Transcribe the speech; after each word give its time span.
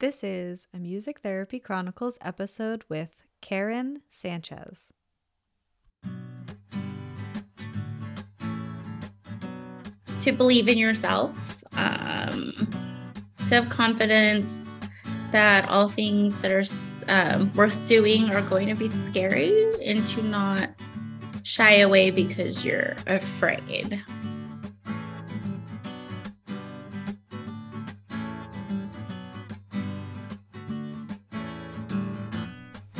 This 0.00 0.22
is 0.22 0.68
a 0.72 0.78
Music 0.78 1.18
Therapy 1.24 1.58
Chronicles 1.58 2.18
episode 2.20 2.84
with 2.88 3.24
Karen 3.40 4.02
Sanchez. 4.08 4.92
To 10.20 10.30
believe 10.30 10.68
in 10.68 10.78
yourself, 10.78 11.64
um, 11.76 12.68
to 13.48 13.54
have 13.56 13.68
confidence 13.70 14.70
that 15.32 15.68
all 15.68 15.88
things 15.88 16.42
that 16.42 16.52
are 16.52 16.64
um, 17.08 17.52
worth 17.54 17.84
doing 17.88 18.30
are 18.30 18.42
going 18.42 18.68
to 18.68 18.76
be 18.76 18.86
scary, 18.86 19.52
and 19.84 20.06
to 20.06 20.22
not 20.22 20.70
shy 21.42 21.78
away 21.78 22.12
because 22.12 22.64
you're 22.64 22.94
afraid. 23.08 24.00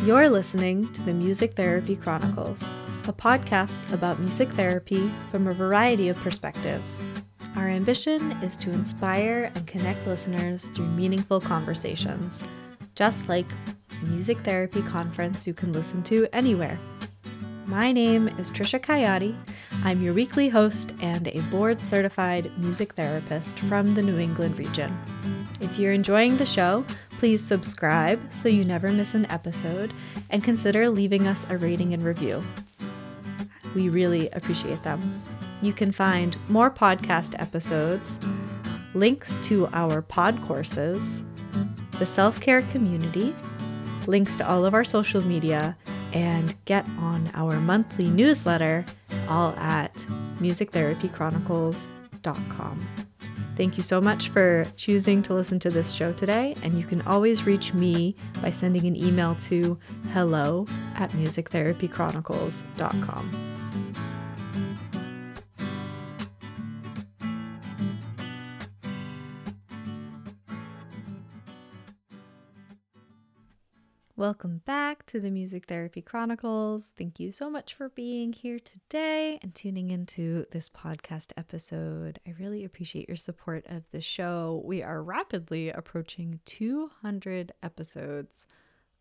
You're 0.09 0.31
listening 0.31 0.91
to 0.95 1.03
the 1.03 1.13
Music 1.13 1.53
Therapy 1.53 1.95
Chronicles, 1.95 2.63
a 3.07 3.13
podcast 3.13 3.93
about 3.93 4.19
music 4.19 4.49
therapy 4.53 5.13
from 5.31 5.47
a 5.47 5.53
variety 5.53 6.09
of 6.09 6.17
perspectives. 6.17 7.03
Our 7.57 7.69
ambition 7.69 8.33
is 8.43 8.57
to 8.57 8.71
inspire 8.71 9.53
and 9.55 9.67
connect 9.67 10.07
listeners 10.07 10.71
through 10.71 10.87
meaningful 10.87 11.43
conversations, 11.43 12.43
just 12.95 13.29
like 13.29 13.51
the 14.01 14.07
music 14.07 14.39
therapy 14.39 14.81
conference 14.81 15.47
you 15.47 15.53
can 15.53 15.75
listen 15.75 16.03
to 16.05 16.27
anywhere. 16.33 16.79
My 17.69 17.93
name 17.93 18.29
is 18.39 18.51
Trisha 18.51 18.83
Coyote. 18.83 19.37
I'm 19.85 20.01
your 20.01 20.15
weekly 20.15 20.49
host 20.49 20.95
and 21.03 21.29
a 21.29 21.43
board 21.51 21.85
certified 21.85 22.51
music 22.59 22.95
therapist 22.95 23.59
from 23.59 23.91
the 23.91 24.01
New 24.01 24.19
England 24.19 24.59
region. 24.59 24.99
If 25.61 25.79
you're 25.79 25.93
enjoying 25.93 26.39
the 26.39 26.47
show, 26.47 26.87
please 27.19 27.45
subscribe 27.45 28.23
so 28.33 28.49
you 28.49 28.65
never 28.65 28.91
miss 28.91 29.13
an 29.13 29.31
episode 29.31 29.93
and 30.31 30.43
consider 30.43 30.89
leaving 30.89 31.27
us 31.27 31.45
a 31.51 31.59
rating 31.59 31.93
and 31.93 32.03
review. 32.03 32.43
We 33.75 33.91
really 33.91 34.31
appreciate 34.31 34.83
them. 34.83 35.23
You 35.61 35.75
can 35.75 35.93
find 35.93 36.39
more 36.49 36.71
podcast 36.71 37.39
episodes, 37.39 38.19
links 38.95 39.37
to 39.43 39.69
our 39.75 40.01
pod 40.01 40.41
courses, 40.41 41.23
the 41.99 42.07
self 42.07 42.41
care 42.41 42.63
community, 42.63 43.37
links 44.07 44.39
to 44.39 44.49
all 44.49 44.65
of 44.65 44.73
our 44.73 44.85
social 44.85 45.23
media, 45.23 45.77
and 46.13 46.55
get 46.65 46.87
on 46.99 47.31
our 47.35 47.61
monthly 47.61 48.09
newsletter, 48.09 48.85
all 49.29 49.55
at 49.57 49.95
musictherapychronicles.com. 50.41 52.89
Thank 53.57 53.77
you 53.77 53.83
so 53.83 54.01
much 54.01 54.29
for 54.29 54.65
choosing 54.77 55.21
to 55.23 55.35
listen 55.35 55.59
to 55.59 55.71
this 55.71 55.91
show 55.93 56.13
today, 56.13 56.55
and 56.63 56.79
you 56.79 56.85
can 56.85 57.03
always 57.03 57.45
reach 57.45 57.75
me 57.75 58.15
by 58.41 58.53
sending 58.53 58.87
an 58.87 58.95
email 58.95 59.35
to 59.37 59.77
hello 60.13 60.67
at 60.95 61.11
musictherapychronicles.com. 61.11 63.58
Welcome 74.19 74.63
back 74.67 75.07
to 75.07 75.21
the 75.21 75.31
Music 75.31 75.67
Therapy 75.67 76.03
Chronicles. 76.03 76.93
Thank 76.99 77.21
you 77.21 77.31
so 77.31 77.49
much 77.49 77.75
for 77.75 77.91
being 77.91 78.33
here 78.33 78.59
today 78.59 79.39
and 79.45 79.55
tuning 79.55 79.93
into 79.93 80.45
this 80.51 80.69
podcast 80.69 81.31
episode. 81.37 82.19
I 82.27 82.35
really 82.37 82.65
appreciate 82.65 83.07
your 83.07 83.17
support 83.17 83.65
of 83.69 83.89
the 83.93 84.01
show. 84.01 84.61
We 84.65 84.83
are 84.83 85.05
rapidly 85.05 85.71
approaching 85.71 86.41
200 86.47 87.53
episodes 87.63 88.49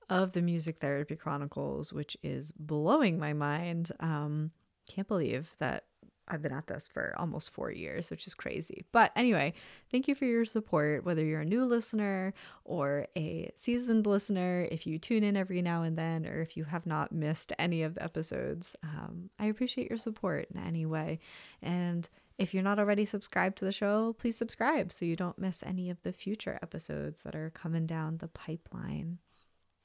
of 0.07 0.33
the 0.33 0.43
Music 0.43 0.77
Therapy 0.77 1.15
Chronicles, 1.15 1.91
which 1.91 2.15
is 2.21 2.51
blowing 2.51 3.17
my 3.17 3.33
mind. 3.33 3.91
Um, 3.99 4.51
can't 4.87 5.07
believe 5.07 5.49
that 5.57 5.85
I've 6.27 6.41
been 6.41 6.53
at 6.53 6.67
this 6.67 6.87
for 6.87 7.13
almost 7.17 7.51
four 7.51 7.71
years, 7.71 8.09
which 8.09 8.27
is 8.27 8.33
crazy. 8.33 8.85
But 8.91 9.11
anyway, 9.15 9.53
thank 9.91 10.07
you 10.07 10.15
for 10.15 10.25
your 10.25 10.45
support, 10.45 11.05
whether 11.05 11.23
you're 11.23 11.41
a 11.41 11.45
new 11.45 11.65
listener 11.65 12.33
or 12.65 13.07
a 13.17 13.49
seasoned 13.55 14.05
listener. 14.05 14.67
If 14.69 14.85
you 14.85 14.99
tune 14.99 15.23
in 15.23 15.37
every 15.37 15.61
now 15.61 15.83
and 15.83 15.97
then, 15.97 16.25
or 16.25 16.41
if 16.41 16.57
you 16.57 16.65
have 16.65 16.85
not 16.85 17.11
missed 17.11 17.53
any 17.57 17.83
of 17.83 17.95
the 17.95 18.03
episodes, 18.03 18.75
um, 18.83 19.29
I 19.39 19.45
appreciate 19.45 19.89
your 19.89 19.97
support 19.97 20.47
in 20.53 20.61
any 20.61 20.85
way. 20.85 21.19
And 21.61 22.07
if 22.37 22.53
you're 22.53 22.63
not 22.63 22.79
already 22.79 23.05
subscribed 23.05 23.57
to 23.59 23.65
the 23.65 23.71
show, 23.71 24.13
please 24.19 24.37
subscribe 24.37 24.91
so 24.91 25.05
you 25.05 25.15
don't 25.15 25.39
miss 25.39 25.63
any 25.63 25.89
of 25.89 26.03
the 26.03 26.13
future 26.13 26.59
episodes 26.61 27.23
that 27.23 27.35
are 27.35 27.49
coming 27.51 27.85
down 27.85 28.17
the 28.17 28.27
pipeline. 28.27 29.17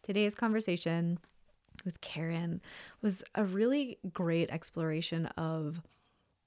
Today's 0.03 0.35
conversation 0.35 1.19
with 1.85 2.01
Karen 2.01 2.61
was 3.01 3.25
a 3.35 3.45
really 3.45 3.99
great 4.13 4.51
exploration 4.51 5.27
of 5.39 5.81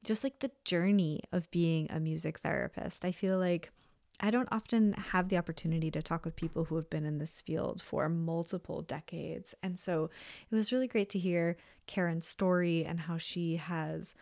just 0.05 0.23
like 0.23 0.39
the 0.39 0.51
journey 0.63 1.21
of 1.31 1.49
being 1.51 1.87
a 1.89 1.99
music 1.99 2.39
therapist. 2.39 3.03
I 3.03 3.11
feel 3.11 3.37
like 3.37 3.71
I 4.19 4.31
don't 4.31 4.47
often 4.51 4.93
have 4.93 5.27
the 5.27 5.37
opportunity 5.37 5.91
to 5.91 6.01
talk 6.01 6.23
with 6.23 6.35
people 6.35 6.63
who 6.63 6.75
have 6.77 6.89
been 6.89 7.05
in 7.05 7.17
this 7.17 7.41
field 7.41 7.81
for 7.81 8.07
multiple 8.07 8.81
decades. 8.81 9.53
And 9.61 9.77
so 9.77 10.09
it 10.49 10.55
was 10.55 10.71
really 10.71 10.87
great 10.87 11.09
to 11.09 11.19
hear 11.19 11.57
Karen's 11.87 12.27
story 12.27 12.85
and 12.85 13.01
how 13.01 13.17
she 13.17 13.57
has 13.57 14.15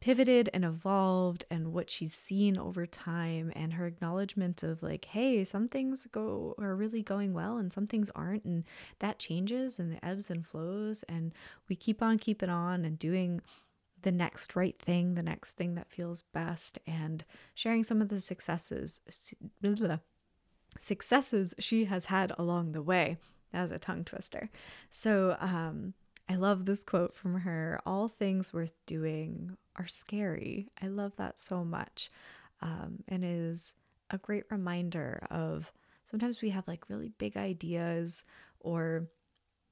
pivoted 0.00 0.50
and 0.52 0.64
evolved 0.64 1.44
and 1.50 1.72
what 1.72 1.88
she's 1.88 2.12
seen 2.12 2.58
over 2.58 2.86
time 2.86 3.50
and 3.56 3.72
her 3.72 3.86
acknowledgement 3.86 4.62
of 4.62 4.82
like 4.82 5.06
hey 5.06 5.42
some 5.42 5.66
things 5.66 6.06
go 6.12 6.54
are 6.58 6.76
really 6.76 7.02
going 7.02 7.32
well 7.32 7.56
and 7.56 7.72
some 7.72 7.86
things 7.86 8.10
aren't 8.14 8.44
and 8.44 8.64
that 8.98 9.18
changes 9.18 9.78
and 9.78 9.94
it 9.94 9.98
ebbs 10.02 10.30
and 10.30 10.46
flows 10.46 11.02
and 11.08 11.32
we 11.68 11.74
keep 11.74 12.02
on 12.02 12.18
keeping 12.18 12.50
on 12.50 12.84
and 12.84 12.98
doing 12.98 13.40
the 14.02 14.12
next 14.12 14.54
right 14.54 14.78
thing, 14.78 15.14
the 15.14 15.22
next 15.22 15.52
thing 15.52 15.74
that 15.74 15.90
feels 15.90 16.22
best, 16.22 16.78
and 16.86 17.24
sharing 17.54 17.84
some 17.84 18.00
of 18.00 18.08
the 18.08 18.20
successes 18.20 19.00
successes 20.80 21.54
she 21.58 21.86
has 21.86 22.06
had 22.06 22.32
along 22.38 22.72
the 22.72 22.82
way. 22.82 23.18
Was 23.52 23.70
a 23.70 23.78
tongue 23.78 24.04
twister. 24.04 24.50
So 24.90 25.34
um, 25.40 25.94
I 26.28 26.34
love 26.34 26.66
this 26.66 26.84
quote 26.84 27.14
from 27.16 27.40
her 27.40 27.80
All 27.86 28.08
things 28.08 28.52
worth 28.52 28.74
doing 28.84 29.56
are 29.76 29.86
scary. 29.86 30.68
I 30.82 30.88
love 30.88 31.16
that 31.16 31.38
so 31.38 31.64
much. 31.64 32.10
Um, 32.60 33.02
and 33.08 33.24
is 33.24 33.74
a 34.10 34.18
great 34.18 34.44
reminder 34.50 35.26
of 35.30 35.72
sometimes 36.04 36.42
we 36.42 36.50
have 36.50 36.68
like 36.68 36.90
really 36.90 37.10
big 37.16 37.36
ideas 37.36 38.24
or 38.60 39.08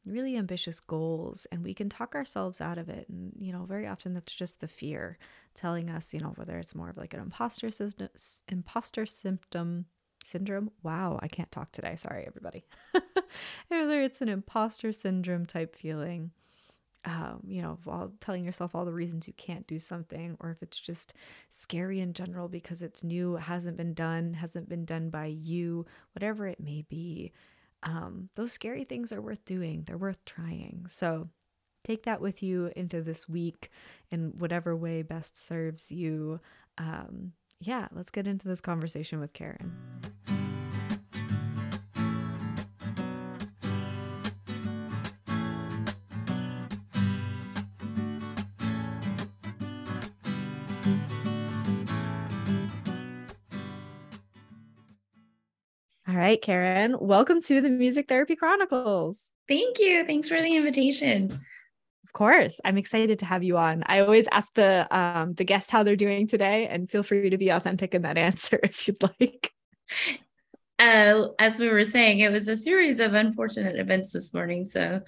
really 0.06 0.36
ambitious 0.36 0.80
goals 0.80 1.46
and 1.50 1.62
we 1.62 1.74
can 1.74 1.88
talk 1.88 2.14
ourselves 2.14 2.60
out 2.60 2.78
of 2.78 2.88
it. 2.88 3.08
And 3.08 3.32
you 3.38 3.52
know 3.52 3.64
very 3.64 3.86
often 3.86 4.14
that's 4.14 4.34
just 4.34 4.60
the 4.60 4.68
fear 4.68 5.18
telling 5.54 5.90
us 5.90 6.12
you 6.12 6.20
know 6.20 6.32
whether 6.36 6.58
it's 6.58 6.74
more 6.74 6.90
of 6.90 6.96
like 6.96 7.14
an 7.14 7.20
imposter 7.20 7.70
system, 7.70 8.08
imposter 8.48 9.06
symptom 9.06 9.86
syndrome. 10.24 10.70
Wow 10.82 11.18
i 11.22 11.28
can't 11.28 11.52
talk 11.52 11.72
today. 11.72 11.96
Sorry 11.96 12.24
everybody. 12.26 12.64
Whether 13.68 14.02
it's 14.02 14.20
an 14.20 14.28
imposter 14.28 14.92
syndrome 14.92 15.46
type 15.46 15.74
feeling 15.76 16.30
um, 17.06 17.40
you 17.46 17.60
know, 17.60 17.78
while 17.84 18.12
telling 18.20 18.44
yourself 18.44 18.74
all 18.74 18.84
the 18.84 18.92
reasons 18.92 19.26
you 19.26 19.34
can't 19.34 19.66
do 19.66 19.78
something, 19.78 20.36
or 20.40 20.50
if 20.50 20.62
it's 20.62 20.80
just 20.80 21.12
scary 21.50 22.00
in 22.00 22.14
general 22.14 22.48
because 22.48 22.82
it's 22.82 23.04
new, 23.04 23.36
hasn't 23.36 23.76
been 23.76 23.92
done, 23.92 24.34
hasn't 24.34 24.68
been 24.68 24.84
done 24.84 25.10
by 25.10 25.26
you, 25.26 25.84
whatever 26.14 26.46
it 26.46 26.60
may 26.60 26.82
be 26.88 27.32
um, 27.84 28.30
those 28.34 28.52
scary 28.52 28.84
things 28.84 29.12
are 29.12 29.20
worth 29.20 29.44
doing. 29.44 29.84
They're 29.86 29.98
worth 29.98 30.24
trying. 30.24 30.86
So 30.88 31.28
take 31.84 32.04
that 32.04 32.20
with 32.20 32.42
you 32.42 32.70
into 32.74 33.02
this 33.02 33.28
week 33.28 33.70
in 34.10 34.32
whatever 34.38 34.74
way 34.74 35.02
best 35.02 35.36
serves 35.36 35.92
you. 35.92 36.40
Um, 36.78 37.32
yeah, 37.60 37.88
let's 37.92 38.10
get 38.10 38.26
into 38.26 38.48
this 38.48 38.60
conversation 38.60 39.20
with 39.20 39.32
Karen. 39.32 39.72
Right, 56.24 56.40
Karen, 56.40 56.96
welcome 56.98 57.38
to 57.42 57.60
the 57.60 57.68
Music 57.68 58.08
Therapy 58.08 58.34
Chronicles. 58.34 59.30
Thank 59.46 59.78
you. 59.78 60.06
Thanks 60.06 60.26
for 60.26 60.40
the 60.40 60.56
invitation. 60.56 61.30
Of 62.02 62.12
course, 62.14 62.62
I'm 62.64 62.78
excited 62.78 63.18
to 63.18 63.26
have 63.26 63.42
you 63.42 63.58
on. 63.58 63.82
I 63.84 64.00
always 64.00 64.26
ask 64.32 64.54
the 64.54 64.86
um, 64.90 65.34
the 65.34 65.44
guest 65.44 65.70
how 65.70 65.82
they're 65.82 65.96
doing 65.96 66.26
today, 66.26 66.66
and 66.66 66.90
feel 66.90 67.02
free 67.02 67.28
to 67.28 67.36
be 67.36 67.50
authentic 67.50 67.94
in 67.94 68.02
that 68.02 68.16
answer 68.28 68.58
if 68.62 68.88
you'd 68.88 69.02
like. 69.02 69.52
Uh, 70.78 71.28
as 71.38 71.58
we 71.58 71.68
were 71.68 71.84
saying, 71.84 72.20
it 72.20 72.32
was 72.32 72.48
a 72.48 72.56
series 72.56 73.00
of 73.00 73.12
unfortunate 73.12 73.78
events 73.78 74.10
this 74.10 74.32
morning, 74.32 74.64
so 74.64 75.02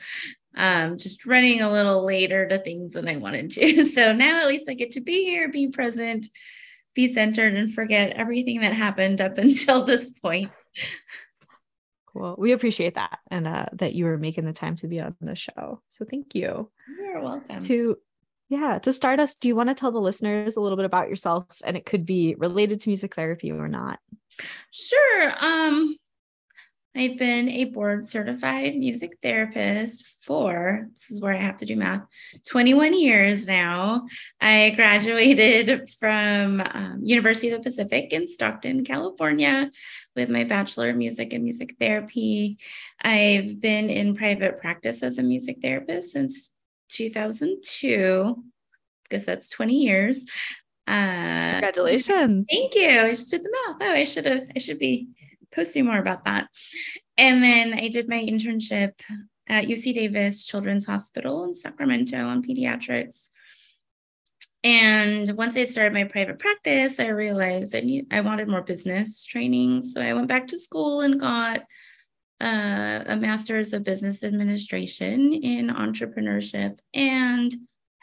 um, 0.55 0.99
just 0.99 1.25
running 1.25 1.63
a 1.63 1.73
little 1.73 2.05
later 2.05 2.47
to 2.47 2.59
things 2.59 2.93
than 2.93 3.09
I 3.09 3.17
wanted 3.17 3.53
to. 3.53 3.85
So 3.95 4.13
now 4.13 4.43
at 4.43 4.49
least 4.49 4.69
I 4.69 4.75
get 4.75 4.91
to 4.93 5.01
be 5.01 5.25
here, 5.25 5.49
be 5.49 5.69
present, 5.69 6.29
be 6.95 7.11
centered, 7.11 7.55
and 7.55 7.73
forget 7.73 8.11
everything 8.17 8.61
that 8.61 8.75
happened 8.75 9.23
up 9.23 9.39
until 9.47 9.85
this 9.85 10.11
point. 10.11 10.51
cool. 12.13 12.35
We 12.39 12.53
appreciate 12.53 12.95
that 12.95 13.19
and 13.31 13.47
uh, 13.47 13.67
that 13.75 13.95
you 13.95 14.05
were 14.05 14.19
making 14.19 14.45
the 14.45 14.53
time 14.53 14.77
to 14.77 14.89
be 14.89 15.01
on 15.01 15.17
the 15.21 15.35
show. 15.35 15.81
So 15.89 16.05
thank 16.05 16.35
you. 16.35 16.71
You're 16.99 17.21
welcome. 17.21 17.59
To 17.59 17.97
yeah, 18.49 18.79
to 18.79 18.93
start 18.93 19.19
us, 19.19 19.35
do 19.35 19.49
you 19.49 19.57
want 19.57 19.71
to 19.71 19.75
tell 19.75 19.91
the 19.91 19.99
listeners 19.99 20.57
a 20.57 20.61
little 20.61 20.77
bit 20.77 20.87
about 20.87 21.09
yourself? 21.09 21.47
And 21.65 21.77
it 21.77 21.85
could 21.85 22.07
be 22.07 22.37
related 22.39 22.81
to 22.81 22.89
music 22.89 23.15
therapy 23.15 23.51
or 23.51 23.67
not. 23.67 23.99
Sure. 24.71 25.35
Um, 25.41 25.97
I've 26.97 27.19
been 27.19 27.51
a 27.51 27.65
board 27.65 28.09
certified 28.09 28.77
music 28.77 29.19
therapist 29.23 30.07
for, 30.23 30.89
this 30.95 31.11
is 31.11 31.21
where 31.21 31.35
I 31.35 31.41
have 31.41 31.59
to 31.59 31.67
do 31.67 31.77
math, 31.77 32.01
21 32.49 32.99
years 32.99 33.47
now. 33.47 34.07
I 34.41 34.73
graduated 34.77 35.91
from 36.01 36.63
um, 36.63 37.01
University 37.03 37.51
of 37.51 37.63
the 37.63 37.69
Pacific 37.69 38.15
in 38.15 38.29
Stockton, 38.29 38.83
California 38.83 39.71
with 40.15 40.31
my 40.31 40.45
Bachelor 40.45 40.89
of 40.89 40.97
Music 40.97 41.35
and 41.35 41.45
Music 41.45 41.77
Therapy. 41.79 42.57
I've 43.03 43.61
been 43.61 43.91
in 43.91 44.17
private 44.17 44.59
practice 44.59 45.03
as 45.03 45.19
a 45.19 45.23
music 45.23 45.59
therapist 45.61 46.13
since 46.13 46.53
2002, 46.89 48.43
because 49.05 49.27
that's 49.27 49.51
20 49.51 49.75
years. 49.75 50.25
Uh, 50.87 51.51
Congratulations. 51.53 52.47
Thank 52.49 52.75
you. 52.75 52.89
I 52.89 53.11
just 53.11 53.31
did 53.31 53.43
the 53.43 53.51
math. 53.51 53.77
Oh, 53.83 53.93
I 53.93 54.05
should 54.05 54.25
have, 54.25 54.45
I 54.55 54.59
should 54.61 54.79
be 54.79 55.09
posting 55.57 55.87
more 55.87 55.99
about 55.99 56.25
that. 56.27 56.49
And 57.17 57.43
then 57.43 57.75
I 57.75 57.89
did 57.89 58.09
my 58.09 58.23
internship 58.23 58.93
at 59.49 59.65
UC 59.65 59.95
Davis 59.95 60.45
Children's 60.45 60.87
Hospital 60.87 61.45
in 61.45 61.55
Sacramento 61.55 62.19
on 62.19 62.43
pediatrics. 62.43 63.29
And 64.63 65.31
once 65.37 65.57
I 65.57 65.65
started 65.65 65.93
my 65.93 66.05
private 66.05 66.39
practice, 66.39 66.99
I 67.01 67.09
realized 67.09 67.75
I 67.75 67.81
need 67.81 68.13
I 68.13 68.21
wanted 68.21 68.49
more 68.49 68.63
business 68.63 69.25
training. 69.25 69.83
So 69.83 70.01
I 70.01 70.13
went 70.13 70.29
back 70.29 70.49
to 70.49 70.59
school 70.59 71.03
and 71.03 71.21
got 71.21 71.61
uh, 72.41 73.05
a 73.07 73.17
master's 73.17 73.73
of 73.73 73.85
business 73.85 74.25
administration 74.25 75.33
in 75.33 75.69
entrepreneurship 75.69 76.79
and 76.93 77.55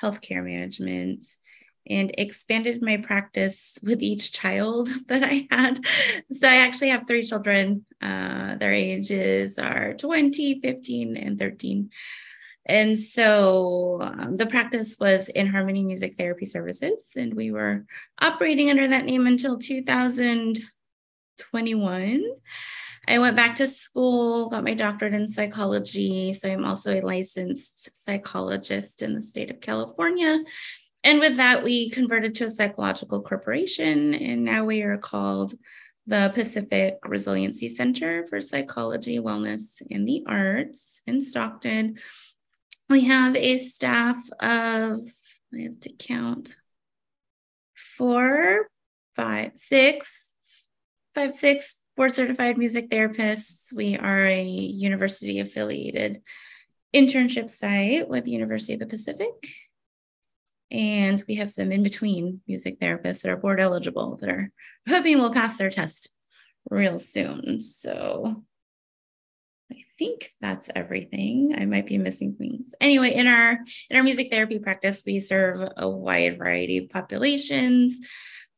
healthcare 0.01 0.43
management 0.43 1.27
and 1.87 2.11
expanded 2.17 2.81
my 2.81 2.97
practice 2.97 3.77
with 3.83 4.01
each 4.01 4.31
child 4.31 4.89
that 5.07 5.23
I 5.23 5.47
had. 5.51 5.79
So 6.31 6.47
I 6.47 6.55
actually 6.57 6.89
have 6.89 7.07
three 7.07 7.23
children. 7.23 7.85
Uh, 8.01 8.55
their 8.55 8.73
ages 8.73 9.59
are 9.59 9.93
20, 9.93 10.61
15, 10.61 11.17
and 11.17 11.39
13. 11.39 11.89
And 12.65 12.97
so 12.97 13.99
um, 14.01 14.37
the 14.37 14.45
practice 14.45 14.95
was 14.97 15.27
in 15.29 15.47
Harmony 15.47 15.83
Music 15.83 16.15
Therapy 16.17 16.45
Services, 16.45 17.09
and 17.17 17.33
we 17.33 17.51
were 17.51 17.83
operating 18.21 18.69
under 18.69 18.87
that 18.87 19.03
name 19.03 19.27
until 19.27 19.57
2021. 19.57 22.23
I 23.05 23.19
went 23.19 23.35
back 23.35 23.57
to 23.57 23.67
school, 23.67 24.49
got 24.49 24.63
my 24.63 24.75
doctorate 24.75 25.13
in 25.13 25.27
psychology. 25.27 26.33
So 26.33 26.49
I'm 26.49 26.63
also 26.63 26.93
a 26.93 27.01
licensed 27.01 28.05
psychologist 28.05 29.01
in 29.01 29.13
the 29.13 29.21
state 29.21 29.51
of 29.51 29.59
California 29.59 30.41
and 31.03 31.19
with 31.19 31.37
that, 31.37 31.63
we 31.63 31.89
converted 31.89 32.35
to 32.35 32.45
a 32.45 32.49
psychological 32.49 33.21
corporation, 33.21 34.13
and 34.13 34.43
now 34.43 34.63
we 34.63 34.83
are 34.83 34.97
called 34.97 35.53
the 36.07 36.31
Pacific 36.33 36.97
Resiliency 37.05 37.69
Center 37.69 38.25
for 38.27 38.41
Psychology, 38.41 39.19
Wellness, 39.19 39.81
and 39.89 40.07
the 40.07 40.23
Arts 40.27 41.01
in 41.07 41.21
Stockton. 41.21 41.97
We 42.89 43.05
have 43.05 43.35
a 43.35 43.57
staff 43.57 44.17
of, 44.39 44.99
I 45.53 45.61
have 45.61 45.79
to 45.81 45.93
count, 45.97 46.55
four, 47.75 48.67
five, 49.15 49.51
six, 49.55 50.33
five, 51.15 51.35
six 51.35 51.75
board 51.95 52.15
certified 52.15 52.57
music 52.57 52.89
therapists. 52.89 53.71
We 53.73 53.97
are 53.97 54.25
a 54.25 54.41
university 54.43 55.39
affiliated 55.39 56.21
internship 56.93 57.49
site 57.49 58.09
with 58.09 58.27
University 58.27 58.73
of 58.73 58.79
the 58.79 58.87
Pacific 58.87 59.33
and 60.73 61.23
we 61.27 61.35
have 61.35 61.51
some 61.51 61.71
in 61.71 61.83
between 61.83 62.41
music 62.47 62.79
therapists 62.79 63.21
that 63.21 63.31
are 63.31 63.37
board 63.37 63.61
eligible 63.61 64.17
that 64.17 64.29
are 64.29 64.51
hoping 64.89 65.19
we'll 65.19 65.33
pass 65.33 65.57
their 65.57 65.69
test 65.69 66.09
real 66.69 66.97
soon. 66.99 67.61
So 67.61 68.43
I 69.71 69.83
think 69.99 70.31
that's 70.41 70.69
everything. 70.75 71.55
I 71.57 71.65
might 71.65 71.85
be 71.85 71.97
missing 71.97 72.35
things. 72.37 72.65
Anyway, 72.81 73.13
in 73.13 73.27
our 73.27 73.59
in 73.89 73.97
our 73.97 74.03
music 74.03 74.31
therapy 74.31 74.59
practice, 74.59 75.03
we 75.05 75.19
serve 75.19 75.69
a 75.77 75.87
wide 75.87 76.39
variety 76.39 76.77
of 76.79 76.89
populations 76.89 77.99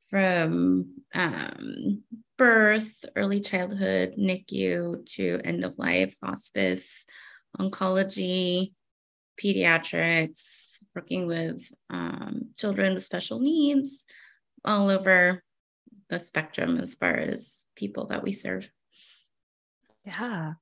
from 0.10 0.94
um, 1.14 2.04
birth, 2.38 2.94
early 3.16 3.42
childhood, 3.42 4.16
NICU 4.18 5.06
to 5.16 5.42
end 5.44 5.64
of 5.66 5.78
life, 5.78 6.16
hospice, 6.24 7.06
oncology, 7.60 8.74
pediatrics, 9.42 10.65
working 10.96 11.28
with 11.28 11.62
um, 11.90 12.50
children 12.56 12.94
with 12.94 13.04
special 13.04 13.40
needs 13.40 14.06
all 14.64 14.90
over 14.90 15.44
the 16.10 16.20
spectrum 16.20 16.78
as 16.78 16.94
far 16.94 17.14
as 17.14 17.64
people 17.76 18.08
that 18.08 18.24
we 18.24 18.32
serve. 18.32 18.70
Yeah. 20.06 20.54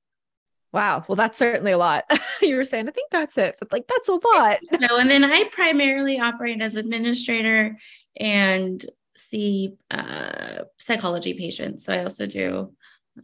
Wow. 0.72 1.04
Well, 1.06 1.16
that's 1.16 1.38
certainly 1.38 1.72
a 1.72 1.78
lot. 1.78 2.04
you 2.42 2.56
were 2.56 2.64
saying, 2.64 2.88
I 2.88 2.90
think 2.90 3.10
that's 3.10 3.38
it, 3.38 3.56
but 3.60 3.72
like 3.72 3.86
that's 3.86 4.08
a 4.08 4.12
lot. 4.12 4.58
no, 4.80 4.96
and 4.98 5.08
then 5.08 5.22
I 5.22 5.44
primarily 5.52 6.18
operate 6.18 6.60
as 6.60 6.76
administrator 6.76 7.78
and 8.18 8.84
see 9.16 9.74
uh, 9.90 10.64
psychology 10.78 11.34
patients. 11.34 11.84
So 11.84 11.92
I 11.92 12.02
also 12.02 12.26
do 12.26 12.72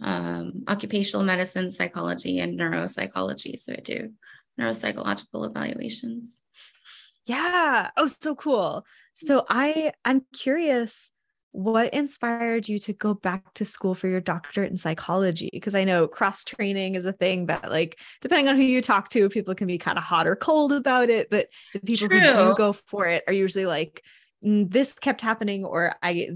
um, 0.00 0.62
occupational 0.68 1.24
medicine, 1.24 1.70
psychology, 1.70 2.38
and 2.38 2.58
neuropsychology. 2.58 3.58
So 3.58 3.72
I 3.72 3.80
do 3.80 4.10
neuropsychological 4.58 5.48
evaluations. 5.48 6.40
Yeah. 7.26 7.90
Oh, 7.96 8.06
so 8.06 8.34
cool. 8.34 8.84
So 9.12 9.44
I 9.48 9.92
I'm 10.04 10.22
curious 10.32 11.10
what 11.52 11.92
inspired 11.92 12.68
you 12.68 12.78
to 12.78 12.92
go 12.92 13.12
back 13.12 13.52
to 13.54 13.64
school 13.64 13.94
for 13.94 14.08
your 14.08 14.20
doctorate 14.20 14.70
in 14.70 14.76
psychology 14.76 15.50
because 15.52 15.74
i 15.74 15.82
know 15.82 16.06
cross 16.06 16.44
training 16.44 16.94
is 16.94 17.04
a 17.06 17.12
thing 17.12 17.46
that 17.46 17.70
like 17.70 17.98
depending 18.20 18.46
on 18.46 18.56
who 18.56 18.62
you 18.62 18.80
talk 18.80 19.08
to 19.08 19.28
people 19.28 19.54
can 19.54 19.66
be 19.66 19.76
kind 19.76 19.98
of 19.98 20.04
hot 20.04 20.28
or 20.28 20.36
cold 20.36 20.72
about 20.72 21.10
it 21.10 21.28
but 21.28 21.48
the 21.72 21.80
people 21.80 22.08
True. 22.08 22.20
who 22.20 22.32
do 22.32 22.54
go 22.54 22.72
for 22.72 23.08
it 23.08 23.24
are 23.26 23.32
usually 23.32 23.66
like 23.66 24.04
mm, 24.46 24.70
this 24.70 24.92
kept 24.92 25.20
happening 25.20 25.64
or 25.64 25.92
i 26.04 26.28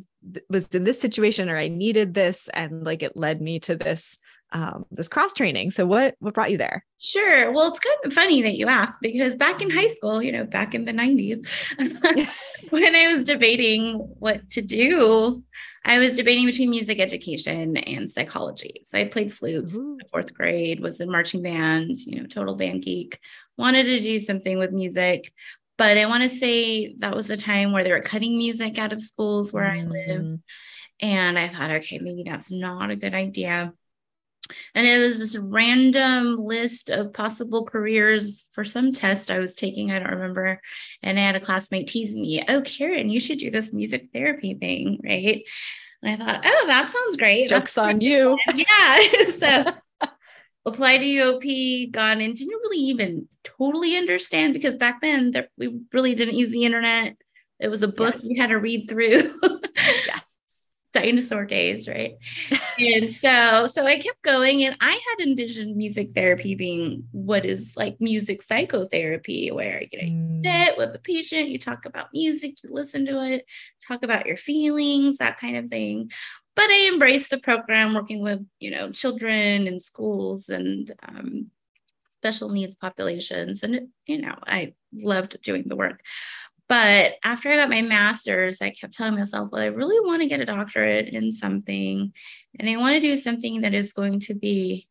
was 0.51 0.67
in 0.75 0.83
this 0.83 1.01
situation 1.01 1.49
or 1.49 1.57
i 1.57 1.69
needed 1.69 2.13
this 2.13 2.49
and 2.53 2.85
like 2.85 3.05
it 3.05 3.17
led 3.17 3.41
me 3.41 3.61
to 3.61 3.77
this 3.77 4.19
um, 4.55 4.87
this 4.93 5.09
cross 5.09 5.33
training. 5.33 5.73
So 5.73 5.85
what 5.85 6.15
what 6.21 6.33
brought 6.33 6.53
you 6.53 6.59
there? 6.59 6.85
Sure. 6.99 7.53
Well, 7.53 7.69
it's 7.69 7.81
kind 7.81 7.99
of 8.05 8.13
funny 8.13 8.41
that 8.43 8.57
you 8.57 8.69
asked 8.69 9.01
because 9.03 9.35
back 9.35 9.61
in 9.61 9.69
high 9.69 9.89
school, 9.89 10.23
you 10.23 10.33
know, 10.33 10.45
back 10.45 10.75
in 10.75 10.85
the 10.85 10.93
90s, 10.93 11.47
when 12.71 12.97
I 12.97 13.15
was 13.15 13.25
debating 13.25 13.97
what 13.97 14.49
to 14.51 14.63
do, 14.63 15.43
I 15.85 15.99
was 15.99 16.17
debating 16.17 16.47
between 16.47 16.71
music 16.71 17.01
education 17.01 17.77
and 17.77 18.11
psychology. 18.11 18.81
So 18.85 18.97
I 18.97 19.05
played 19.05 19.33
flutes 19.33 19.77
in 19.77 19.99
fourth 20.11 20.33
grade, 20.33 20.81
was 20.81 21.01
in 21.01 21.11
marching 21.11 21.43
band, 21.43 21.99
you 22.07 22.21
know, 22.21 22.27
total 22.27 22.55
band 22.55 22.83
geek, 22.83 23.19
wanted 23.59 23.85
to 23.85 24.01
do 24.01 24.19
something 24.21 24.57
with 24.57 24.73
music. 24.73 25.33
But 25.77 25.99
I 25.99 26.07
want 26.07 26.23
to 26.23 26.31
say 26.31 26.95
that 26.99 27.17
was 27.17 27.29
a 27.29 27.37
time 27.37 27.73
where 27.73 27.83
they 27.83 27.93
were 27.93 28.01
cutting 28.01 28.39
music 28.39 28.79
out 28.79 28.93
of 28.93 29.03
schools 29.03 29.53
where 29.53 29.65
mm. 29.65 29.81
I 29.81 29.85
lived. 29.85 30.25
Mm-hmm. 30.27 30.35
And 31.01 31.39
I 31.39 31.49
thought, 31.49 31.71
okay, 31.71 31.99
maybe 31.99 32.23
that's 32.23 32.53
not 32.53 32.91
a 32.91 32.97
good 32.97 33.15
idea. 33.15 33.73
And 34.75 34.87
it 34.87 34.99
was 34.99 35.19
this 35.19 35.37
random 35.37 36.37
list 36.37 36.91
of 36.91 37.13
possible 37.13 37.65
careers 37.65 38.49
for 38.53 38.65
some 38.65 38.93
test 38.93 39.31
I 39.31 39.39
was 39.39 39.55
taking. 39.55 39.91
I 39.91 39.99
don't 39.99 40.13
remember. 40.13 40.61
And 41.03 41.19
I 41.19 41.23
had 41.23 41.37
a 41.37 41.41
classmate 41.41 41.89
teasing 41.89 42.23
me, 42.23 42.45
Oh, 42.49 42.61
Karen, 42.63 43.09
you 43.09 43.21
should 43.21 43.39
do 43.39 43.51
this 43.51 43.73
music 43.73 44.09
therapy 44.13 44.55
thing. 44.55 45.01
Right. 45.03 45.45
And 46.03 46.23
I 46.23 46.25
thought, 46.25 46.45
Oh, 46.45 46.65
that 46.67 46.91
sounds 46.91 47.17
great. 47.17 47.49
Joke's 47.49 47.79
on 47.79 48.01
you. 48.01 48.37
Yeah. 48.55 49.03
so 49.37 49.65
applied 50.67 50.99
to 50.99 51.05
UOP, 51.05 51.91
gone 51.91 52.21
and 52.21 52.37
didn't 52.37 52.61
really 52.63 52.79
even 52.79 53.29
totally 53.43 53.97
understand 53.97 54.55
because 54.55 54.77
back 54.77 55.01
then 55.01 55.31
there, 55.31 55.49
we 55.59 55.81
really 55.93 56.15
didn't 56.15 56.37
use 56.37 56.51
the 56.51 56.65
internet. 56.65 57.17
It 57.61 57.69
was 57.69 57.83
a 57.83 57.89
book 57.89 58.15
yes. 58.15 58.25
you 58.25 58.41
had 58.41 58.49
to 58.49 58.59
read 58.59 58.89
through. 58.89 59.39
dinosaur 60.95 61.45
days, 61.45 61.87
right? 61.87 62.15
and 62.79 63.13
so 63.13 63.67
so 63.71 63.85
I 63.85 63.99
kept 63.99 64.23
going 64.23 64.65
and 64.65 64.77
I 64.81 64.93
had 64.93 65.29
envisioned 65.29 65.77
music 65.77 66.15
therapy 66.15 66.55
being 66.55 67.05
what 67.13 67.45
is 67.45 67.77
like 67.77 68.01
music 68.01 68.41
psychotherapy, 68.41 69.51
where 69.51 69.83
you 69.93 69.99
know 69.99 70.07
you 70.07 70.41
sit 70.45 70.79
with 70.79 70.93
the 70.93 70.99
patient, 70.99 71.51
you 71.51 71.59
talk 71.59 71.85
about 71.85 72.09
music, 72.15 72.57
you 72.63 72.71
listen 72.73 73.05
to 73.07 73.23
it, 73.23 73.45
talk 73.87 74.03
about 74.03 74.27
your 74.27 74.39
feelings, 74.39 75.19
that 75.19 75.39
kind 75.39 75.57
of 75.57 75.71
thing. 75.71 76.11
But 76.57 76.71
I 76.71 76.89
embraced 76.89 77.31
the 77.31 77.39
program 77.39 77.95
working 77.95 78.23
with, 78.23 78.45
you 78.61 78.71
know, 78.71 78.91
children 78.93 79.67
in 79.67 79.81
schools 79.81 80.49
and 80.49 80.95
um, 81.07 81.51
special 82.25 82.49
needs 82.49 82.75
populations. 82.75 83.63
And, 83.63 83.89
you 84.07 84.21
know, 84.21 84.35
I 84.47 84.75
loved 84.93 85.43
doing 85.43 85.65
the 85.67 85.77
work. 85.77 86.01
But 86.69 87.15
after 87.23 87.51
I 87.51 87.57
got 87.57 87.69
my 87.69 87.83
master's, 87.83 88.63
I 88.63 88.71
kept 88.71 88.95
telling 88.95 89.17
myself, 89.17 89.51
well, 89.53 89.63
I 89.63 89.67
really 89.67 90.01
want 90.07 90.23
to 90.23 90.29
get 90.29 90.41
a 90.41 90.47
doctorate 90.47 91.09
in 91.09 91.31
something. 91.31 92.13
And 92.59 92.69
I 92.69 92.77
want 92.77 92.95
to 92.95 93.01
do 93.01 93.17
something 93.17 93.61
that 93.61 93.75
is 93.75 93.93
going 93.93 94.21
to 94.21 94.35
be 94.35 94.89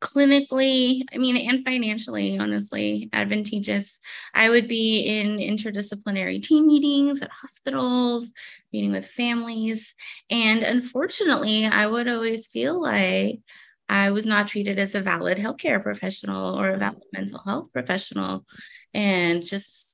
clinically, 0.00 1.02
I 1.14 1.18
mean, 1.18 1.48
and 1.48 1.64
financially, 1.64 2.38
honestly, 2.38 3.08
advantageous. 3.12 3.98
I 4.34 4.50
would 4.50 4.68
be 4.68 5.00
in 5.00 5.38
interdisciplinary 5.38 6.42
team 6.42 6.66
meetings 6.66 7.22
at 7.22 7.30
hospitals, 7.30 8.30
meeting 8.72 8.92
with 8.92 9.06
families. 9.06 9.94
And 10.30 10.62
unfortunately, 10.62 11.66
I 11.66 11.86
would 11.86 12.08
always 12.08 12.46
feel 12.46 12.80
like 12.80 13.40
I 13.88 14.10
was 14.10 14.26
not 14.26 14.48
treated 14.48 14.78
as 14.78 14.94
a 14.94 15.00
valid 15.00 15.38
healthcare 15.38 15.82
professional 15.82 16.58
or 16.58 16.70
a 16.70 16.78
valid 16.78 17.02
mental 17.12 17.40
health 17.44 17.72
professional. 17.72 18.44
And 18.92 19.44
just 19.44 19.93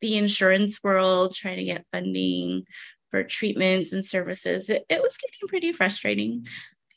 the 0.00 0.16
insurance 0.16 0.82
world, 0.82 1.34
trying 1.34 1.56
to 1.56 1.64
get 1.64 1.86
funding 1.92 2.64
for 3.10 3.22
treatments 3.22 3.92
and 3.92 4.04
services, 4.04 4.68
it, 4.68 4.84
it 4.88 5.02
was 5.02 5.16
getting 5.16 5.48
pretty 5.48 5.72
frustrating 5.72 6.46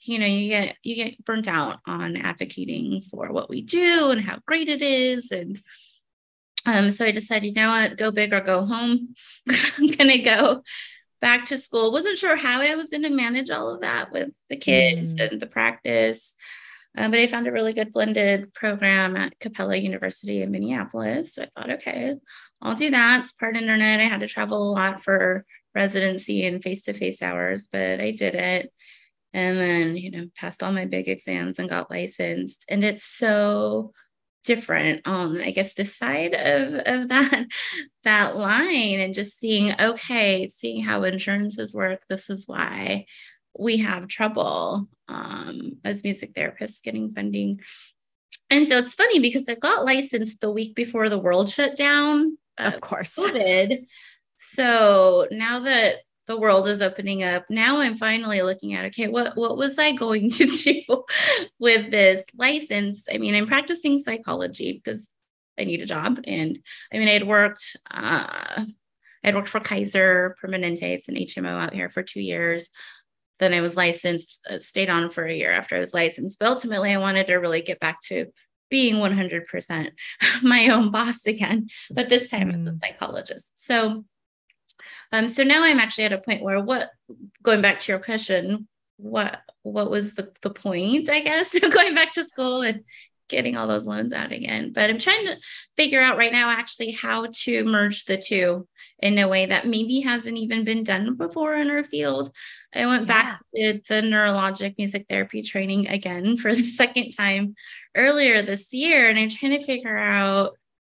you 0.04 0.18
know 0.18 0.26
you 0.26 0.50
get 0.50 0.76
you 0.82 0.96
get 0.96 1.24
burnt 1.24 1.48
out 1.48 1.78
on 1.86 2.18
advocating 2.18 3.04
for 3.04 3.32
what 3.32 3.52
we 3.52 3.62
do 3.62 4.10
and 4.10 4.20
how 4.20 4.36
great 4.48 4.68
it 4.68 4.82
is 4.82 5.30
and 5.30 5.62
um, 6.66 6.92
so 6.92 7.06
I 7.06 7.12
decided, 7.12 7.48
you 7.48 7.54
know 7.54 7.70
what, 7.70 7.98
go 7.98 8.12
big 8.12 8.34
or 8.34 8.42
go 8.42 8.66
home. 8.66 9.16
I'm 9.50 9.88
gonna 9.88 10.20
go 10.20 10.64
back 11.20 11.46
to 11.46 11.58
school. 11.58 11.92
Wasn't 11.92 12.18
sure 12.18 12.36
how 12.36 12.62
I 12.62 12.76
was 12.76 12.90
gonna 12.90 13.10
manage 13.10 13.50
all 13.50 13.74
of 13.74 13.82
that 13.82 14.12
with 14.12 14.30
the 14.50 14.58
kids 14.58 15.16
mm. 15.16 15.32
and 15.32 15.40
the 15.40 15.48
practice. 15.48 16.36
Um, 16.98 17.12
but 17.12 17.20
I 17.20 17.28
found 17.28 17.48
a 17.48 17.52
really 17.52 17.74
good 17.74 17.94
blended 17.94 18.54
program 18.54 19.16
at 19.16 19.40
Capella 19.40 19.78
University 19.78 20.42
in 20.42 20.52
Minneapolis. 20.52 21.36
So 21.36 21.44
I 21.44 21.48
thought, 21.56 21.72
okay, 21.72 22.16
I'll 22.62 22.76
do 22.76 22.92
that. 22.92 23.22
It's 23.22 23.32
part 23.32 23.58
internet. 23.58 24.00
I 24.00 24.04
had 24.04 24.20
to 24.22 24.28
travel 24.28 24.70
a 24.70 24.72
lot 24.72 25.04
for 25.04 25.46
residency 25.74 26.46
and 26.46 26.62
face 26.62 26.84
to 26.84 26.94
face 26.94 27.22
hours, 27.22 27.68
but 27.72 28.00
I 28.00 28.12
did 28.12 28.36
it. 28.36 28.72
And 29.34 29.58
then 29.58 29.96
you 29.96 30.12
know 30.12 30.26
passed 30.36 30.62
all 30.62 30.74
my 30.74 30.86
big 30.86 31.08
exams 31.08 31.58
and 31.58 31.70
got 31.70 31.90
licensed. 31.90 32.66
And 32.70 32.84
it's 32.84 33.04
so 33.04 33.94
different. 34.44 35.08
On 35.08 35.40
i 35.40 35.52
guess 35.52 35.74
the 35.74 35.86
side 35.86 36.34
of, 36.34 36.74
of 36.86 37.10
that 37.10 37.46
that 38.04 38.38
line 38.38 39.00
and 39.00 39.14
just 39.14 39.40
seeing 39.40 39.74
okay 39.80 40.50
seeing 40.50 40.84
how 40.84 41.04
insurances 41.04 41.76
work 41.76 42.02
this 42.10 42.28
is 42.30 42.48
why 42.48 43.06
we 43.58 43.78
have 43.78 44.08
trouble 44.08 44.88
um, 45.08 45.78
as 45.84 46.04
music 46.04 46.34
therapists 46.34 46.82
getting 46.82 47.14
funding. 47.14 47.60
And 48.50 48.68
so 48.68 48.78
it's 48.78 48.94
funny 48.94 49.20
because 49.20 49.46
i 49.48 49.56
got 49.56 49.86
licensed 49.86 50.42
the 50.42 50.52
week 50.52 50.76
before 50.76 51.10
the 51.10 51.20
world 51.20 51.50
shut 51.50 51.76
down 51.76 52.38
of 52.58 52.80
course 52.82 53.16
COVID. 53.16 53.86
so 54.38 55.28
now 55.32 55.60
that 55.60 55.98
the 56.32 56.40
world 56.40 56.68
is 56.68 56.82
opening 56.82 57.24
up. 57.24 57.44
Now 57.50 57.80
I'm 57.82 57.98
finally 57.98 58.42
looking 58.42 58.74
at 58.74 58.86
okay, 58.86 59.10
what 59.10 59.36
what 59.36 59.58
was 59.58 59.78
I 59.78 59.92
going 59.92 60.30
to 60.32 60.46
do 60.64 61.04
with 61.60 61.92
this 61.92 62.24
license? 62.36 63.04
I 63.12 63.18
mean, 63.18 63.36
I'm 63.36 63.48
practicing 63.48 64.02
psychology 64.02 64.82
because 64.84 65.10
I 65.60 65.66
need 65.66 65.82
a 65.82 65.86
job, 65.86 66.22
and 66.24 66.58
I 66.94 66.98
mean, 66.98 67.10
I 67.10 67.12
had 67.12 67.28
worked. 67.28 67.76
Uh, 67.90 68.66
I 69.24 69.28
had 69.28 69.36
worked 69.36 69.50
for 69.50 69.60
Kaiser 69.60 70.36
Permanente. 70.42 70.84
It's 70.84 71.10
an 71.10 71.16
HMO 71.16 71.62
out 71.62 71.74
here 71.74 71.90
for 71.92 72.02
two 72.02 72.22
years. 72.22 72.70
Then 73.40 73.54
I 73.54 73.62
was 73.62 73.76
licensed, 73.76 74.44
uh, 74.50 74.60
stayed 74.60 74.90
on 74.90 75.10
for 75.12 75.26
a 75.26 75.34
year 75.34 75.52
after 75.52 75.76
I 75.76 75.80
was 75.80 75.94
licensed. 75.94 76.40
But 76.40 76.48
ultimately, 76.48 76.92
I 76.92 76.98
wanted 76.98 77.28
to 77.28 77.36
really 77.36 77.62
get 77.62 77.80
back 77.80 78.02
to 78.04 78.28
being 78.72 78.96
100% 78.96 79.90
my 80.42 80.70
own 80.70 80.90
boss 80.90 81.26
again, 81.28 81.68
but 81.92 82.10
this 82.10 82.32
time 82.32 82.50
as 82.50 82.66
a 82.66 82.72
mm. 82.72 82.80
psychologist. 82.84 83.52
So 83.64 84.06
um, 85.12 85.30
so 85.30 85.44
now 85.44 85.64
I'm 85.64 85.80
actually 85.80 86.06
at 86.06 86.14
a 86.14 86.18
point 86.18 86.42
where 86.42 86.60
what 86.60 86.90
going 87.44 87.62
back 87.62 87.80
to 87.80 87.92
your 87.92 88.00
question, 88.00 88.68
what 88.98 89.42
what 89.64 89.92
was 89.92 90.16
the, 90.16 90.32
the 90.42 90.50
point, 90.50 91.10
I 91.10 91.22
guess, 91.22 91.58
going 91.70 91.94
back 91.96 92.14
to 92.14 92.24
school 92.24 92.62
and 92.62 92.84
getting 93.32 93.58
all 93.58 93.68
those 93.68 93.88
loans 93.88 94.14
out 94.14 94.32
again. 94.32 94.72
But 94.74 94.90
I'm 94.90 95.00
trying 95.00 95.26
to 95.26 95.38
figure 95.76 96.02
out 96.02 96.18
right 96.18 96.32
now 96.32 96.50
actually 96.50 96.92
how 96.92 97.28
to 97.32 97.64
merge 97.64 98.06
the 98.06 98.18
two 98.18 98.68
in 99.02 99.18
a 99.18 99.28
way 99.28 99.48
that 99.48 99.66
maybe 99.66 100.02
hasn't 100.02 100.38
even 100.38 100.64
been 100.64 100.84
done 100.84 101.16
before 101.16 101.56
in 101.56 101.72
our 101.72 101.84
field. 101.84 102.32
I 102.76 102.86
went 102.86 103.08
yeah. 103.08 103.08
back 103.08 103.42
to 103.56 103.82
the 103.88 104.02
neurologic 104.02 104.76
music 104.78 105.08
therapy 105.10 105.42
training 105.42 105.88
again 105.88 106.38
for 106.38 106.54
the 106.54 106.64
second 106.64 107.12
time 107.12 107.56
earlier 107.96 108.42
this 108.42 108.72
year. 108.72 109.10
And 109.10 109.18
I'm 109.18 109.30
trying 109.30 109.58
to 109.58 109.66
figure 109.66 109.98
out 109.98 110.58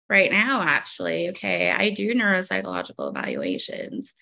right 0.09 0.31
now, 0.31 0.63
actually. 0.63 1.29
Okay, 1.31 1.71
I 1.71 1.91
do 1.91 2.15
neuropsychological 2.15 3.09
evaluations. 3.09 4.15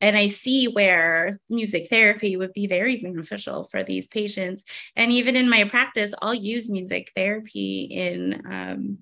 And 0.00 0.16
I 0.16 0.28
see 0.28 0.66
where 0.66 1.38
music 1.48 1.88
therapy 1.90 2.36
would 2.36 2.52
be 2.52 2.66
very 2.66 2.96
beneficial 2.96 3.64
for 3.64 3.84
these 3.84 4.06
patients. 4.06 4.64
And 4.96 5.12
even 5.12 5.36
in 5.36 5.48
my 5.48 5.64
practice, 5.64 6.14
I'll 6.22 6.34
use 6.34 6.70
music 6.70 7.12
therapy 7.14 7.82
in 7.82 8.42
um, 8.50 8.98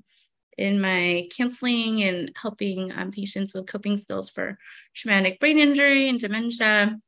in 0.57 0.81
my 0.81 1.29
counseling 1.37 2.03
and 2.03 2.33
helping 2.35 2.91
um, 2.93 3.13
patients 3.13 3.55
with 3.55 3.69
coping 3.69 3.97
skills 3.97 4.29
for 4.29 4.59
traumatic 4.93 5.39
brain 5.39 5.57
injury 5.57 6.09
and 6.09 6.19
dementia, 6.19 6.99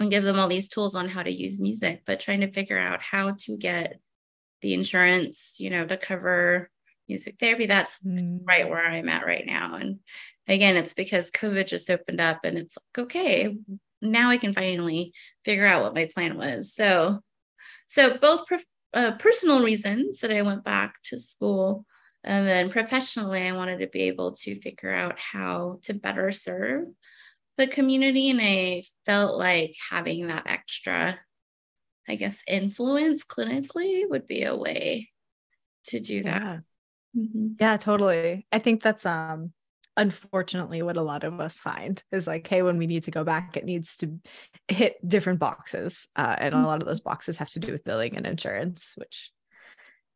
and 0.00 0.10
give 0.10 0.22
them 0.24 0.38
all 0.38 0.48
these 0.48 0.68
tools 0.68 0.94
on 0.94 1.08
how 1.08 1.22
to 1.22 1.32
use 1.32 1.58
music. 1.58 2.02
But 2.04 2.20
trying 2.20 2.40
to 2.40 2.52
figure 2.52 2.78
out 2.78 3.00
how 3.00 3.36
to 3.40 3.56
get 3.56 4.00
the 4.60 4.74
insurance, 4.74 5.56
you 5.58 5.70
know, 5.70 5.86
to 5.86 5.96
cover 5.96 6.70
music 7.08 7.36
therapy. 7.38 7.66
That's 7.66 7.98
mm. 8.04 8.40
right 8.44 8.68
where 8.68 8.84
I'm 8.84 9.08
at 9.08 9.26
right 9.26 9.44
now. 9.46 9.76
And 9.76 10.00
again, 10.48 10.76
it's 10.76 10.94
because 10.94 11.30
COVID 11.30 11.66
just 11.66 11.90
opened 11.90 12.20
up 12.20 12.40
and 12.44 12.58
it's 12.58 12.76
like, 12.76 13.04
okay, 13.04 13.56
now 14.02 14.30
I 14.30 14.36
can 14.36 14.52
finally 14.52 15.12
figure 15.44 15.66
out 15.66 15.82
what 15.82 15.94
my 15.94 16.08
plan 16.12 16.36
was. 16.36 16.74
So, 16.74 17.20
so 17.88 18.18
both 18.18 18.46
prof- 18.46 18.64
uh, 18.92 19.12
personal 19.12 19.62
reasons 19.62 20.20
that 20.20 20.30
I 20.30 20.42
went 20.42 20.64
back 20.64 20.94
to 21.04 21.18
school, 21.18 21.84
and 22.22 22.46
then 22.46 22.70
professionally, 22.70 23.42
I 23.42 23.52
wanted 23.52 23.80
to 23.80 23.88
be 23.88 24.02
able 24.02 24.32
to 24.36 24.60
figure 24.60 24.92
out 24.92 25.18
how 25.18 25.80
to 25.82 25.94
better 25.94 26.32
serve 26.32 26.86
the 27.58 27.66
community. 27.66 28.30
And 28.30 28.40
I 28.40 28.84
felt 29.04 29.38
like 29.38 29.74
having 29.90 30.28
that 30.28 30.44
extra, 30.46 31.18
I 32.08 32.14
guess, 32.14 32.38
influence 32.48 33.24
clinically 33.24 34.08
would 34.08 34.26
be 34.26 34.44
a 34.44 34.56
way 34.56 35.10
to 35.88 36.00
do 36.00 36.22
that. 36.22 36.42
Yeah. 36.42 36.58
Mm-hmm. 37.16 37.48
Yeah, 37.60 37.76
totally. 37.76 38.46
I 38.52 38.58
think 38.58 38.82
that's 38.82 39.06
um 39.06 39.52
unfortunately 39.96 40.82
what 40.82 40.96
a 40.96 41.02
lot 41.02 41.24
of 41.24 41.40
us 41.40 41.60
find 41.60 42.02
is 42.10 42.26
like 42.26 42.46
hey 42.46 42.62
when 42.62 42.78
we 42.78 42.86
need 42.86 43.04
to 43.04 43.12
go 43.12 43.22
back 43.22 43.56
it 43.56 43.64
needs 43.64 43.96
to 43.96 44.18
hit 44.66 44.96
different 45.06 45.38
boxes 45.38 46.08
uh, 46.16 46.34
and 46.38 46.54
a 46.54 46.62
lot 46.62 46.82
of 46.82 46.88
those 46.88 47.00
mm-hmm. 47.00 47.10
boxes 47.10 47.38
have 47.38 47.48
to 47.50 47.60
do 47.60 47.70
with 47.70 47.84
billing 47.84 48.16
and 48.16 48.26
insurance 48.26 48.94
which 48.96 49.30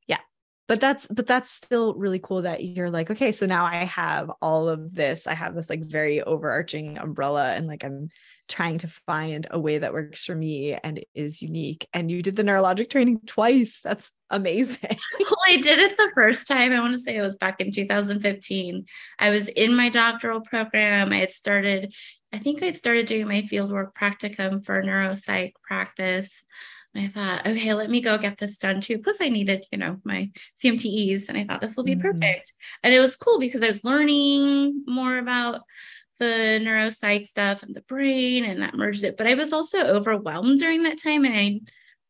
yeah 0.08 0.18
but 0.66 0.80
that's 0.80 1.06
but 1.06 1.28
that's 1.28 1.50
still 1.50 1.94
really 1.94 2.18
cool 2.18 2.42
that 2.42 2.64
you're 2.64 2.90
like 2.90 3.08
okay 3.10 3.30
so 3.30 3.46
now 3.46 3.64
i 3.64 3.84
have 3.84 4.30
all 4.42 4.68
of 4.68 4.92
this 4.92 5.28
i 5.28 5.34
have 5.34 5.54
this 5.54 5.70
like 5.70 5.84
very 5.84 6.20
overarching 6.22 6.98
umbrella 6.98 7.52
and 7.52 7.68
like 7.68 7.84
i'm 7.84 8.08
trying 8.48 8.78
to 8.78 8.88
find 8.88 9.46
a 9.50 9.60
way 9.60 9.78
that 9.78 9.92
works 9.92 10.24
for 10.24 10.34
me 10.34 10.72
and 10.72 11.04
is 11.14 11.42
unique. 11.42 11.86
And 11.92 12.10
you 12.10 12.22
did 12.22 12.36
the 12.36 12.42
neurologic 12.42 12.90
training 12.90 13.20
twice. 13.26 13.80
That's 13.82 14.10
amazing. 14.30 14.78
well, 15.20 15.36
I 15.46 15.56
did 15.56 15.78
it 15.78 15.96
the 15.96 16.10
first 16.14 16.46
time. 16.46 16.72
I 16.72 16.80
want 16.80 16.94
to 16.94 16.98
say 16.98 17.16
it 17.16 17.22
was 17.22 17.38
back 17.38 17.60
in 17.60 17.70
2015. 17.70 18.86
I 19.18 19.30
was 19.30 19.48
in 19.48 19.76
my 19.76 19.88
doctoral 19.88 20.40
program. 20.40 21.12
I 21.12 21.16
had 21.16 21.32
started, 21.32 21.94
I 22.32 22.38
think 22.38 22.62
I'd 22.62 22.76
started 22.76 23.06
doing 23.06 23.28
my 23.28 23.42
fieldwork 23.42 23.92
practicum 23.94 24.64
for 24.64 24.82
neuropsych 24.82 25.52
practice. 25.62 26.44
And 26.94 27.04
I 27.04 27.08
thought, 27.08 27.46
okay, 27.46 27.74
let 27.74 27.90
me 27.90 28.00
go 28.00 28.16
get 28.16 28.38
this 28.38 28.56
done 28.56 28.80
too. 28.80 28.98
Plus, 28.98 29.18
I 29.20 29.28
needed, 29.28 29.66
you 29.70 29.78
know, 29.78 29.98
my 30.04 30.30
CMTEs, 30.62 31.28
and 31.28 31.36
I 31.36 31.44
thought 31.44 31.60
this 31.60 31.76
will 31.76 31.84
be 31.84 31.94
mm-hmm. 31.94 32.18
perfect. 32.18 32.52
And 32.82 32.94
it 32.94 33.00
was 33.00 33.14
cool 33.14 33.38
because 33.38 33.62
I 33.62 33.68
was 33.68 33.84
learning 33.84 34.84
more 34.86 35.18
about 35.18 35.62
the 36.18 36.60
neuropsych 36.62 37.26
stuff 37.26 37.62
and 37.62 37.74
the 37.74 37.82
brain 37.82 38.44
and 38.44 38.62
that 38.62 38.74
merged 38.74 39.04
it. 39.04 39.16
But 39.16 39.26
I 39.26 39.34
was 39.34 39.52
also 39.52 39.78
overwhelmed 39.78 40.58
during 40.58 40.82
that 40.84 41.02
time 41.02 41.24
and 41.24 41.34
I 41.34 41.60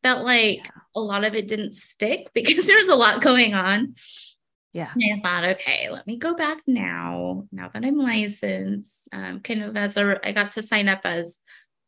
felt 0.03 0.25
like 0.25 0.65
yeah. 0.65 0.81
a 0.95 0.99
lot 0.99 1.23
of 1.23 1.35
it 1.35 1.47
didn't 1.47 1.75
stick 1.75 2.29
because 2.33 2.67
there 2.67 2.77
was 2.77 2.89
a 2.89 2.95
lot 2.95 3.21
going 3.21 3.53
on. 3.53 3.95
Yeah. 4.71 4.91
And 4.95 5.19
I 5.19 5.19
thought, 5.21 5.49
okay, 5.55 5.89
let 5.89 6.05
me 6.05 6.17
go 6.17 6.35
back 6.35 6.59
now, 6.67 7.45
now 7.51 7.69
that 7.73 7.83
I'm 7.83 7.97
licensed. 7.97 9.09
Um, 9.11 9.39
kind 9.39 9.63
of 9.63 9.75
as 9.75 9.97
a, 9.97 10.19
I 10.23 10.31
got 10.31 10.51
to 10.53 10.61
sign 10.61 10.87
up 10.87 11.01
as 11.05 11.39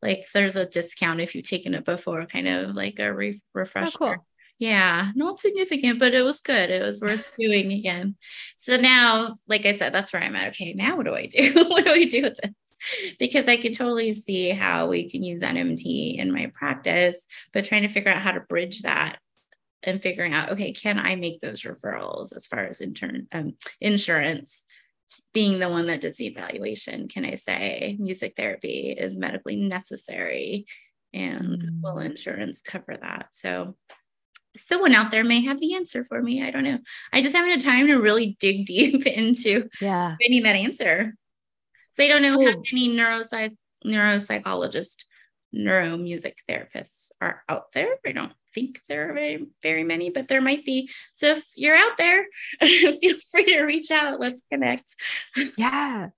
like 0.01 0.25
there's 0.33 0.55
a 0.55 0.65
discount 0.65 1.21
if 1.21 1.35
you've 1.35 1.47
taken 1.47 1.75
it 1.75 1.85
before, 1.85 2.25
kind 2.25 2.47
of 2.47 2.75
like 2.75 2.97
a 2.97 3.13
re- 3.13 3.41
refresher. 3.53 3.97
Oh, 4.01 4.15
cool 4.15 4.25
yeah, 4.61 5.11
not 5.15 5.39
significant, 5.39 5.97
but 5.97 6.13
it 6.13 6.23
was 6.23 6.39
good. 6.39 6.69
It 6.69 6.83
was 6.83 7.01
worth 7.01 7.25
doing 7.39 7.71
again. 7.71 8.15
So 8.57 8.77
now, 8.77 9.39
like 9.47 9.65
I 9.65 9.75
said, 9.75 9.91
that's 9.91 10.13
where 10.13 10.21
I'm 10.21 10.35
at. 10.35 10.49
Okay, 10.49 10.73
now 10.73 10.97
what 10.97 11.07
do 11.07 11.15
I 11.15 11.25
do? 11.25 11.51
what 11.67 11.83
do 11.83 11.91
I 11.91 12.03
do 12.05 12.21
with 12.21 12.37
this? 12.37 13.15
Because 13.17 13.47
I 13.47 13.57
can 13.57 13.73
totally 13.73 14.13
see 14.13 14.49
how 14.49 14.85
we 14.85 15.09
can 15.09 15.23
use 15.23 15.41
NMT 15.41 16.19
in 16.19 16.31
my 16.31 16.51
practice, 16.53 17.17
but 17.53 17.65
trying 17.65 17.81
to 17.81 17.87
figure 17.87 18.11
out 18.11 18.21
how 18.21 18.33
to 18.33 18.39
bridge 18.41 18.83
that 18.83 19.17
and 19.81 19.99
figuring 19.99 20.35
out, 20.35 20.51
okay, 20.51 20.73
can 20.73 20.99
I 20.99 21.15
make 21.15 21.41
those 21.41 21.63
referrals 21.63 22.35
as 22.35 22.45
far 22.45 22.65
as 22.65 22.81
intern 22.81 23.27
um, 23.31 23.53
insurance? 23.79 24.63
being 25.33 25.59
the 25.59 25.67
one 25.67 25.87
that 25.87 25.99
does 25.99 26.15
the 26.15 26.27
evaluation, 26.27 27.09
can 27.09 27.25
I 27.25 27.35
say 27.35 27.97
music 27.99 28.33
therapy 28.37 28.95
is 28.97 29.13
medically 29.13 29.57
necessary 29.57 30.65
and 31.13 31.61
mm. 31.61 31.81
will 31.81 31.99
insurance 31.99 32.61
cover 32.61 32.97
that? 33.01 33.27
So 33.33 33.75
someone 34.55 34.93
out 34.93 35.11
there 35.11 35.23
may 35.23 35.41
have 35.41 35.59
the 35.59 35.75
answer 35.75 36.03
for 36.03 36.21
me. 36.21 36.43
I 36.43 36.51
don't 36.51 36.63
know. 36.63 36.79
I 37.13 37.21
just 37.21 37.35
haven't 37.35 37.51
had 37.51 37.61
time 37.61 37.87
to 37.87 37.97
really 37.97 38.37
dig 38.39 38.65
deep 38.65 39.05
into 39.05 39.69
yeah 39.79 40.15
finding 40.21 40.43
that 40.43 40.55
answer. 40.55 41.15
So 41.97 42.03
I 42.03 42.07
don't 42.07 42.21
know 42.21 42.39
how 42.39 42.61
many 42.71 42.89
neuropsych 42.89 43.55
neuropsychologists, 43.85 45.03
neuromusic 45.55 46.35
therapists 46.49 47.11
are 47.19 47.43
out 47.49 47.71
there. 47.73 47.95
I 48.05 48.11
don't 48.11 48.33
think 48.53 48.81
there 48.87 49.09
are 49.09 49.13
very, 49.13 49.47
very 49.61 49.83
many, 49.83 50.09
but 50.09 50.27
there 50.27 50.41
might 50.41 50.65
be. 50.65 50.89
So 51.15 51.27
if 51.27 51.43
you're 51.55 51.75
out 51.75 51.97
there, 51.97 52.25
feel 52.61 53.17
free 53.31 53.45
to 53.45 53.63
reach 53.63 53.91
out. 53.91 54.19
Let's 54.19 54.41
connect. 54.51 54.95
Yeah. 55.57 56.09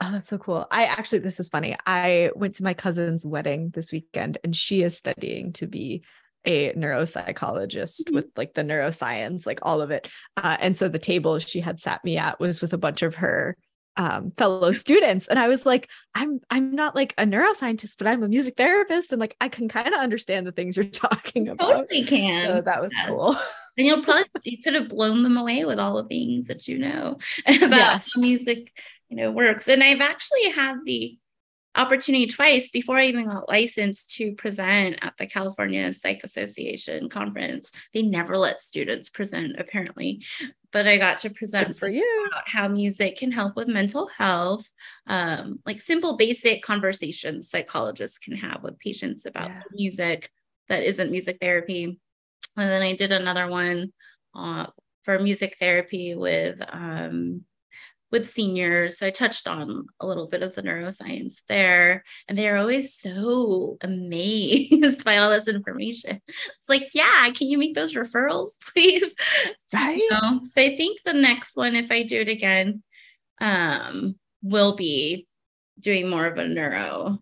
Oh, 0.00 0.12
that's 0.12 0.28
so 0.28 0.38
cool. 0.38 0.66
I 0.70 0.84
actually, 0.84 1.20
this 1.20 1.40
is 1.40 1.48
funny. 1.48 1.76
I 1.84 2.30
went 2.36 2.54
to 2.56 2.62
my 2.62 2.74
cousin's 2.74 3.26
wedding 3.26 3.70
this 3.70 3.90
weekend 3.90 4.38
and 4.44 4.54
she 4.54 4.82
is 4.82 4.96
studying 4.96 5.52
to 5.54 5.66
be 5.66 6.04
a 6.44 6.72
neuropsychologist 6.72 8.02
mm-hmm. 8.02 8.14
with 8.14 8.26
like 8.36 8.54
the 8.54 8.62
neuroscience, 8.62 9.46
like 9.46 9.60
all 9.62 9.80
of 9.80 9.90
it. 9.90 10.08
Uh, 10.36 10.56
and 10.60 10.76
so 10.76 10.88
the 10.88 10.98
table 10.98 11.38
she 11.38 11.60
had 11.60 11.80
sat 11.80 12.04
me 12.04 12.16
at 12.16 12.40
was 12.40 12.60
with 12.60 12.72
a 12.72 12.78
bunch 12.78 13.02
of 13.02 13.16
her 13.16 13.56
um, 13.98 14.30
fellow 14.30 14.70
students 14.70 15.26
and 15.26 15.40
i 15.40 15.48
was 15.48 15.66
like 15.66 15.90
i'm 16.14 16.38
i'm 16.50 16.72
not 16.72 16.94
like 16.94 17.14
a 17.18 17.24
neuroscientist 17.24 17.98
but 17.98 18.06
i'm 18.06 18.22
a 18.22 18.28
music 18.28 18.54
therapist 18.56 19.10
and 19.12 19.18
like 19.18 19.36
i 19.40 19.48
can 19.48 19.68
kind 19.68 19.88
of 19.88 19.94
understand 19.94 20.46
the 20.46 20.52
things 20.52 20.76
you're 20.76 20.84
talking 20.86 21.48
about 21.48 21.68
totally 21.68 22.04
can 22.04 22.46
so 22.46 22.60
that 22.60 22.80
was 22.80 22.94
yeah. 22.96 23.08
cool 23.08 23.36
and 23.76 23.86
you'll 23.86 24.02
probably 24.02 24.24
you 24.44 24.62
could 24.62 24.74
have 24.74 24.88
blown 24.88 25.24
them 25.24 25.36
away 25.36 25.64
with 25.64 25.80
all 25.80 25.96
the 25.96 26.08
things 26.08 26.46
that 26.46 26.68
you 26.68 26.78
know 26.78 27.18
about 27.46 27.72
yes. 27.72 28.16
music 28.16 28.72
you 29.08 29.16
know 29.16 29.32
works 29.32 29.66
and 29.66 29.82
i've 29.82 30.00
actually 30.00 30.48
had 30.50 30.76
the 30.84 31.18
opportunity 31.78 32.26
twice 32.26 32.68
before 32.68 32.96
I 32.96 33.06
even 33.06 33.28
got 33.28 33.48
licensed 33.48 34.10
to 34.16 34.34
present 34.34 34.98
at 35.00 35.16
the 35.16 35.26
California 35.26 35.92
Psych 35.94 36.20
Association 36.24 37.08
conference. 37.08 37.70
They 37.94 38.02
never 38.02 38.36
let 38.36 38.60
students 38.60 39.08
present, 39.08 39.56
apparently, 39.58 40.24
but 40.72 40.86
I 40.86 40.98
got 40.98 41.18
to 41.18 41.30
present 41.30 41.68
Good 41.68 41.78
for 41.78 41.88
you 41.88 42.28
how 42.46 42.68
music 42.68 43.16
can 43.16 43.30
help 43.30 43.56
with 43.56 43.68
mental 43.68 44.08
health, 44.08 44.68
um, 45.06 45.60
like 45.64 45.80
simple, 45.80 46.16
basic 46.16 46.62
conversations 46.62 47.48
psychologists 47.48 48.18
can 48.18 48.36
have 48.36 48.62
with 48.62 48.78
patients 48.78 49.24
about 49.24 49.48
yeah. 49.48 49.62
music 49.72 50.30
that 50.68 50.82
isn't 50.82 51.10
music 51.10 51.38
therapy. 51.40 52.00
And 52.56 52.70
then 52.70 52.82
I 52.82 52.94
did 52.94 53.12
another 53.12 53.48
one 53.48 53.92
uh, 54.34 54.66
for 55.04 55.18
music 55.18 55.56
therapy 55.58 56.14
with 56.14 56.60
um, 56.68 57.44
with 58.10 58.30
seniors. 58.30 58.98
So 58.98 59.06
I 59.06 59.10
touched 59.10 59.46
on 59.46 59.86
a 60.00 60.06
little 60.06 60.26
bit 60.26 60.42
of 60.42 60.54
the 60.54 60.62
neuroscience 60.62 61.42
there, 61.48 62.04
and 62.26 62.38
they're 62.38 62.56
always 62.56 62.94
so 62.94 63.76
amazed 63.80 65.04
by 65.04 65.18
all 65.18 65.30
this 65.30 65.48
information. 65.48 66.20
It's 66.26 66.68
like, 66.68 66.90
yeah, 66.94 67.30
can 67.30 67.48
you 67.48 67.58
make 67.58 67.74
those 67.74 67.94
referrals, 67.94 68.50
please? 68.72 69.14
Right. 69.72 69.98
You 69.98 70.08
know? 70.10 70.40
So 70.44 70.62
I 70.62 70.76
think 70.76 71.00
the 71.04 71.14
next 71.14 71.56
one, 71.56 71.76
if 71.76 71.90
I 71.90 72.02
do 72.02 72.20
it 72.20 72.28
again, 72.28 72.82
um, 73.40 74.16
will 74.42 74.74
be 74.74 75.26
doing 75.80 76.08
more 76.08 76.26
of 76.26 76.38
a 76.38 76.46
neuro 76.46 77.18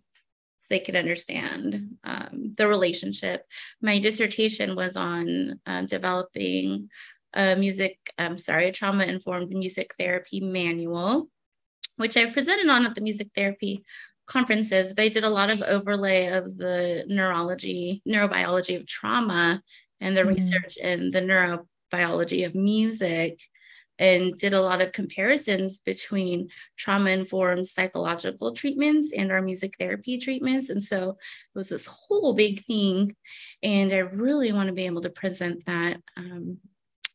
so 0.58 0.74
they 0.74 0.80
could 0.80 0.96
understand 0.96 1.96
um, 2.04 2.54
the 2.56 2.66
relationship. 2.66 3.44
My 3.80 3.98
dissertation 3.98 4.74
was 4.74 4.96
on 4.96 5.60
um, 5.66 5.86
developing 5.86 6.88
a 7.34 7.56
music, 7.56 7.98
I'm 8.18 8.38
sorry, 8.38 8.68
a 8.68 8.72
trauma 8.72 9.04
informed 9.04 9.50
music 9.50 9.94
therapy 9.98 10.40
manual, 10.40 11.28
which 11.96 12.16
I 12.16 12.30
presented 12.30 12.68
on 12.68 12.86
at 12.86 12.94
the 12.94 13.00
music 13.00 13.28
therapy 13.34 13.84
conferences, 14.26 14.92
They 14.92 15.08
did 15.08 15.24
a 15.24 15.30
lot 15.30 15.50
of 15.50 15.62
overlay 15.62 16.26
of 16.26 16.56
the 16.56 17.04
neurology, 17.08 18.02
neurobiology 18.06 18.76
of 18.76 18.86
trauma 18.86 19.62
and 20.00 20.16
the 20.16 20.22
mm-hmm. 20.22 20.34
research 20.34 20.76
in 20.76 21.10
the 21.10 21.20
neurobiology 21.20 22.44
of 22.44 22.54
music 22.54 23.40
and 23.98 24.36
did 24.36 24.52
a 24.52 24.60
lot 24.60 24.82
of 24.82 24.92
comparisons 24.92 25.78
between 25.78 26.50
trauma 26.76 27.10
informed 27.10 27.66
psychological 27.66 28.52
treatments 28.52 29.10
and 29.16 29.32
our 29.32 29.40
music 29.40 29.74
therapy 29.78 30.18
treatments. 30.18 30.68
And 30.68 30.84
so 30.84 31.10
it 31.10 31.16
was 31.58 31.70
this 31.70 31.86
whole 31.86 32.34
big 32.34 32.62
thing. 32.66 33.16
And 33.62 33.92
I 33.92 33.98
really 33.98 34.52
want 34.52 34.66
to 34.66 34.74
be 34.74 34.84
able 34.84 35.00
to 35.02 35.10
present 35.10 35.64
that 35.64 35.98
um, 36.16 36.58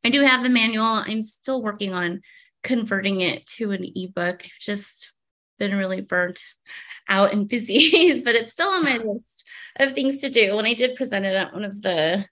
I 0.04 0.10
do 0.10 0.22
have 0.22 0.44
the 0.44 0.50
manual. 0.50 0.86
I'm 0.86 1.24
still 1.24 1.62
working 1.62 1.94
on 1.94 2.22
converting 2.64 3.22
it 3.22 3.46
to 3.48 3.72
an 3.72 3.86
ebook. 3.96 4.44
I've 4.44 4.52
just 4.60 5.12
been 5.60 5.78
really 5.78 6.02
burnt 6.02 6.44
out 7.08 7.34
and 7.34 7.48
busy, 7.48 8.22
but 8.26 8.36
it's 8.36 8.52
still 8.52 8.70
on 8.70 8.84
my 8.84 8.98
list 8.98 9.44
of 9.78 9.94
things 9.94 10.22
to 10.22 10.30
do. 10.30 10.56
When 10.56 10.66
I 10.66 10.74
did 10.74 10.96
present 10.96 11.26
it 11.26 11.36
at 11.36 11.54
one 11.54 11.66
of 11.66 11.82
the 11.82 12.26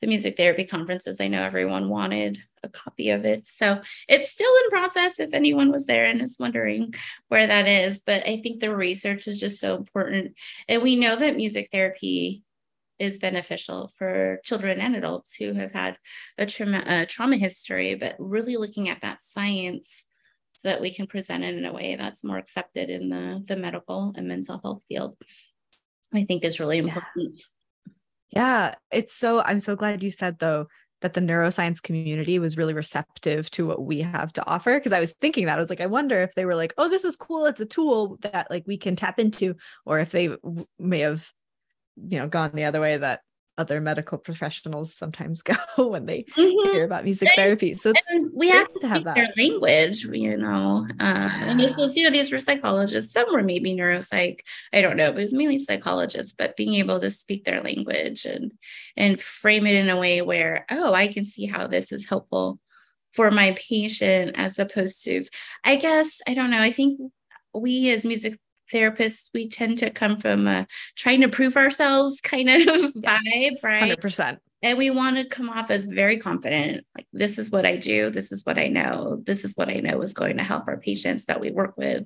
the 0.00 0.08
music 0.08 0.36
therapy 0.36 0.64
conferences, 0.64 1.18
I 1.18 1.28
know 1.28 1.42
everyone 1.42 1.88
wanted 1.88 2.38
a 2.62 2.68
copy 2.68 3.10
of 3.10 3.24
it. 3.24 3.48
So 3.48 3.80
it's 4.06 4.30
still 4.30 4.50
in 4.64 4.70
process 4.70 5.18
if 5.18 5.32
anyone 5.32 5.72
was 5.72 5.86
there 5.86 6.04
and 6.04 6.20
is 6.20 6.36
wondering 6.38 6.94
where 7.28 7.46
that 7.46 7.66
is. 7.66 8.00
But 8.00 8.26
I 8.26 8.38
think 8.42 8.60
the 8.60 8.74
research 8.74 9.26
is 9.26 9.40
just 9.40 9.60
so 9.60 9.76
important. 9.76 10.34
And 10.68 10.82
we 10.82 10.96
know 10.96 11.16
that 11.16 11.36
music 11.36 11.70
therapy 11.72 12.42
is 12.98 13.18
beneficial 13.18 13.92
for 13.96 14.40
children 14.44 14.80
and 14.80 14.96
adults 14.96 15.34
who 15.34 15.52
have 15.52 15.72
had 15.72 15.96
a 16.38 16.46
trauma, 16.46 16.82
a 16.86 17.06
trauma 17.06 17.36
history, 17.36 17.94
but 17.94 18.16
really 18.18 18.56
looking 18.56 18.88
at 18.88 19.02
that 19.02 19.20
science 19.20 20.04
so 20.52 20.68
that 20.68 20.80
we 20.80 20.92
can 20.92 21.06
present 21.06 21.44
it 21.44 21.54
in 21.54 21.64
a 21.64 21.72
way 21.72 21.96
that's 21.96 22.24
more 22.24 22.38
accepted 22.38 22.90
in 22.90 23.08
the, 23.08 23.42
the 23.46 23.56
medical 23.56 24.12
and 24.16 24.28
mental 24.28 24.60
health 24.62 24.82
field, 24.88 25.16
I 26.12 26.24
think 26.24 26.44
is 26.44 26.60
really 26.60 26.78
important. 26.78 27.40
Yeah. 28.30 28.68
yeah, 28.68 28.74
it's 28.90 29.12
so, 29.12 29.40
I'm 29.42 29.60
so 29.60 29.74
glad 29.74 30.02
you 30.02 30.10
said 30.10 30.38
though 30.38 30.68
that 31.00 31.12
the 31.12 31.20
neuroscience 31.20 31.82
community 31.82 32.38
was 32.38 32.56
really 32.56 32.72
receptive 32.72 33.50
to 33.50 33.66
what 33.66 33.84
we 33.84 34.00
have 34.00 34.32
to 34.32 34.46
offer 34.48 34.78
because 34.78 34.94
i 34.94 35.00
was 35.00 35.12
thinking 35.20 35.44
that 35.44 35.58
i 35.58 35.60
was 35.60 35.68
like 35.68 35.82
i 35.82 35.86
wonder 35.86 36.22
if 36.22 36.34
they 36.34 36.46
were 36.46 36.54
like 36.54 36.72
oh 36.78 36.88
this 36.88 37.04
is 37.04 37.14
cool 37.14 37.44
it's 37.44 37.60
a 37.60 37.66
tool 37.66 38.16
that 38.22 38.46
like 38.50 38.64
we 38.66 38.78
can 38.78 38.96
tap 38.96 39.18
into 39.18 39.54
or 39.84 39.98
if 39.98 40.12
they 40.12 40.34
may 40.78 41.00
have 41.00 41.30
you 41.96 42.18
know 42.18 42.28
gone 42.28 42.50
the 42.54 42.64
other 42.64 42.80
way 42.80 42.96
that 42.96 43.20
other 43.56 43.80
medical 43.80 44.18
professionals 44.18 44.94
sometimes 44.94 45.42
go 45.76 45.88
when 45.88 46.06
they 46.06 46.24
mm-hmm. 46.36 46.72
hear 46.72 46.84
about 46.84 47.04
music 47.04 47.28
and, 47.28 47.36
therapy. 47.36 47.74
So 47.74 47.92
we 48.32 48.48
have 48.48 48.72
to, 48.80 48.88
have 48.88 49.04
that. 49.04 49.14
their 49.14 49.32
language, 49.36 50.04
you 50.04 50.36
know. 50.36 50.86
Uh, 50.98 51.30
and 51.32 51.60
this 51.60 51.76
was, 51.76 51.96
you 51.96 52.04
know, 52.04 52.10
these 52.10 52.32
were 52.32 52.38
psychologists. 52.38 53.12
Some 53.12 53.32
were 53.32 53.42
maybe 53.42 53.74
neuropsych. 53.74 54.40
I 54.72 54.82
don't 54.82 54.96
know, 54.96 55.12
but 55.12 55.20
it 55.20 55.22
was 55.22 55.34
mainly 55.34 55.58
psychologists. 55.58 56.34
But 56.36 56.56
being 56.56 56.74
able 56.74 57.00
to 57.00 57.10
speak 57.10 57.44
their 57.44 57.62
language 57.62 58.24
and 58.24 58.52
and 58.96 59.20
frame 59.20 59.66
it 59.66 59.76
in 59.76 59.88
a 59.88 59.96
way 59.96 60.22
where, 60.22 60.66
oh, 60.70 60.92
I 60.92 61.08
can 61.08 61.24
see 61.24 61.46
how 61.46 61.66
this 61.66 61.92
is 61.92 62.08
helpful 62.08 62.58
for 63.12 63.30
my 63.30 63.56
patient, 63.68 64.32
as 64.34 64.58
opposed 64.58 65.04
to, 65.04 65.24
I 65.62 65.76
guess, 65.76 66.20
I 66.26 66.34
don't 66.34 66.50
know. 66.50 66.58
I 66.58 66.72
think 66.72 67.00
we 67.54 67.90
as 67.90 68.04
music 68.04 68.40
therapists, 68.72 69.30
we 69.34 69.48
tend 69.48 69.78
to 69.78 69.90
come 69.90 70.18
from 70.18 70.46
a 70.46 70.66
trying 70.96 71.20
to 71.22 71.28
prove 71.28 71.56
ourselves 71.56 72.20
kind 72.20 72.48
of 72.48 72.60
yes, 72.64 72.92
vibe, 72.96 73.52
right? 73.62 73.98
100%. 73.98 74.38
And 74.62 74.78
we 74.78 74.90
want 74.90 75.16
to 75.16 75.26
come 75.26 75.50
off 75.50 75.70
as 75.70 75.84
very 75.84 76.18
confident. 76.18 76.86
Like, 76.96 77.06
this 77.12 77.38
is 77.38 77.50
what 77.50 77.66
I 77.66 77.76
do. 77.76 78.10
This 78.10 78.32
is 78.32 78.46
what 78.46 78.58
I 78.58 78.68
know. 78.68 79.22
This 79.24 79.44
is 79.44 79.54
what 79.54 79.68
I 79.68 79.80
know 79.80 80.00
is 80.00 80.14
going 80.14 80.38
to 80.38 80.42
help 80.42 80.68
our 80.68 80.78
patients 80.78 81.26
that 81.26 81.40
we 81.40 81.50
work 81.50 81.76
with. 81.76 82.04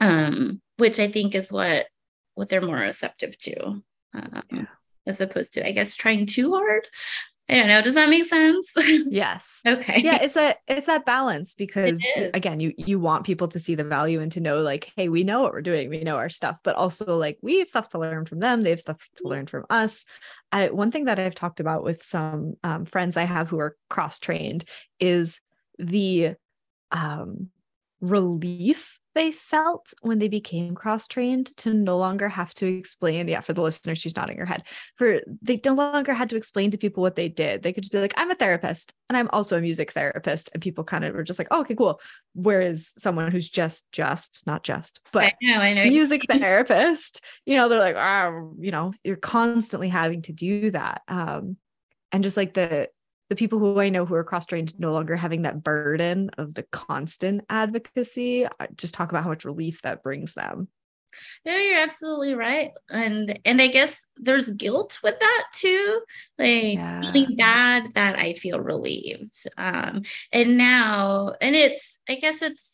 Um, 0.00 0.62
which 0.78 0.98
I 0.98 1.08
think 1.08 1.34
is 1.34 1.52
what 1.52 1.86
what 2.34 2.48
they're 2.48 2.62
more 2.62 2.76
receptive 2.76 3.36
to. 3.40 3.82
Um, 4.14 4.42
yeah 4.50 4.64
as 5.06 5.20
opposed 5.20 5.54
to 5.54 5.66
i 5.66 5.72
guess 5.72 5.94
trying 5.94 6.26
too 6.26 6.52
hard 6.52 6.86
I 7.52 7.58
don't 7.58 7.68
know. 7.68 7.82
Does 7.82 7.94
that 7.94 8.08
make 8.08 8.24
sense? 8.24 8.70
Yes. 9.12 9.60
okay. 9.66 10.00
Yeah, 10.00 10.18
it's 10.22 10.36
a 10.36 10.54
it's 10.66 10.86
that 10.86 11.04
balance 11.04 11.54
because 11.54 12.02
again, 12.32 12.60
you 12.60 12.72
you 12.76 12.98
want 12.98 13.26
people 13.26 13.48
to 13.48 13.60
see 13.60 13.74
the 13.74 13.84
value 13.84 14.20
and 14.20 14.32
to 14.32 14.40
know 14.40 14.60
like, 14.60 14.90
hey, 14.96 15.08
we 15.08 15.22
know 15.22 15.42
what 15.42 15.52
we're 15.52 15.60
doing, 15.60 15.90
we 15.90 16.02
know 16.02 16.16
our 16.16 16.28
stuff, 16.28 16.58
but 16.64 16.76
also 16.76 17.16
like 17.16 17.38
we 17.42 17.58
have 17.58 17.68
stuff 17.68 17.90
to 17.90 17.98
learn 17.98 18.24
from 18.24 18.40
them, 18.40 18.62
they 18.62 18.70
have 18.70 18.80
stuff 18.80 18.96
to 19.16 19.28
learn 19.28 19.46
from 19.46 19.66
us. 19.68 20.04
I, 20.50 20.70
one 20.70 20.90
thing 20.90 21.04
that 21.04 21.18
I've 21.18 21.34
talked 21.34 21.60
about 21.60 21.84
with 21.84 22.02
some 22.02 22.54
um, 22.64 22.84
friends 22.84 23.16
I 23.16 23.24
have 23.24 23.48
who 23.48 23.58
are 23.58 23.76
cross 23.90 24.18
trained 24.18 24.64
is 24.98 25.40
the 25.78 26.34
um, 26.90 27.50
relief 28.00 28.98
they 29.14 29.32
felt 29.32 29.92
when 30.00 30.18
they 30.18 30.28
became 30.28 30.74
cross 30.74 31.06
trained 31.06 31.54
to 31.58 31.74
no 31.74 31.98
longer 31.98 32.28
have 32.28 32.54
to 32.54 32.66
explain. 32.66 33.28
Yeah, 33.28 33.40
for 33.40 33.52
the 33.52 33.62
listener, 33.62 33.94
she's 33.94 34.16
nodding 34.16 34.38
her 34.38 34.46
head. 34.46 34.64
For 34.96 35.20
they 35.42 35.60
no 35.64 35.74
longer 35.74 36.14
had 36.14 36.30
to 36.30 36.36
explain 36.36 36.70
to 36.70 36.78
people 36.78 37.02
what 37.02 37.16
they 37.16 37.28
did. 37.28 37.62
They 37.62 37.72
could 37.72 37.84
just 37.84 37.92
be 37.92 38.00
like, 38.00 38.14
I'm 38.16 38.30
a 38.30 38.34
therapist 38.34 38.94
and 39.08 39.16
I'm 39.16 39.28
also 39.32 39.58
a 39.58 39.60
music 39.60 39.92
therapist. 39.92 40.50
And 40.54 40.62
people 40.62 40.84
kind 40.84 41.04
of 41.04 41.14
were 41.14 41.24
just 41.24 41.38
like, 41.38 41.48
oh, 41.50 41.60
okay, 41.60 41.74
cool. 41.74 42.00
Whereas 42.34 42.92
someone 42.96 43.30
who's 43.30 43.50
just, 43.50 43.90
just, 43.92 44.46
not 44.46 44.62
just, 44.62 45.00
but 45.12 45.24
I 45.24 45.32
know, 45.42 45.58
I 45.58 45.74
know. 45.74 45.84
music 45.84 46.22
therapist, 46.28 47.22
you 47.44 47.56
know, 47.56 47.68
they're 47.68 47.80
like, 47.80 47.96
oh, 47.96 48.54
you 48.58 48.70
know, 48.70 48.92
you're 49.04 49.16
constantly 49.16 49.88
having 49.88 50.22
to 50.22 50.32
do 50.32 50.70
that. 50.70 51.02
Um, 51.08 51.56
and 52.12 52.22
just 52.22 52.36
like 52.36 52.54
the 52.54 52.88
the 53.32 53.36
people 53.36 53.58
who 53.58 53.80
I 53.80 53.88
know 53.88 54.04
who 54.04 54.14
are 54.14 54.24
cross 54.24 54.46
trained 54.46 54.78
no 54.78 54.92
longer 54.92 55.16
having 55.16 55.40
that 55.42 55.64
burden 55.64 56.28
of 56.36 56.54
the 56.54 56.64
constant 56.64 57.40
advocacy, 57.48 58.46
just 58.76 58.92
talk 58.92 59.08
about 59.08 59.24
how 59.24 59.30
much 59.30 59.46
relief 59.46 59.80
that 59.82 60.02
brings 60.02 60.34
them. 60.34 60.68
No, 61.46 61.56
you're 61.56 61.78
absolutely 61.78 62.34
right. 62.34 62.72
And 62.90 63.38
and 63.46 63.62
I 63.62 63.68
guess 63.68 64.04
there's 64.16 64.50
guilt 64.50 64.98
with 65.02 65.18
that 65.18 65.44
too. 65.54 66.02
Like 66.38 66.74
yeah. 66.74 67.00
feeling 67.00 67.36
bad 67.36 67.94
that 67.94 68.18
I 68.18 68.34
feel 68.34 68.60
relieved. 68.60 69.46
Um 69.56 70.02
and 70.30 70.58
now 70.58 71.32
and 71.40 71.56
it's 71.56 72.00
I 72.10 72.16
guess 72.16 72.42
it's 72.42 72.71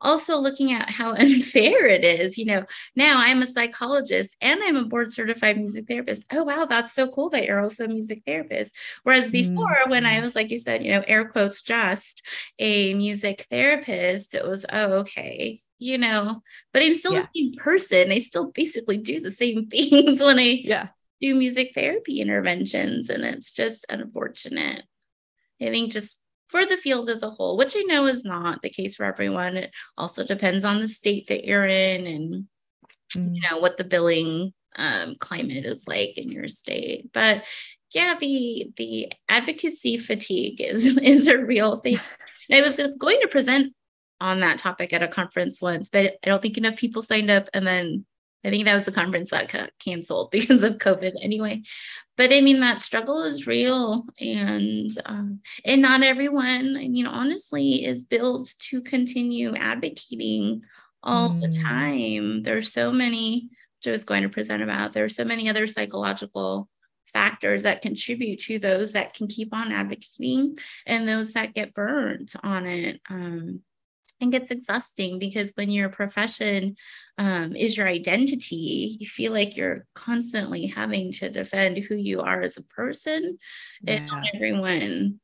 also 0.00 0.38
looking 0.38 0.72
at 0.72 0.90
how 0.90 1.12
unfair 1.14 1.86
it 1.86 2.04
is. 2.04 2.38
You 2.38 2.46
know, 2.46 2.64
now 2.96 3.20
I'm 3.20 3.42
a 3.42 3.46
psychologist 3.46 4.36
and 4.40 4.60
I'm 4.62 4.76
a 4.76 4.84
board 4.84 5.12
certified 5.12 5.56
music 5.56 5.86
therapist. 5.88 6.24
Oh, 6.32 6.44
wow, 6.44 6.66
that's 6.66 6.92
so 6.92 7.08
cool 7.08 7.30
that 7.30 7.44
you're 7.44 7.62
also 7.62 7.84
a 7.84 7.88
music 7.88 8.22
therapist. 8.26 8.74
Whereas 9.02 9.30
before, 9.30 9.66
mm-hmm. 9.66 9.90
when 9.90 10.06
I 10.06 10.14
mm-hmm. 10.14 10.24
was, 10.26 10.34
like 10.34 10.50
you 10.50 10.58
said, 10.58 10.84
you 10.84 10.92
know, 10.92 11.04
air 11.06 11.26
quotes, 11.26 11.62
just 11.62 12.22
a 12.58 12.94
music 12.94 13.46
therapist, 13.50 14.34
it 14.34 14.46
was, 14.46 14.66
oh, 14.72 14.92
okay, 15.00 15.62
you 15.78 15.98
know, 15.98 16.42
but 16.72 16.82
I'm 16.82 16.94
still 16.94 17.14
yeah. 17.14 17.26
the 17.32 17.40
same 17.40 17.54
person. 17.54 18.12
I 18.12 18.18
still 18.18 18.50
basically 18.50 18.98
do 18.98 19.20
the 19.20 19.30
same 19.30 19.66
things 19.70 20.20
when 20.20 20.38
I 20.38 20.60
yeah. 20.62 20.88
do 21.20 21.34
music 21.34 21.72
therapy 21.74 22.20
interventions. 22.20 23.08
And 23.08 23.24
it's 23.24 23.52
just 23.52 23.86
unfortunate. 23.88 24.84
I 25.60 25.70
think 25.70 25.92
just 25.92 26.18
for 26.50 26.66
the 26.66 26.76
field 26.76 27.08
as 27.08 27.22
a 27.22 27.30
whole, 27.30 27.56
which 27.56 27.74
I 27.76 27.82
know 27.82 28.06
is 28.06 28.24
not 28.24 28.62
the 28.62 28.70
case 28.70 28.96
for 28.96 29.04
everyone. 29.04 29.56
It 29.56 29.70
also 29.96 30.24
depends 30.24 30.64
on 30.64 30.80
the 30.80 30.88
state 30.88 31.28
that 31.28 31.44
you're 31.44 31.64
in 31.64 32.06
and 32.06 32.44
mm. 33.14 33.34
you 33.34 33.42
know 33.42 33.58
what 33.58 33.76
the 33.76 33.84
billing 33.84 34.52
um, 34.76 35.16
climate 35.20 35.64
is 35.64 35.86
like 35.86 36.18
in 36.18 36.30
your 36.30 36.48
state. 36.48 37.10
But 37.12 37.44
yeah, 37.92 38.16
the 38.20 38.70
the 38.76 39.12
advocacy 39.28 39.98
fatigue 39.98 40.60
is 40.60 40.96
is 40.98 41.26
a 41.26 41.38
real 41.38 41.76
thing. 41.76 42.00
And 42.48 42.58
I 42.58 42.68
was 42.68 42.80
going 42.98 43.20
to 43.20 43.28
present 43.28 43.72
on 44.20 44.40
that 44.40 44.58
topic 44.58 44.92
at 44.92 45.04
a 45.04 45.08
conference 45.08 45.62
once, 45.62 45.88
but 45.88 46.14
I 46.24 46.28
don't 46.28 46.42
think 46.42 46.58
enough 46.58 46.74
people 46.74 47.00
signed 47.00 47.30
up. 47.30 47.48
And 47.54 47.64
then 47.64 48.04
I 48.44 48.50
think 48.50 48.64
that 48.64 48.74
was 48.74 48.88
a 48.88 48.92
conference 48.92 49.30
that 49.30 49.52
got 49.52 49.70
canceled 49.78 50.30
because 50.32 50.62
of 50.62 50.78
COVID 50.78 51.12
anyway. 51.22 51.62
But 52.16 52.32
I 52.32 52.40
mean, 52.40 52.60
that 52.60 52.80
struggle 52.80 53.22
is 53.22 53.46
real, 53.46 54.04
and 54.20 54.90
um, 55.06 55.40
and 55.64 55.82
not 55.82 56.02
everyone. 56.02 56.76
I 56.76 56.88
mean, 56.88 57.06
honestly, 57.06 57.84
is 57.84 58.04
built 58.04 58.54
to 58.70 58.82
continue 58.82 59.54
advocating 59.56 60.62
all 61.02 61.30
mm. 61.30 61.40
the 61.40 61.58
time. 61.58 62.42
There's 62.42 62.72
so 62.72 62.92
many. 62.92 63.48
Which 63.78 63.88
I 63.88 63.92
was 63.92 64.04
going 64.04 64.24
to 64.24 64.28
present 64.28 64.62
about. 64.62 64.92
There 64.92 65.06
are 65.06 65.08
so 65.08 65.24
many 65.24 65.48
other 65.48 65.66
psychological 65.66 66.68
factors 67.14 67.62
that 67.64 67.82
contribute 67.82 68.40
to 68.40 68.58
those 68.58 68.92
that 68.92 69.14
can 69.14 69.26
keep 69.26 69.54
on 69.54 69.72
advocating 69.72 70.58
and 70.86 71.08
those 71.08 71.32
that 71.32 71.54
get 71.54 71.74
burned 71.74 72.32
on 72.42 72.66
it. 72.66 73.00
Um, 73.08 73.62
think 74.20 74.34
it's 74.34 74.50
exhausting 74.50 75.18
because 75.18 75.50
when 75.54 75.70
your 75.70 75.88
profession 75.88 76.76
um, 77.18 77.56
is 77.56 77.76
your 77.76 77.88
identity, 77.88 78.98
you 79.00 79.08
feel 79.08 79.32
like 79.32 79.56
you're 79.56 79.86
constantly 79.94 80.66
having 80.66 81.10
to 81.12 81.30
defend 81.30 81.78
who 81.78 81.96
you 81.96 82.20
are 82.20 82.42
as 82.42 82.56
a 82.56 82.62
person. 82.62 83.38
Yeah. 83.82 83.94
And 83.94 84.06
not 84.06 84.24
everyone 84.34 85.20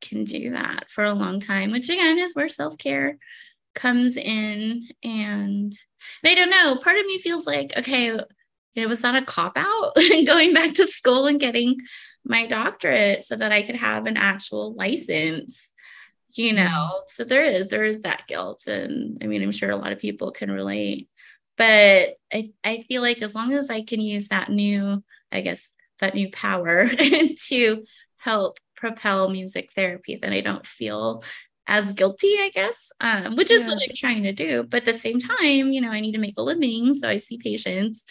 can 0.00 0.24
do 0.24 0.50
that 0.50 0.90
for 0.90 1.04
a 1.04 1.14
long 1.14 1.38
time, 1.38 1.70
which 1.70 1.88
again 1.88 2.18
is 2.18 2.34
where 2.34 2.48
self 2.48 2.78
care 2.78 3.18
comes 3.74 4.16
in. 4.16 4.88
And, 5.04 5.72
and 6.24 6.26
I 6.26 6.34
don't 6.34 6.50
know, 6.50 6.76
part 6.76 6.98
of 6.98 7.06
me 7.06 7.18
feels 7.18 7.46
like, 7.46 7.76
okay, 7.76 8.06
you 8.06 8.82
know, 8.82 8.88
was 8.88 9.02
that 9.02 9.22
a 9.22 9.24
cop 9.24 9.52
out 9.56 9.92
going 10.26 10.54
back 10.54 10.74
to 10.74 10.86
school 10.86 11.26
and 11.26 11.38
getting 11.38 11.76
my 12.24 12.46
doctorate 12.46 13.24
so 13.24 13.36
that 13.36 13.52
I 13.52 13.62
could 13.62 13.76
have 13.76 14.06
an 14.06 14.16
actual 14.16 14.74
license? 14.74 15.71
You 16.34 16.52
know 16.52 16.62
mm-hmm. 16.62 17.04
so 17.08 17.24
there 17.24 17.44
is 17.44 17.68
there 17.68 17.84
is 17.84 18.02
that 18.02 18.24
guilt 18.26 18.66
and 18.66 19.18
i 19.22 19.26
mean 19.26 19.42
i'm 19.42 19.52
sure 19.52 19.70
a 19.70 19.76
lot 19.76 19.92
of 19.92 19.98
people 19.98 20.30
can 20.30 20.50
relate 20.50 21.08
but 21.56 22.16
i 22.32 22.50
i 22.64 22.84
feel 22.88 23.02
like 23.02 23.22
as 23.22 23.34
long 23.34 23.52
as 23.52 23.70
i 23.70 23.82
can 23.82 24.00
use 24.00 24.28
that 24.28 24.50
new 24.50 25.02
i 25.30 25.40
guess 25.40 25.70
that 26.00 26.14
new 26.14 26.30
power 26.30 26.88
to 27.38 27.84
help 28.16 28.58
propel 28.76 29.28
music 29.28 29.70
therapy 29.74 30.16
then 30.16 30.32
i 30.32 30.40
don't 30.40 30.66
feel 30.66 31.22
as 31.66 31.92
guilty 31.92 32.34
i 32.40 32.50
guess 32.52 32.88
um, 33.00 33.36
which 33.36 33.50
is 33.50 33.62
yeah. 33.62 33.68
what 33.68 33.82
i'm 33.82 33.94
trying 33.94 34.22
to 34.22 34.32
do 34.32 34.62
but 34.64 34.86
at 34.86 34.94
the 34.94 35.00
same 35.00 35.20
time 35.20 35.70
you 35.70 35.80
know 35.80 35.90
i 35.90 36.00
need 36.00 36.12
to 36.12 36.18
make 36.18 36.34
a 36.36 36.42
living 36.42 36.94
so 36.94 37.08
i 37.08 37.18
see 37.18 37.38
patients 37.38 38.04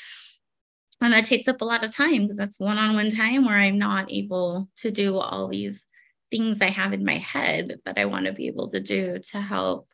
and 1.01 1.13
that 1.13 1.25
takes 1.25 1.47
up 1.47 1.62
a 1.62 1.65
lot 1.65 1.84
of 1.84 1.91
time 1.91 2.21
because 2.21 2.38
that's 2.38 2.60
one-on-one 2.60 3.10
time 3.10 3.45
where 3.45 3.57
i'm 3.57 3.77
not 3.77 4.12
able 4.12 4.69
to 4.77 4.91
do 4.91 5.17
all 5.17 5.47
these 5.47 5.86
things 6.32 6.62
I 6.62 6.70
have 6.70 6.94
in 6.94 7.06
my 7.06 7.17
head 7.17 7.76
that 7.86 8.00
I 8.00 8.06
want 8.06 8.26
to 8.26 8.34
be 8.34 8.48
able 8.48 8.70
to 8.70 8.80
do 8.80 9.20
to 9.32 9.41
help, 9.41 9.88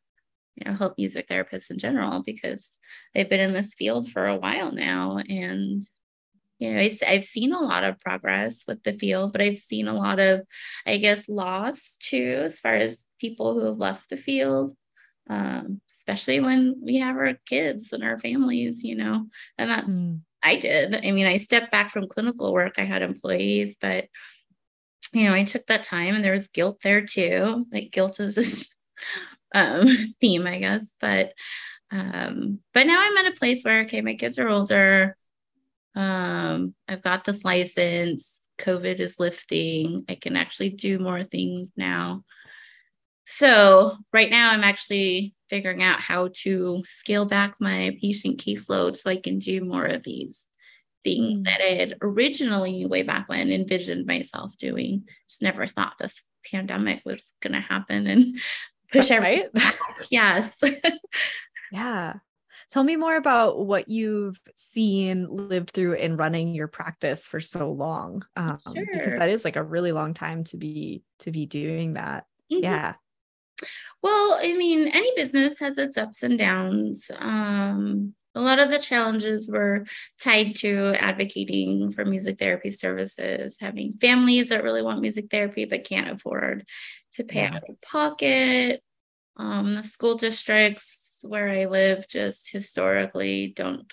you 0.56 0.69
know, 0.69 0.78
help 0.78 0.93
music 0.97 1.28
therapists 1.28 1.69
in 1.71 1.80
general 1.80 2.23
because 2.23 2.69
I've 3.15 3.30
been 3.30 3.39
in 3.39 3.54
this 3.54 3.73
field 3.73 4.10
for 4.10 4.26
a 4.28 4.38
while 4.38 4.71
now. 4.71 5.17
And, 5.17 5.84
you 6.60 6.73
know, 6.73 6.80
I, 6.80 6.97
I've 7.08 7.26
seen 7.26 7.54
a 7.54 7.60
lot 7.60 7.84
of 7.84 8.00
progress 8.00 8.63
with 8.67 8.84
the 8.84 8.93
field, 8.93 9.32
but 9.34 9.41
I've 9.41 9.58
seen 9.58 9.88
a 9.88 9.93
lot 9.93 10.19
of, 10.19 10.41
I 10.86 10.97
guess, 10.97 11.28
loss 11.28 11.97
too, 12.00 12.41
as 12.45 12.60
far 12.60 12.76
as 12.76 13.04
people 13.19 13.54
who 13.54 13.65
have 13.65 13.78
left 13.78 14.10
the 14.10 14.17
field. 14.17 14.76
Um, 15.30 15.82
especially 15.89 16.39
when 16.39 16.76
we 16.82 17.00
have 17.00 17.17
our 17.17 17.34
kids 17.45 17.91
and 17.91 18.02
our 18.02 18.17
families, 18.17 18.82
you 18.86 18.95
know, 18.95 19.26
and 19.58 19.69
that's 19.69 19.93
mm. 19.93 20.21
I 20.41 20.56
did. 20.56 21.06
I 21.06 21.12
mean, 21.12 21.26
I 21.26 21.36
stepped 21.36 21.69
back 21.69 21.91
from 21.91 22.08
clinical 22.08 22.54
work. 22.54 22.76
I 22.78 22.84
had 22.84 23.02
employees, 23.02 23.76
but 23.82 24.06
you 25.13 25.26
know, 25.26 25.34
I 25.34 25.43
took 25.43 25.65
that 25.67 25.84
time 25.84 26.15
and 26.15 26.24
there 26.24 26.32
was 26.32 26.48
guilt 26.48 26.80
there 26.84 27.02
too. 27.06 27.65
Like 27.72 27.91
guilt 27.91 28.20
is 28.20 28.36
this 28.36 28.76
um, 29.56 29.88
theme, 30.22 30.46
I 30.48 30.60
guess. 30.60 30.93
But 31.00 31.34
um, 31.91 32.60
but 32.74 32.86
now 32.86 33.00
I'm 33.00 33.17
at 33.17 33.32
a 33.32 33.36
place 33.38 33.63
where 33.63 33.82
okay, 33.82 34.02
my 34.02 34.15
kids 34.15 34.38
are 34.38 34.50
older. 34.50 35.15
Um, 35.96 36.76
I've 36.88 37.02
got 37.02 37.24
this 37.24 37.43
license. 37.43 38.46
COVID 38.60 39.00
is 39.00 39.20
lifting. 39.20 40.06
I 40.10 40.15
can 40.15 40.36
actually 40.36 40.72
do 40.72 41.00
more 41.00 41.24
things 41.24 41.70
now. 41.78 42.24
So 43.26 43.98
right 44.13 44.30
now 44.30 44.52
I'm 44.52 44.63
actually 44.63 45.36
figuring 45.50 45.84
out 45.84 46.00
how 46.00 46.30
to 46.43 46.82
scale 46.86 47.26
back 47.26 47.56
my 47.60 47.98
patient 48.02 48.43
caseload 48.43 48.96
so 48.96 49.10
I 49.10 49.17
can 49.17 49.39
do 49.39 49.63
more 49.63 49.86
of 49.86 50.04
these 50.04 50.48
things 51.03 51.41
mm. 51.41 51.45
that 51.45 51.62
I 51.62 51.75
had 51.75 51.97
originally, 52.01 52.86
way 52.86 53.03
back 53.03 53.29
when, 53.29 53.51
envisioned 53.51 54.05
myself 54.05 54.57
doing. 54.57 55.07
Just 55.27 55.41
never 55.41 55.67
thought 55.67 55.97
this 55.99 56.25
pandemic 56.51 57.01
was 57.05 57.33
going 57.41 57.53
to 57.53 57.60
happen 57.60 58.07
and 58.07 58.39
push 58.91 59.12
everything. 59.12 59.49
Right? 59.53 59.73
Yes. 60.12 60.57
yeah. 61.71 62.13
Tell 62.69 62.83
me 62.83 62.97
more 62.97 63.15
about 63.15 63.65
what 63.65 63.88
you've 63.88 64.39
seen, 64.55 65.27
lived 65.29 65.71
through 65.71 65.93
in 65.93 66.17
running 66.17 66.53
your 66.53 66.67
practice 66.67 67.27
for 67.27 67.39
so 67.39 67.71
long, 67.71 68.25
um, 68.36 68.60
sure. 68.75 68.86
because 68.91 69.13
that 69.13 69.29
is 69.29 69.45
like 69.45 69.55
a 69.55 69.63
really 69.63 69.93
long 69.93 70.13
time 70.13 70.43
to 70.45 70.57
be 70.57 71.01
to 71.19 71.31
be 71.31 71.45
doing 71.45 71.93
that. 71.93 72.25
Mm-hmm. 72.51 72.63
Yeah. 72.63 72.95
Well, 74.03 74.39
I 74.41 74.53
mean, 74.53 74.89
any 74.89 75.12
business 75.15 75.60
has 75.60 75.77
its 75.77 75.97
ups 75.97 76.23
and 76.23 76.38
downs. 76.38 77.10
Um, 77.17 78.13
a 78.38 78.41
lot 78.41 78.60
of 78.60 78.69
the 78.69 78.80
challenges 78.80 79.50
were 79.50 79.86
tied 80.19 80.56
to 80.58 80.93
advocating 81.00 81.91
for 81.91 82.06
music 82.06 82.38
therapy 82.38 82.71
services, 82.71 83.58
having 83.60 83.93
families 84.00 84.50
that 84.50 84.63
really 84.63 84.84
want 84.84 85.02
music 85.02 85.26
therapy 85.32 85.65
but 85.65 85.84
can't 85.84 86.10
afford 86.10 86.65
to 87.13 87.23
pay 87.23 87.41
yeah. 87.41 87.56
out 87.56 87.63
of 87.67 87.82
pocket. 87.82 88.84
Um, 89.38 89.76
the 89.76 89.84
school 89.84 90.15
districts 90.15 91.17
where 91.21 91.50
I 91.50 91.65
live 91.65 92.08
just 92.08 92.52
historically 92.52 93.54
don't 93.56 93.91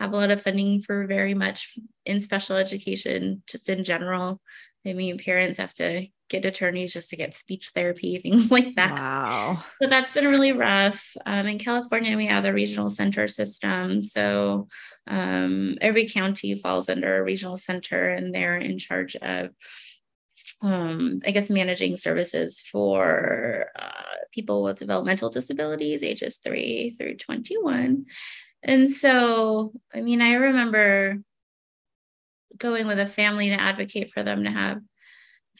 have 0.00 0.12
a 0.12 0.16
lot 0.16 0.30
of 0.30 0.42
funding 0.42 0.80
for 0.80 1.06
very 1.06 1.34
much 1.34 1.78
in 2.06 2.20
special 2.20 2.56
education, 2.56 3.42
just 3.46 3.68
in 3.68 3.84
general. 3.84 4.40
I 4.86 4.94
mean, 4.94 5.18
parents 5.18 5.58
have 5.58 5.74
to 5.74 6.06
get 6.28 6.44
attorneys 6.44 6.92
just 6.92 7.10
to 7.10 7.16
get 7.16 7.34
speech 7.34 7.70
therapy, 7.74 8.18
things 8.22 8.50
like 8.50 8.74
that. 8.76 8.90
Wow. 8.90 9.64
So 9.80 9.88
that's 9.88 10.12
been 10.12 10.30
really 10.30 10.52
rough. 10.52 11.14
Um, 11.26 11.46
in 11.46 11.58
California, 11.58 12.16
we 12.16 12.26
have 12.26 12.42
the 12.42 12.52
regional 12.52 12.90
center 12.90 13.28
system. 13.28 14.00
So 14.00 14.68
um, 15.06 15.78
every 15.80 16.08
county 16.08 16.54
falls 16.56 16.88
under 16.88 17.16
a 17.16 17.22
regional 17.22 17.58
center 17.58 18.08
and 18.08 18.34
they're 18.34 18.56
in 18.56 18.78
charge 18.78 19.14
of, 19.16 19.50
um, 20.62 21.20
I 21.24 21.30
guess, 21.30 21.50
managing 21.50 21.96
services 21.96 22.60
for 22.60 23.66
uh, 23.78 24.16
people 24.32 24.62
with 24.62 24.78
developmental 24.78 25.30
disabilities, 25.30 26.02
ages 26.02 26.38
three 26.38 26.96
through 26.98 27.16
21. 27.16 28.06
And 28.62 28.90
so, 28.90 29.72
I 29.92 30.00
mean, 30.00 30.22
I 30.22 30.34
remember 30.34 31.18
going 32.58 32.86
with 32.86 32.98
a 32.98 33.06
family 33.06 33.48
to 33.48 33.60
advocate 33.60 34.10
for 34.10 34.22
them 34.22 34.44
to 34.44 34.50
have 34.50 34.80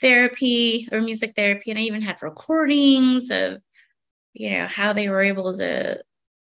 therapy 0.00 0.88
or 0.90 1.00
music 1.00 1.34
therapy. 1.36 1.70
And 1.70 1.78
I 1.78 1.82
even 1.82 2.02
had 2.02 2.22
recordings 2.22 3.30
of, 3.30 3.58
you 4.32 4.50
know, 4.50 4.66
how 4.66 4.92
they 4.92 5.08
were 5.08 5.22
able 5.22 5.56
to, 5.58 6.02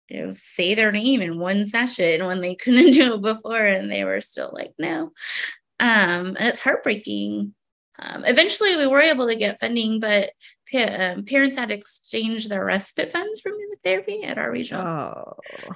you 0.09 0.27
know, 0.27 0.33
say 0.35 0.75
their 0.75 0.91
name 0.91 1.21
in 1.21 1.39
one 1.39 1.65
session 1.65 2.25
when 2.25 2.41
they 2.41 2.55
couldn't 2.63 2.91
do 2.91 3.15
it 3.15 3.21
before 3.21 3.65
and 3.65 3.91
they 3.91 4.03
were 4.03 4.21
still 4.21 4.51
like, 4.53 4.73
no. 4.77 5.11
Um, 5.79 6.35
and 6.37 6.49
it's 6.49 6.61
heartbreaking. 6.61 7.53
Um, 8.01 8.23
eventually, 8.23 8.77
we 8.77 8.87
were 8.87 9.01
able 9.01 9.27
to 9.27 9.35
get 9.35 9.59
funding, 9.59 9.99
but 9.99 10.31
um, 10.73 11.25
parents 11.25 11.57
had 11.57 11.71
exchanged 11.71 12.49
their 12.49 12.63
respite 12.63 13.11
funds 13.11 13.41
for 13.41 13.51
music 13.51 13.79
therapy 13.83 14.23
at 14.23 14.37
our 14.37 14.51
regional. 14.51 14.85
Oh. 14.85 15.75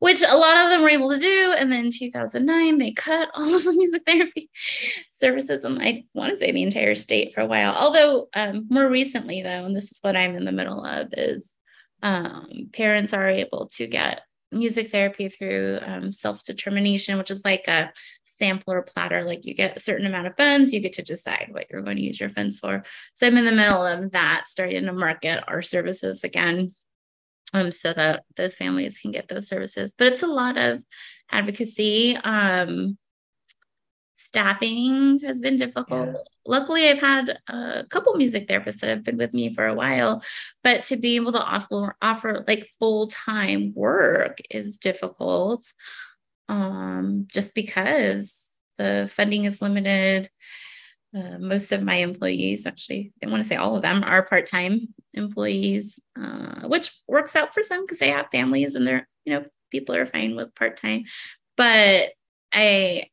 Which 0.00 0.22
a 0.22 0.36
lot 0.36 0.56
of 0.56 0.70
them 0.70 0.82
were 0.82 0.88
able 0.88 1.10
to 1.10 1.18
do. 1.18 1.54
And 1.56 1.72
then 1.72 1.90
2009, 1.90 2.78
they 2.78 2.90
cut 2.90 3.28
all 3.34 3.54
of 3.54 3.64
the 3.64 3.72
music 3.72 4.02
therapy 4.06 4.50
services. 5.20 5.64
And 5.64 5.80
I 5.80 6.04
want 6.14 6.30
to 6.30 6.36
say 6.36 6.50
the 6.50 6.62
entire 6.62 6.96
state 6.96 7.32
for 7.32 7.42
a 7.42 7.46
while. 7.46 7.74
Although 7.74 8.28
um, 8.34 8.66
more 8.68 8.88
recently, 8.88 9.42
though, 9.42 9.64
and 9.64 9.76
this 9.76 9.92
is 9.92 9.98
what 10.00 10.16
I'm 10.16 10.36
in 10.36 10.44
the 10.44 10.52
middle 10.52 10.84
of, 10.84 11.08
is 11.16 11.54
um, 12.02 12.70
parents 12.72 13.12
are 13.12 13.28
able 13.28 13.68
to 13.74 13.86
get 13.86 14.22
music 14.50 14.90
therapy 14.90 15.28
through 15.28 15.78
um, 15.82 16.12
self 16.12 16.44
determination, 16.44 17.18
which 17.18 17.30
is 17.30 17.44
like 17.44 17.68
a 17.68 17.92
sampler 18.40 18.80
platter. 18.80 19.22
Like 19.22 19.44
you 19.44 19.54
get 19.54 19.76
a 19.76 19.80
certain 19.80 20.06
amount 20.06 20.26
of 20.26 20.36
funds, 20.36 20.72
you 20.72 20.80
get 20.80 20.94
to 20.94 21.02
decide 21.02 21.48
what 21.50 21.66
you're 21.70 21.82
going 21.82 21.98
to 21.98 22.02
use 22.02 22.18
your 22.18 22.30
funds 22.30 22.58
for. 22.58 22.84
So 23.12 23.26
I'm 23.26 23.36
in 23.36 23.44
the 23.44 23.52
middle 23.52 23.84
of 23.84 24.12
that, 24.12 24.48
starting 24.48 24.86
to 24.86 24.92
market 24.92 25.44
our 25.46 25.60
services 25.60 26.24
again 26.24 26.74
um, 27.52 27.72
so 27.72 27.92
that 27.92 28.24
those 28.36 28.54
families 28.54 29.00
can 29.00 29.10
get 29.10 29.28
those 29.28 29.48
services. 29.48 29.94
But 29.96 30.08
it's 30.08 30.22
a 30.22 30.26
lot 30.26 30.56
of 30.56 30.82
advocacy. 31.30 32.16
Um, 32.16 32.98
staffing 34.14 35.20
has 35.20 35.40
been 35.40 35.56
difficult. 35.56 36.08
Yeah. 36.08 36.20
Luckily, 36.46 36.88
I've 36.88 37.00
had 37.00 37.38
a 37.48 37.84
couple 37.88 38.14
music 38.14 38.48
therapists 38.48 38.80
that 38.80 38.90
have 38.90 39.04
been 39.04 39.16
with 39.16 39.34
me 39.34 39.54
for 39.54 39.66
a 39.66 39.74
while, 39.74 40.22
but 40.62 40.84
to 40.84 40.96
be 40.96 41.16
able 41.16 41.32
to 41.32 41.42
offer 41.42 41.96
offer 42.02 42.44
like 42.46 42.68
full 42.78 43.08
time 43.08 43.72
work 43.74 44.38
is 44.50 44.78
difficult. 44.78 45.64
Um, 46.48 47.26
just 47.28 47.54
because 47.54 48.60
the 48.76 49.10
funding 49.12 49.44
is 49.44 49.62
limited. 49.62 50.30
Uh, 51.14 51.38
most 51.38 51.72
of 51.72 51.82
my 51.82 51.96
employees, 51.96 52.66
actually, 52.66 53.12
I 53.22 53.26
want 53.26 53.42
to 53.42 53.48
say 53.48 53.56
all 53.56 53.76
of 53.76 53.82
them, 53.82 54.04
are 54.04 54.22
part 54.22 54.46
time 54.46 54.94
employees, 55.14 55.98
uh, 56.20 56.68
which 56.68 56.92
works 57.08 57.34
out 57.34 57.52
for 57.52 57.62
some 57.64 57.82
because 57.82 57.98
they 57.98 58.10
have 58.10 58.30
families 58.30 58.76
and 58.76 58.86
they're, 58.86 59.08
you 59.24 59.34
know, 59.34 59.44
people 59.70 59.94
are 59.94 60.06
fine 60.06 60.36
with 60.36 60.54
part 60.54 60.76
time. 60.76 61.04
But 61.56 62.10
I, 62.52 63.06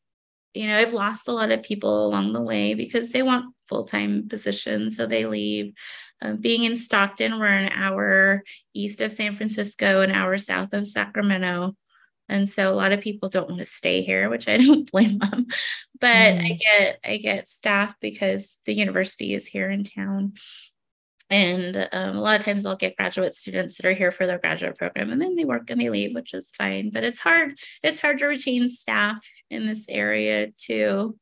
you 0.53 0.67
know, 0.67 0.77
I've 0.77 0.93
lost 0.93 1.27
a 1.27 1.31
lot 1.31 1.51
of 1.51 1.63
people 1.63 2.05
along 2.05 2.33
the 2.33 2.41
way 2.41 2.75
because 2.75 3.11
they 3.11 3.23
want 3.23 3.53
full 3.67 3.83
time 3.83 4.27
positions. 4.27 4.95
So 4.95 5.05
they 5.05 5.25
leave. 5.25 5.73
Uh, 6.21 6.33
being 6.33 6.63
in 6.63 6.75
Stockton, 6.75 7.39
we're 7.39 7.47
an 7.47 7.71
hour 7.71 8.43
east 8.73 9.01
of 9.01 9.11
San 9.11 9.35
Francisco, 9.35 10.01
an 10.01 10.11
hour 10.11 10.37
south 10.37 10.73
of 10.73 10.87
Sacramento. 10.87 11.75
And 12.29 12.49
so 12.49 12.71
a 12.71 12.75
lot 12.75 12.91
of 12.91 13.01
people 13.01 13.29
don't 13.29 13.47
want 13.47 13.59
to 13.59 13.65
stay 13.65 14.01
here, 14.01 14.29
which 14.29 14.47
I 14.47 14.57
don't 14.65 14.89
blame 14.91 15.17
them. 15.19 15.47
But 15.99 16.35
mm. 16.35 16.45
I 16.45 16.59
get 16.61 16.99
I 17.03 17.17
get 17.17 17.49
staff 17.49 17.95
because 17.99 18.59
the 18.65 18.73
university 18.73 19.33
is 19.33 19.45
here 19.45 19.69
in 19.69 19.83
town. 19.83 20.33
And 21.29 21.89
um, 21.91 22.15
a 22.15 22.21
lot 22.21 22.39
of 22.39 22.45
times 22.45 22.65
I'll 22.65 22.77
get 22.77 22.95
graduate 22.95 23.33
students 23.33 23.75
that 23.75 23.85
are 23.85 23.93
here 23.93 24.11
for 24.11 24.25
their 24.25 24.37
graduate 24.37 24.77
program 24.77 25.11
and 25.11 25.21
then 25.21 25.35
they 25.35 25.43
work 25.43 25.69
and 25.69 25.79
they 25.81 25.89
leave, 25.89 26.15
which 26.15 26.33
is 26.33 26.51
fine. 26.57 26.89
But 26.89 27.03
it's 27.03 27.19
hard, 27.19 27.59
it's 27.83 27.99
hard 27.99 28.19
to 28.19 28.27
retain 28.27 28.69
staff 28.69 29.17
in 29.49 29.67
this 29.67 29.85
area 29.89 30.51
too. 30.57 31.17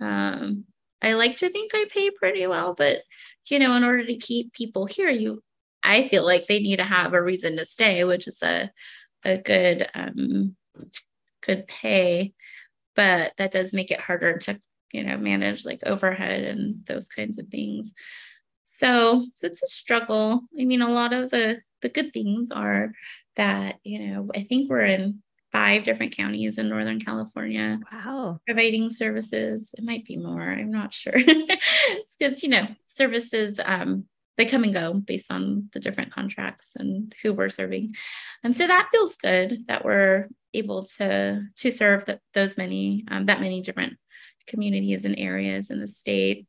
Um, 0.00 0.64
I 1.02 1.12
like 1.12 1.38
to 1.38 1.50
think 1.50 1.72
I 1.74 1.86
pay 1.90 2.10
pretty 2.10 2.46
well, 2.46 2.74
but 2.74 3.02
you 3.50 3.58
know, 3.58 3.74
in 3.74 3.84
order 3.84 4.04
to 4.06 4.16
keep 4.16 4.52
people 4.54 4.86
here, 4.86 5.10
you 5.10 5.42
I 5.82 6.08
feel 6.08 6.24
like 6.24 6.46
they 6.46 6.60
need 6.60 6.76
to 6.76 6.84
have 6.84 7.14
a 7.14 7.22
reason 7.22 7.56
to 7.56 7.64
stay, 7.64 8.04
which 8.04 8.28
is 8.28 8.42
a 8.42 8.70
a 9.24 9.38
good 9.38 9.88
um 9.94 10.56
good 11.42 11.66
pay, 11.66 12.34
but 12.94 13.32
that 13.38 13.50
does 13.52 13.72
make 13.72 13.90
it 13.90 14.00
harder 14.00 14.38
to 14.38 14.60
you 14.92 15.04
know 15.04 15.16
manage 15.16 15.64
like 15.64 15.80
overhead 15.84 16.44
and 16.44 16.84
those 16.86 17.08
kinds 17.08 17.38
of 17.38 17.48
things. 17.48 17.92
So, 18.64 19.26
so 19.36 19.46
it's 19.46 19.62
a 19.62 19.66
struggle. 19.66 20.42
I 20.58 20.64
mean, 20.64 20.82
a 20.82 20.90
lot 20.90 21.12
of 21.12 21.30
the 21.30 21.60
the 21.82 21.88
good 21.88 22.12
things 22.12 22.50
are 22.50 22.92
that 23.36 23.78
you 23.84 24.06
know 24.06 24.30
I 24.34 24.42
think 24.42 24.70
we're 24.70 24.84
in 24.84 25.22
five 25.52 25.84
different 25.84 26.16
counties 26.16 26.58
in 26.58 26.68
Northern 26.68 27.00
California. 27.00 27.80
Wow. 27.92 28.40
Providing 28.46 28.90
services. 28.90 29.74
It 29.76 29.84
might 29.84 30.04
be 30.04 30.16
more. 30.16 30.42
I'm 30.42 30.70
not 30.70 30.94
sure. 30.94 31.14
it's 31.16 32.16
because, 32.18 32.42
you 32.42 32.50
know, 32.50 32.66
services, 32.86 33.60
um, 33.64 34.04
they 34.40 34.46
come 34.46 34.64
and 34.64 34.72
go 34.72 34.94
based 34.94 35.30
on 35.30 35.68
the 35.74 35.80
different 35.80 36.14
contracts 36.14 36.70
and 36.74 37.14
who 37.22 37.34
we're 37.34 37.50
serving. 37.50 37.94
And 38.42 38.56
so 38.56 38.66
that 38.66 38.88
feels 38.90 39.16
good 39.16 39.66
that 39.68 39.84
we're 39.84 40.28
able 40.54 40.84
to 40.96 41.42
to 41.56 41.70
serve 41.70 42.06
that 42.06 42.20
those 42.32 42.56
many 42.56 43.04
um, 43.10 43.26
that 43.26 43.42
many 43.42 43.60
different 43.60 43.98
communities 44.46 45.04
and 45.04 45.18
areas 45.18 45.68
in 45.68 45.78
the 45.78 45.86
state. 45.86 46.46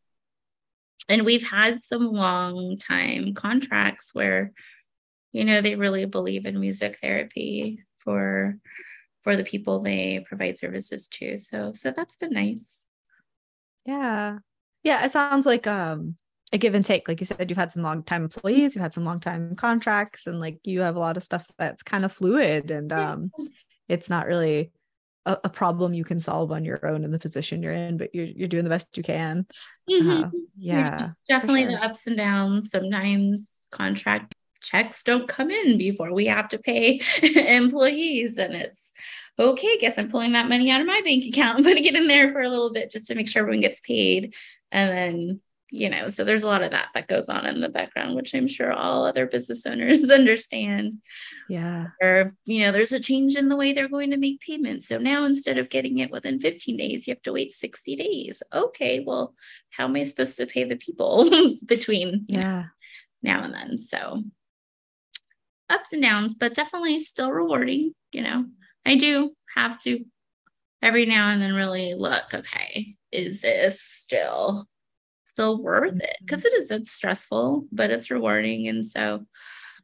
And 1.10 1.26
we've 1.26 1.46
had 1.46 1.82
some 1.82 2.14
long 2.14 2.78
time 2.78 3.34
contracts 3.34 4.12
where 4.14 4.54
you 5.34 5.44
know 5.44 5.60
they 5.60 5.76
really 5.76 6.06
believe 6.06 6.46
in 6.46 6.62
music 6.62 6.98
therapy 7.02 7.84
for 8.00 8.58
for 9.24 9.36
the 9.36 9.44
people 9.44 9.82
they 9.82 10.24
provide 10.26 10.58
services 10.58 11.10
to. 11.10 11.38
So 11.38 11.74
so 11.74 11.92
that's 11.92 12.16
been 12.16 12.32
nice. 12.32 12.86
Yeah. 13.86 14.38
Yeah 14.82 15.04
it 15.04 15.12
sounds 15.12 15.46
like 15.46 15.68
um 15.68 16.16
a 16.54 16.58
give 16.58 16.76
and 16.76 16.84
take 16.84 17.08
like 17.08 17.20
you 17.20 17.26
said 17.26 17.50
you've 17.50 17.58
had 17.58 17.72
some 17.72 17.84
long 17.84 18.04
time 18.04 18.24
employees 18.24 18.76
you've 18.76 18.82
had 18.82 18.94
some 18.94 19.06
long 19.06 19.20
time 19.20 19.56
contracts 19.56 20.28
and 20.28 20.40
like 20.40 20.60
you 20.66 20.82
have 20.82 20.96
a 20.96 21.00
lot 21.00 21.18
of 21.18 21.24
stuff 21.24 21.48
that's 21.58 21.84
kind 21.84 22.04
of 22.04 22.12
fluid 22.12 22.72
and 22.72 22.92
um 22.92 23.32
it's 23.88 24.10
not 24.10 24.28
really 24.28 24.72
a, 25.26 25.38
a, 25.44 25.50
problem 25.50 25.94
you 25.94 26.04
can 26.04 26.20
solve 26.20 26.52
on 26.52 26.66
your 26.66 26.86
own 26.88 27.04
in 27.04 27.12
the 27.12 27.20
position 27.20 27.62
you're 27.62 27.74
in, 27.74 27.98
but 27.98 28.14
you're 28.14 28.26
you're 28.26 28.48
doing 28.48 28.64
the 28.64 28.70
best 28.70 28.98
you 28.98 29.04
can. 29.04 29.46
Mm-hmm. 29.90 30.24
Uh, 30.24 30.30
yeah, 30.58 31.10
definitely 31.28 31.64
sure. 31.64 31.72
the 31.72 31.84
ups 31.84 32.08
and 32.08 32.18
downs. 32.18 32.72
Sometimes 32.72 33.60
contract 33.72 34.34
checks 34.62 35.04
don't 35.04 35.28
come 35.28 35.52
in 35.52 35.78
before 35.78 36.14
we 36.14 36.26
have 36.26 36.50
to 36.50 36.58
pay 36.58 37.02
employees, 37.22 38.38
and 38.38 38.54
it's 38.54 38.92
okay. 39.38 39.78
Guess 39.78 39.98
I'm 39.98 40.10
pulling 40.10 40.32
that 40.32 40.50
money 40.50 40.72
out 40.72 40.82
of 40.82 40.88
my 40.88 41.02
bank 41.04 41.26
account 41.26 41.56
and 41.58 41.66
putting 41.66 41.86
it 41.86 41.96
in 41.96 42.08
there 42.08 42.32
for 42.32 42.42
a 42.42 42.50
little 42.50 42.74
bit 42.74 42.92
just 42.92 43.08
to 43.08 43.16
make 43.16 43.28
sure 43.28 43.42
everyone 43.42 43.62
gets 43.62 43.80
paid, 43.82 44.34
and 44.72 44.90
then 44.90 45.42
you 45.72 45.90
know 45.90 46.08
so 46.08 46.24
there's 46.24 46.44
a 46.44 46.48
lot 46.48 46.62
of 46.62 46.72
that 46.72 46.90
that 46.94 47.08
goes 47.08 47.30
on 47.30 47.46
in 47.46 47.62
the 47.62 47.70
background 47.70 48.16
which 48.16 48.36
i'm 48.36 48.48
sure 48.48 48.72
all 48.72 49.06
other 49.06 49.26
business 49.26 49.66
owners 49.66 50.10
understand. 50.10 51.02
Yeah. 51.50 51.88
Or 52.02 52.36
you 52.46 52.62
know 52.62 52.72
there's 52.72 52.92
a 52.92 53.00
change 53.00 53.36
in 53.36 53.50
the 53.50 53.56
way 53.56 53.74
they're 53.74 53.90
going 53.90 54.12
to 54.12 54.18
make 54.18 54.42
payments. 54.42 54.88
So 54.88 54.98
now 54.98 55.26
instead 55.26 55.58
of 55.58 55.70
getting 55.70 55.98
it 56.00 56.12
within 56.12 56.40
15 56.40 56.78
days 56.78 57.08
you 57.08 57.14
have 57.14 57.24
to 57.24 57.34
wait 57.34 57.54
60 57.54 57.96
days. 57.96 58.44
Okay 58.54 59.04
well 59.06 59.34
how 59.70 59.86
am 59.86 59.96
i 59.96 60.04
supposed 60.04 60.38
to 60.38 60.46
pay 60.46 60.64
the 60.64 60.76
people 60.76 61.30
between 61.66 62.26
yeah. 62.28 62.62
know, 62.62 62.66
now 63.24 63.44
and 63.44 63.54
then? 63.54 63.78
So 63.78 64.24
ups 65.70 65.94
and 65.94 66.04
downs 66.04 66.36
but 66.36 66.54
definitely 66.54 67.00
still 67.00 67.32
rewarding 67.32 67.94
you 68.12 68.22
know. 68.22 68.46
I 68.86 68.96
do 68.96 69.36
have 69.56 69.80
to 69.84 70.06
every 70.82 71.06
now 71.06 71.30
and 71.30 71.42
then 71.42 71.54
really 71.54 71.94
look 71.94 72.34
okay 72.34 72.96
is 73.12 73.42
this 73.42 73.82
still 73.82 74.68
still 75.32 75.62
worth 75.62 76.00
it 76.00 76.18
because 76.20 76.40
mm-hmm. 76.40 76.56
it 76.56 76.64
is 76.64 76.72
it's 76.72 76.92
stressful 76.92 77.66
but 77.72 77.90
it's 77.90 78.12
rewarding 78.12 78.68
and 78.68 78.86
so 78.86 79.26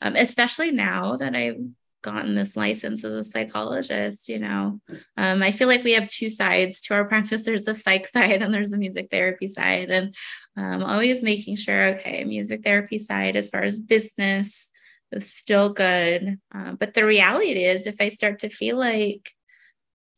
um, 0.01 0.15
especially 0.15 0.71
now 0.71 1.15
that 1.15 1.35
i've 1.35 1.59
gotten 2.03 2.35
this 2.35 2.55
license 2.55 3.03
as 3.03 3.11
a 3.11 3.23
psychologist 3.23 4.27
you 4.27 4.39
know 4.39 4.79
um, 5.15 5.41
i 5.41 5.51
feel 5.51 5.67
like 5.67 5.83
we 5.83 5.93
have 5.93 6.07
two 6.07 6.29
sides 6.29 6.81
to 6.81 6.93
our 6.93 7.05
practice 7.09 7.43
there's 7.43 7.67
a 7.67 7.73
psych 7.73 8.05
side 8.05 8.41
and 8.41 8.53
there's 8.53 8.73
a 8.73 8.77
music 8.77 9.07
therapy 9.09 9.47
side 9.47 9.89
and 9.89 10.13
um, 10.57 10.83
always 10.83 11.23
making 11.23 11.55
sure 11.55 11.95
okay 11.95 12.23
music 12.23 12.61
therapy 12.63 12.97
side 12.97 13.35
as 13.35 13.49
far 13.49 13.63
as 13.63 13.79
business 13.79 14.69
is 15.11 15.33
still 15.33 15.73
good 15.73 16.37
uh, 16.53 16.73
but 16.73 16.93
the 16.93 17.05
reality 17.05 17.63
is 17.63 17.87
if 17.87 17.95
i 18.01 18.09
start 18.09 18.39
to 18.39 18.49
feel 18.49 18.77
like 18.77 19.31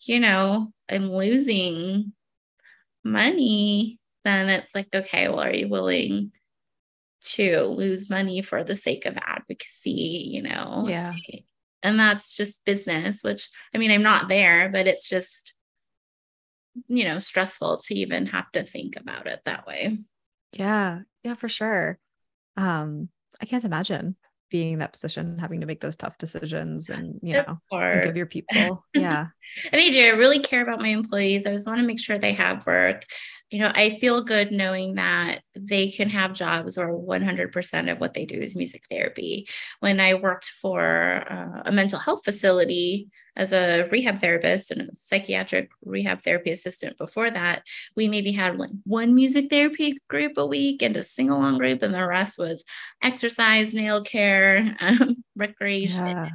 you 0.02 0.20
know 0.20 0.74
i'm 0.90 1.12
losing 1.12 2.14
money 3.04 3.99
then 4.30 4.50
it's 4.50 4.76
like, 4.76 4.94
okay, 4.94 5.28
well, 5.28 5.42
are 5.42 5.54
you 5.54 5.68
willing 5.68 6.32
to 7.22 7.64
lose 7.64 8.10
money 8.10 8.42
for 8.42 8.64
the 8.64 8.76
sake 8.76 9.06
of 9.06 9.18
advocacy, 9.18 10.30
you 10.32 10.42
know? 10.42 10.86
Yeah. 10.88 11.14
And 11.84 12.00
that's 12.00 12.36
just 12.36 12.64
business, 12.66 13.22
which 13.22 13.50
I 13.74 13.78
mean, 13.78 13.92
I'm 13.92 14.04
not 14.04 14.30
there, 14.30 14.70
but 14.70 14.88
it's 14.88 15.08
just, 15.08 15.54
you 16.88 17.06
know, 17.06 17.20
stressful 17.20 17.78
to 17.78 17.96
even 17.96 18.28
have 18.28 18.52
to 18.54 18.64
think 18.64 18.96
about 18.96 19.28
it 19.28 19.42
that 19.46 19.66
way. 19.66 19.98
Yeah. 20.54 21.00
Yeah, 21.24 21.36
for 21.36 21.50
sure. 21.50 22.00
Um, 22.58 23.10
I 23.42 23.46
can't 23.46 23.66
imagine 23.66 24.16
being 24.50 24.74
in 24.74 24.80
that 24.80 24.94
position, 24.94 25.38
having 25.38 25.62
to 25.62 25.68
make 25.68 25.80
those 25.82 25.96
tough 25.96 26.18
decisions 26.18 26.90
and, 26.90 27.20
you 27.22 27.34
know, 27.34 27.60
think 27.72 28.06
of 28.06 28.18
your 28.18 28.26
people. 28.28 28.86
Yeah. 28.94 29.28
and 29.72 29.82
I 29.82 29.90
do. 29.90 30.06
I 30.06 30.10
really 30.10 30.40
care 30.40 30.62
about 30.62 30.80
my 30.80 30.90
employees. 30.90 31.46
I 31.46 31.54
just 31.54 31.68
want 31.68 31.80
to 31.80 31.88
make 31.88 32.00
sure 32.00 32.18
they 32.18 32.34
have 32.34 32.66
work 32.66 33.06
you 33.50 33.60
know, 33.60 33.72
I 33.74 33.98
feel 33.98 34.24
good 34.24 34.52
knowing 34.52 34.96
that 34.96 35.42
they 35.56 35.90
can 35.90 36.10
have 36.10 36.34
jobs 36.34 36.78
where 36.78 36.90
100% 36.90 37.92
of 37.92 38.00
what 38.00 38.14
they 38.14 38.26
do 38.26 38.40
is 38.40 38.56
music 38.56 38.84
therapy. 38.90 39.48
When 39.80 40.00
I 40.00 40.14
worked 40.14 40.52
for 40.62 41.26
uh, 41.28 41.64
a 41.66 41.72
mental 41.72 42.00
health 42.00 42.22
facility 42.24 43.10
as 43.40 43.54
a 43.54 43.88
rehab 43.90 44.20
therapist 44.20 44.70
and 44.70 44.82
a 44.82 44.96
psychiatric 44.98 45.70
rehab 45.86 46.24
therapy 46.24 46.52
assistant 46.52 46.98
before 46.98 47.32
that, 47.32 47.64
we 47.96 48.10
maybe 48.10 48.34
had 48.34 48.60
like 48.60 48.70
one 48.84 49.16
music 49.16 49.50
therapy 49.50 49.98
group 50.10 50.38
a 50.38 50.46
week 50.46 50.82
and 50.82 50.98
a 50.98 51.02
sing 51.02 51.30
along 51.30 51.58
group, 51.58 51.82
and 51.82 51.96
the 51.96 52.06
rest 52.06 52.38
was 52.38 52.66
exercise, 53.02 53.74
nail 53.74 54.04
care, 54.04 54.76
um, 54.82 55.24
recreation, 55.38 56.06
yeah. 56.06 56.30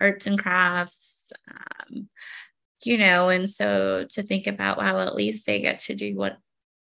arts 0.00 0.26
and 0.26 0.38
crafts 0.38 1.32
Um, 1.48 2.10
you 2.84 2.98
know, 2.98 3.30
and 3.30 3.48
so 3.48 4.06
to 4.12 4.22
think 4.22 4.46
about, 4.46 4.76
wow, 4.76 4.98
at 5.00 5.14
least 5.14 5.46
they 5.46 5.60
get 5.60 5.80
to 5.80 5.94
do 5.94 6.14
what 6.14 6.36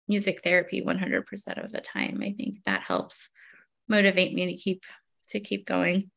music 0.06 0.42
therapy 0.44 0.82
100% 0.82 1.64
of 1.64 1.72
the 1.72 1.80
time. 1.80 2.20
I 2.22 2.32
think 2.32 2.58
that 2.66 2.82
helps 2.82 3.28
motivate 3.88 4.34
me 4.34 4.54
to 4.54 4.62
keep 4.62 4.84
to 5.28 5.40
keep 5.40 5.64
going. 5.64 6.10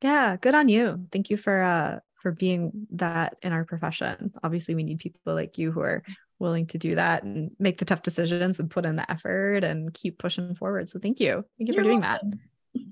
Yeah, 0.00 0.36
good 0.40 0.54
on 0.54 0.70
you. 0.70 1.06
Thank 1.12 1.28
you 1.28 1.36
for 1.36 1.60
uh 1.60 1.98
for 2.26 2.32
being 2.32 2.88
that 2.90 3.36
in 3.40 3.52
our 3.52 3.64
profession. 3.64 4.32
Obviously, 4.42 4.74
we 4.74 4.82
need 4.82 4.98
people 4.98 5.32
like 5.32 5.58
you 5.58 5.70
who 5.70 5.78
are 5.78 6.02
willing 6.40 6.66
to 6.66 6.76
do 6.76 6.96
that 6.96 7.22
and 7.22 7.52
make 7.60 7.78
the 7.78 7.84
tough 7.84 8.02
decisions 8.02 8.58
and 8.58 8.68
put 8.68 8.84
in 8.84 8.96
the 8.96 9.08
effort 9.08 9.62
and 9.62 9.94
keep 9.94 10.18
pushing 10.18 10.56
forward. 10.56 10.88
So 10.88 10.98
thank 10.98 11.20
you. 11.20 11.44
Thank 11.56 11.68
you 11.68 11.74
You're 11.74 11.84
for 11.84 11.88
doing 11.88 12.00
welcome. 12.00 12.40
that. 12.74 12.82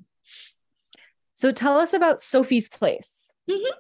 So 1.35 1.51
tell 1.51 1.79
us 1.79 1.95
about 1.95 2.21
Sophie's 2.21 2.69
Place. 2.69 3.29
Mm-hmm. 3.51 3.77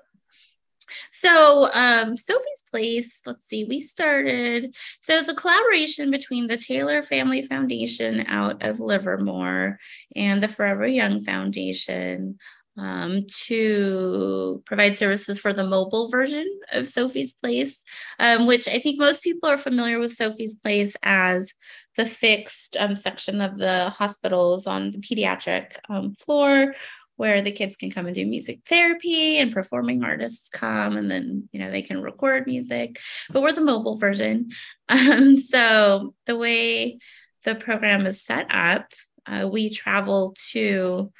So, 1.12 1.70
um, 1.72 2.16
Sophie's 2.16 2.64
Place, 2.68 3.20
let's 3.24 3.46
see, 3.46 3.64
we 3.64 3.78
started. 3.78 4.74
So, 5.00 5.14
it's 5.14 5.28
a 5.28 5.34
collaboration 5.36 6.10
between 6.10 6.48
the 6.48 6.56
Taylor 6.56 7.02
Family 7.02 7.42
Foundation 7.42 8.26
out 8.26 8.64
of 8.64 8.80
Livermore 8.80 9.78
and 10.16 10.42
the 10.42 10.48
Forever 10.48 10.86
Young 10.86 11.22
Foundation 11.22 12.38
um, 12.76 13.24
to 13.46 14.62
provide 14.66 14.96
services 14.96 15.38
for 15.38 15.52
the 15.52 15.66
mobile 15.66 16.08
version 16.08 16.46
of 16.72 16.88
Sophie's 16.88 17.34
Place, 17.34 17.82
um, 18.18 18.46
which 18.46 18.68
I 18.68 18.78
think 18.78 18.98
most 18.98 19.22
people 19.22 19.48
are 19.48 19.58
familiar 19.58 19.98
with 19.98 20.14
Sophie's 20.14 20.56
Place 20.56 20.96
as 21.02 21.52
the 21.96 22.06
fixed 22.06 22.76
um, 22.78 22.96
section 22.96 23.40
of 23.40 23.58
the 23.58 23.90
hospitals 23.90 24.66
on 24.66 24.90
the 24.90 24.98
pediatric 24.98 25.76
um, 25.88 26.14
floor 26.14 26.74
where 27.16 27.42
the 27.42 27.52
kids 27.52 27.76
can 27.76 27.92
come 27.92 28.06
and 28.06 28.14
do 28.16 28.26
music 28.26 28.58
therapy 28.66 29.38
and 29.38 29.52
performing 29.52 30.02
artists 30.02 30.48
come 30.48 30.96
and 30.96 31.08
then 31.08 31.48
you 31.52 31.60
know 31.60 31.70
they 31.70 31.82
can 31.82 32.02
record 32.02 32.46
music. 32.46 33.00
But 33.30 33.42
we're 33.42 33.52
the 33.52 33.60
mobile 33.60 33.98
version. 33.98 34.50
Um, 34.86 35.34
so 35.34 36.14
the 36.26 36.36
way 36.36 36.98
the 37.44 37.54
program 37.54 38.04
is 38.04 38.22
set 38.22 38.48
up 38.50 38.92
uh, 39.26 39.48
we 39.50 39.70
travel 39.70 40.36
to 40.50 41.12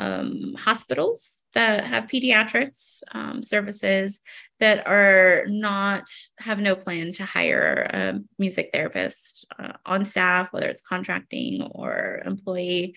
um, 0.00 0.54
hospitals 0.58 1.42
that 1.52 1.84
have 1.84 2.04
pediatrics 2.04 3.02
um, 3.12 3.42
services 3.42 4.20
that 4.60 4.86
are 4.86 5.44
not 5.46 6.04
have 6.38 6.58
no 6.58 6.74
plan 6.74 7.12
to 7.12 7.24
hire 7.24 7.86
a 7.92 8.20
music 8.38 8.70
therapist 8.72 9.44
uh, 9.58 9.72
on 9.84 10.04
staff 10.04 10.52
whether 10.52 10.68
it's 10.68 10.80
contracting 10.80 11.62
or 11.62 12.22
employee. 12.24 12.96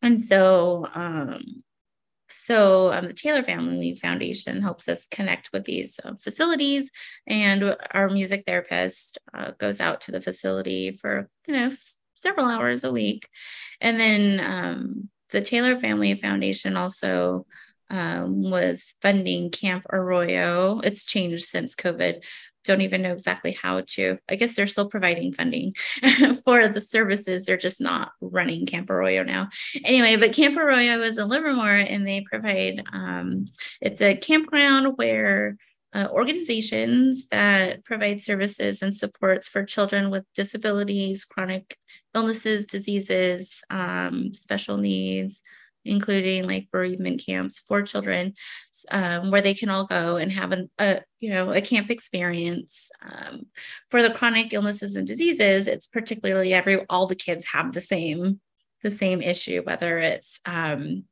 And 0.00 0.22
so, 0.22 0.86
um, 0.94 1.62
so 2.28 2.92
um, 2.92 3.06
the 3.06 3.12
Taylor 3.12 3.42
Family 3.42 3.94
Foundation 3.96 4.62
helps 4.62 4.88
us 4.88 5.08
connect 5.08 5.50
with 5.52 5.64
these 5.64 5.98
uh, 6.04 6.12
facilities, 6.22 6.90
and 7.26 7.76
our 7.92 8.08
music 8.08 8.44
therapist 8.46 9.18
uh, 9.34 9.52
goes 9.58 9.80
out 9.80 10.02
to 10.02 10.12
the 10.12 10.20
facility 10.20 10.92
for 10.92 11.28
you 11.46 11.54
know 11.54 11.70
several 12.14 12.46
hours 12.46 12.84
a 12.84 12.92
week, 12.92 13.28
and 13.80 13.98
then 13.98 14.40
um, 14.40 15.08
the 15.30 15.40
Taylor 15.40 15.76
Family 15.76 16.14
Foundation 16.14 16.76
also 16.76 17.46
um, 17.90 18.50
was 18.50 18.94
funding 19.00 19.50
Camp 19.50 19.84
Arroyo. 19.90 20.80
It's 20.80 21.04
changed 21.04 21.44
since 21.44 21.74
COVID, 21.74 22.22
don't 22.68 22.82
even 22.82 23.02
know 23.02 23.12
exactly 23.12 23.56
how 23.60 23.82
to. 23.86 24.18
I 24.28 24.36
guess 24.36 24.54
they're 24.54 24.66
still 24.66 24.88
providing 24.88 25.32
funding 25.32 25.74
for 26.44 26.68
the 26.68 26.80
services. 26.80 27.46
They're 27.46 27.56
just 27.56 27.80
not 27.80 28.12
running 28.20 28.66
Camp 28.66 28.90
Arroyo 28.90 29.22
now. 29.22 29.48
Anyway, 29.84 30.16
but 30.16 30.34
Camp 30.34 30.56
Arroyo 30.56 31.00
is 31.00 31.18
in 31.18 31.28
Livermore 31.28 31.74
and 31.74 32.06
they 32.06 32.20
provide, 32.20 32.84
um, 32.92 33.46
it's 33.80 34.02
a 34.02 34.16
campground 34.16 34.98
where 34.98 35.56
uh, 35.94 36.08
organizations 36.10 37.28
that 37.28 37.82
provide 37.84 38.20
services 38.20 38.82
and 38.82 38.94
supports 38.94 39.48
for 39.48 39.64
children 39.64 40.10
with 40.10 40.26
disabilities, 40.34 41.24
chronic 41.24 41.78
illnesses, 42.18 42.66
diseases, 42.66 43.62
um, 43.70 44.34
special 44.34 44.76
needs, 44.76 45.42
including 45.84 46.46
like 46.46 46.68
bereavement 46.70 47.22
camps 47.24 47.58
for 47.58 47.82
children 47.82 48.34
um, 48.90 49.30
where 49.30 49.40
they 49.40 49.54
can 49.54 49.68
all 49.70 49.86
go 49.86 50.16
and 50.16 50.30
have 50.32 50.52
an, 50.52 50.70
a 50.78 51.00
you 51.20 51.30
know 51.30 51.52
a 51.52 51.60
camp 51.60 51.90
experience. 51.90 52.90
Um, 53.02 53.46
for 53.88 54.02
the 54.02 54.10
chronic 54.10 54.52
illnesses 54.52 54.96
and 54.96 55.06
diseases 55.06 55.66
it's 55.66 55.86
particularly 55.86 56.52
every 56.52 56.84
all 56.90 57.06
the 57.06 57.14
kids 57.14 57.46
have 57.46 57.72
the 57.72 57.80
same 57.80 58.40
the 58.82 58.90
same 58.90 59.22
issue 59.22 59.62
whether 59.62 59.98
it's 59.98 60.40
um, 60.44 61.04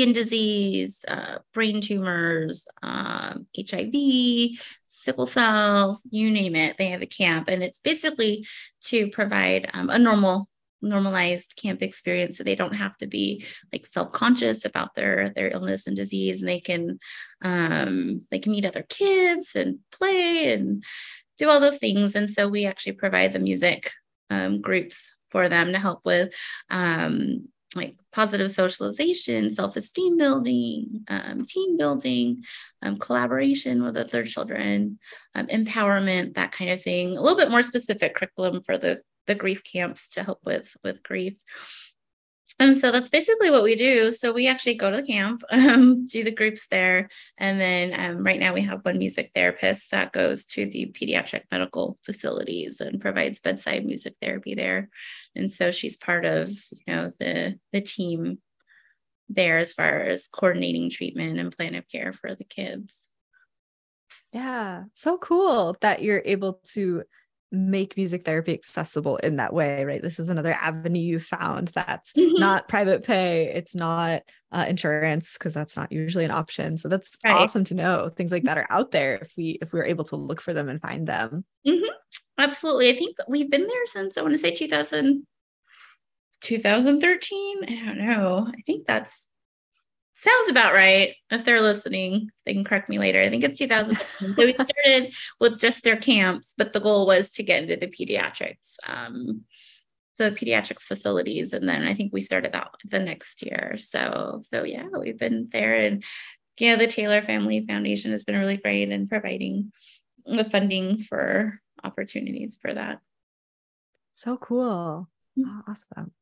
skin 0.00 0.12
disease 0.14 1.00
uh, 1.08 1.38
brain 1.52 1.80
tumors 1.80 2.66
hiv 2.82 3.94
um, 3.94 4.56
sickle 4.88 5.26
cell 5.26 6.00
you 6.10 6.30
name 6.30 6.56
it 6.56 6.76
they 6.78 6.86
have 6.86 7.02
a 7.02 7.06
camp. 7.06 7.48
And 7.48 7.62
it's 7.62 7.80
basically 7.80 8.46
to 8.84 9.08
provide 9.10 9.70
um, 9.74 9.90
a 9.90 9.98
normal 9.98 10.48
normalized 10.82 11.54
camp 11.56 11.82
experience 11.82 12.38
so 12.38 12.44
they 12.44 12.54
don't 12.54 12.74
have 12.74 12.96
to 12.98 13.06
be 13.06 13.44
like 13.72 13.84
self-conscious 13.84 14.64
about 14.64 14.94
their 14.94 15.28
their 15.30 15.50
illness 15.50 15.86
and 15.86 15.96
disease. 15.96 16.40
And 16.40 16.48
they 16.48 16.60
can 16.60 16.98
um 17.42 18.22
they 18.30 18.38
can 18.38 18.52
meet 18.52 18.64
other 18.64 18.86
kids 18.88 19.54
and 19.54 19.80
play 19.92 20.52
and 20.54 20.82
do 21.36 21.50
all 21.50 21.60
those 21.60 21.78
things. 21.78 22.14
And 22.14 22.30
so 22.30 22.48
we 22.48 22.64
actually 22.64 22.92
provide 22.92 23.34
the 23.34 23.38
music 23.38 23.92
um, 24.30 24.62
groups 24.62 25.14
for 25.30 25.48
them 25.50 25.72
to 25.72 25.78
help 25.78 26.00
with 26.04 26.34
um, 26.70 27.48
like 27.76 27.96
positive 28.12 28.50
socialization, 28.50 29.50
self 29.50 29.76
esteem 29.76 30.16
building, 30.16 31.04
um, 31.08 31.46
team 31.46 31.76
building, 31.76 32.42
um, 32.82 32.98
collaboration 32.98 33.84
with 33.84 33.96
other 33.96 34.24
children, 34.24 34.98
um, 35.34 35.46
empowerment, 35.46 36.34
that 36.34 36.52
kind 36.52 36.70
of 36.70 36.82
thing. 36.82 37.16
A 37.16 37.20
little 37.20 37.38
bit 37.38 37.50
more 37.50 37.62
specific 37.62 38.14
curriculum 38.14 38.62
for 38.64 38.76
the 38.76 39.02
the 39.26 39.34
grief 39.36 39.62
camps 39.62 40.08
to 40.10 40.24
help 40.24 40.40
with 40.44 40.76
with 40.82 41.02
grief. 41.02 41.34
And 42.58 42.76
so 42.76 42.90
that's 42.90 43.08
basically 43.08 43.50
what 43.50 43.62
we 43.62 43.74
do. 43.74 44.12
So 44.12 44.32
we 44.32 44.46
actually 44.46 44.74
go 44.74 44.90
to 44.90 44.98
the 44.98 45.06
camp, 45.06 45.42
um, 45.50 46.06
do 46.06 46.24
the 46.24 46.30
groups 46.30 46.66
there. 46.68 47.08
And 47.38 47.60
then 47.60 47.98
um, 47.98 48.24
right 48.24 48.40
now 48.40 48.52
we 48.52 48.62
have 48.62 48.84
one 48.84 48.98
music 48.98 49.30
therapist 49.34 49.90
that 49.92 50.12
goes 50.12 50.46
to 50.46 50.66
the 50.66 50.86
pediatric 50.86 51.42
medical 51.50 51.96
facilities 52.04 52.80
and 52.80 53.00
provides 53.00 53.38
bedside 53.38 53.86
music 53.86 54.14
therapy 54.20 54.54
there. 54.54 54.90
And 55.34 55.50
so 55.50 55.70
she's 55.70 55.96
part 55.96 56.24
of, 56.24 56.50
you 56.50 56.94
know, 56.94 57.12
the, 57.18 57.58
the 57.72 57.80
team 57.80 58.38
there 59.28 59.58
as 59.58 59.72
far 59.72 60.00
as 60.00 60.26
coordinating 60.26 60.90
treatment 60.90 61.38
and 61.38 61.56
plan 61.56 61.76
of 61.76 61.88
care 61.88 62.12
for 62.12 62.34
the 62.34 62.44
kids. 62.44 63.06
Yeah, 64.32 64.84
so 64.94 65.18
cool 65.18 65.76
that 65.80 66.02
you're 66.02 66.22
able 66.24 66.60
to 66.72 67.02
make 67.52 67.96
music 67.96 68.24
therapy 68.24 68.52
accessible 68.52 69.16
in 69.18 69.36
that 69.36 69.52
way, 69.52 69.84
right? 69.84 70.02
This 70.02 70.18
is 70.18 70.28
another 70.28 70.52
avenue 70.52 71.00
you 71.00 71.18
found 71.18 71.68
that's 71.68 72.12
mm-hmm. 72.12 72.40
not 72.40 72.68
private 72.68 73.04
pay, 73.04 73.52
it's 73.54 73.74
not 73.74 74.22
uh, 74.52 74.66
insurance 74.68 75.34
because 75.34 75.54
that's 75.54 75.76
not 75.76 75.92
usually 75.92 76.24
an 76.24 76.30
option. 76.30 76.76
So 76.76 76.88
that's 76.88 77.18
right. 77.24 77.34
awesome 77.34 77.64
to 77.64 77.74
know. 77.74 78.08
Things 78.08 78.32
like 78.32 78.44
that 78.44 78.58
are 78.58 78.66
out 78.70 78.90
there 78.90 79.16
if 79.16 79.32
we 79.36 79.58
if 79.60 79.72
we're 79.72 79.84
able 79.84 80.04
to 80.04 80.16
look 80.16 80.40
for 80.40 80.54
them 80.54 80.68
and 80.68 80.80
find 80.80 81.06
them. 81.06 81.44
Mm-hmm. 81.66 81.84
Absolutely. 82.38 82.90
I 82.90 82.94
think 82.94 83.16
we've 83.28 83.50
been 83.50 83.66
there 83.66 83.86
since 83.86 84.16
I 84.16 84.22
want 84.22 84.34
to 84.34 84.38
say 84.38 84.50
2000 84.50 85.26
2013. 86.40 87.64
I 87.64 87.86
don't 87.86 87.98
know. 87.98 88.48
I 88.48 88.60
think 88.62 88.86
that's 88.86 89.22
sounds 90.20 90.48
about 90.48 90.74
right. 90.74 91.14
If 91.30 91.44
they're 91.44 91.60
listening, 91.60 92.30
they 92.44 92.52
can 92.52 92.64
correct 92.64 92.88
me 92.88 92.98
later. 92.98 93.20
I 93.20 93.28
think 93.28 93.44
it's 93.44 93.58
2000. 93.58 93.96
so 93.96 94.34
we 94.36 94.52
started 94.52 95.14
with 95.40 95.58
just 95.58 95.82
their 95.82 95.96
camps, 95.96 96.54
but 96.56 96.72
the 96.72 96.80
goal 96.80 97.06
was 97.06 97.30
to 97.32 97.42
get 97.42 97.62
into 97.62 97.76
the 97.76 97.86
pediatrics, 97.86 98.76
um, 98.86 99.42
the 100.18 100.30
pediatrics 100.32 100.82
facilities, 100.82 101.52
and 101.52 101.68
then 101.68 101.82
I 101.82 101.94
think 101.94 102.12
we 102.12 102.20
started 102.20 102.52
that 102.52 102.68
the 102.84 102.98
next 102.98 103.42
year. 103.42 103.76
So, 103.78 104.42
so 104.44 104.64
yeah, 104.64 104.86
we've 104.86 105.18
been 105.18 105.48
there, 105.52 105.74
and 105.74 106.04
you 106.58 106.70
know, 106.70 106.76
the 106.76 106.86
Taylor 106.86 107.22
Family 107.22 107.64
Foundation 107.66 108.12
has 108.12 108.22
been 108.22 108.38
really 108.38 108.58
great 108.58 108.90
in 108.90 109.08
providing 109.08 109.72
the 110.26 110.44
funding 110.44 110.98
for 110.98 111.60
opportunities 111.82 112.58
for 112.60 112.74
that. 112.74 113.00
So 114.12 114.36
cool. 114.36 115.08
Mm-hmm. 115.38 115.70
Awesome. 115.70 116.12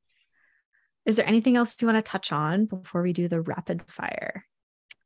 Is 1.09 1.17
there 1.17 1.27
anything 1.27 1.57
else 1.57 1.75
you 1.81 1.89
want 1.89 1.97
to 1.97 2.03
touch 2.03 2.33
on 2.33 2.67
before 2.67 3.01
we 3.01 3.15
do 3.15 3.29
the 3.29 3.41
rapid 3.41 3.83
fire? 3.91 4.45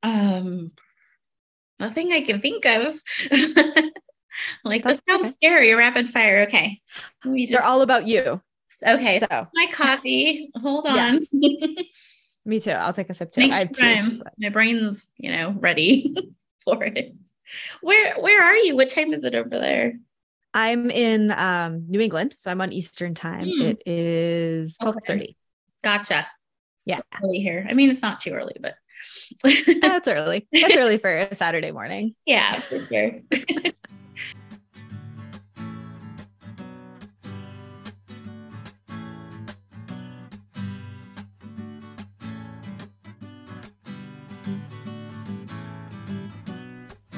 Um, 0.02 0.72
nothing 1.78 2.12
I 2.12 2.22
can 2.22 2.40
think 2.40 2.66
of. 2.66 3.00
like 4.64 4.82
That's 4.82 4.98
this 4.98 5.02
sounds 5.08 5.28
okay. 5.28 5.34
scary. 5.40 5.72
Rapid 5.74 6.10
fire. 6.10 6.40
Okay. 6.48 6.80
Just... 7.22 7.52
They're 7.52 7.62
all 7.62 7.82
about 7.82 8.08
you. 8.08 8.42
Okay. 8.84 9.20
So 9.20 9.46
my 9.54 9.66
coffee. 9.72 10.50
Hold 10.56 10.88
on. 10.88 11.20
Me 12.44 12.58
too. 12.58 12.72
I'll 12.72 12.92
take 12.92 13.08
a 13.08 13.14
sip 13.14 13.30
too. 13.30 13.42
I 13.42 13.58
have 13.58 13.70
two. 13.70 14.22
My 14.40 14.48
brain's, 14.48 15.06
you 15.18 15.30
know, 15.30 15.54
ready 15.56 16.16
for 16.64 16.82
it. 16.82 17.14
Where 17.80 18.20
where 18.20 18.42
are 18.42 18.56
you? 18.56 18.74
What 18.74 18.88
time 18.88 19.12
is 19.12 19.22
it 19.22 19.36
over 19.36 19.50
there? 19.50 20.00
I'm 20.52 20.90
in 20.90 21.30
um, 21.30 21.86
New 21.88 22.00
England, 22.00 22.34
so 22.36 22.50
I'm 22.50 22.60
on 22.60 22.72
Eastern 22.72 23.14
time. 23.14 23.46
Mm. 23.46 23.70
It 23.70 23.82
is 23.86 24.78
12:30. 24.82 24.96
Okay. 25.08 25.36
Gotcha. 25.82 26.26
Yeah. 26.86 27.00
early 27.22 27.38
here. 27.40 27.66
I 27.68 27.74
mean, 27.74 27.90
it's 27.90 28.02
not 28.02 28.20
too 28.20 28.32
early, 28.32 28.54
but 28.60 28.74
That's 29.80 30.08
early. 30.08 30.46
That's 30.52 30.76
early 30.76 30.98
for 30.98 31.10
a 31.10 31.34
Saturday 31.34 31.72
morning. 31.72 32.14
Yeah, 32.26 32.60
for 32.60 32.84
sure. 32.86 33.20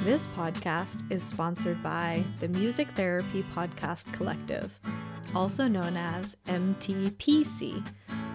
This 0.05 0.27
podcast 0.29 1.11
is 1.11 1.23
sponsored 1.23 1.83
by 1.83 2.23
the 2.41 2.49
Music 2.49 2.89
Therapy 2.95 3.43
Podcast 3.55 4.13
Collective, 4.13 4.71
also 5.35 5.67
known 5.67 5.97
as 5.97 6.37
MTPC, 6.47 7.87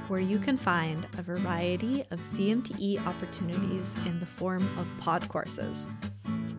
where 0.10 0.20
you 0.20 0.40
can 0.40 0.58
find 0.58 1.08
a 1.18 1.22
variety 1.22 2.02
of 2.12 2.20
CMTE 2.20 3.06
opportunities 3.06 3.96
in 4.06 4.20
the 4.20 4.26
form 4.26 4.64
of 4.80 4.88
pod 5.00 5.28
courses. 5.30 5.88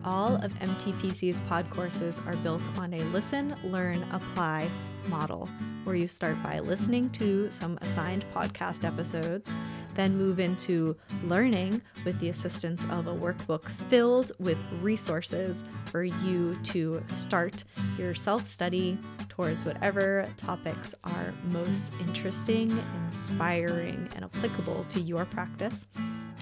All 0.03 0.35
of 0.37 0.51
MTPC's 0.53 1.41
pod 1.41 1.69
courses 1.69 2.19
are 2.25 2.35
built 2.37 2.61
on 2.77 2.93
a 2.93 3.03
listen, 3.05 3.55
learn, 3.63 4.03
apply 4.11 4.67
model, 5.07 5.47
where 5.83 5.95
you 5.95 6.07
start 6.07 6.41
by 6.41 6.59
listening 6.59 7.09
to 7.11 7.51
some 7.51 7.77
assigned 7.81 8.25
podcast 8.33 8.85
episodes 8.85 9.53
then 9.95 10.17
move 10.17 10.39
into 10.39 10.95
learning 11.25 11.81
with 12.05 12.19
the 12.19 12.29
assistance 12.29 12.83
of 12.91 13.07
a 13.07 13.13
workbook 13.13 13.69
filled 13.69 14.31
with 14.39 14.57
resources 14.81 15.63
for 15.85 16.03
you 16.03 16.57
to 16.63 17.01
start 17.07 17.63
your 17.97 18.13
self 18.13 18.45
study 18.45 18.97
towards 19.29 19.65
whatever 19.65 20.27
topics 20.37 20.95
are 21.03 21.33
most 21.45 21.93
interesting, 22.01 22.71
inspiring, 23.05 24.07
and 24.15 24.25
applicable 24.25 24.83
to 24.85 25.01
your 25.01 25.25
practice. 25.25 25.85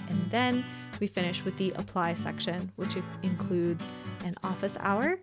And 0.09 0.31
then 0.31 0.65
we 0.99 1.07
finish 1.07 1.45
with 1.45 1.55
the 1.57 1.71
apply 1.71 2.15
section, 2.15 2.71
which 2.75 2.95
includes 3.23 3.87
an 4.25 4.35
office 4.43 4.77
hour 4.81 5.19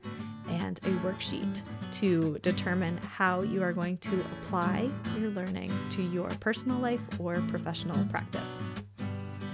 and 0.49 0.78
a 0.84 0.90
worksheet 1.07 1.62
to 1.92 2.38
determine 2.42 2.97
how 2.99 3.42
you 3.42 3.62
are 3.62 3.72
going 3.72 3.99
to 3.99 4.24
apply 4.40 4.90
your 5.18 5.30
learning 5.30 5.72
to 5.90 6.03
your 6.03 6.28
personal 6.40 6.78
life 6.78 7.01
or 7.18 7.40
professional 7.49 8.05
practice. 8.07 8.61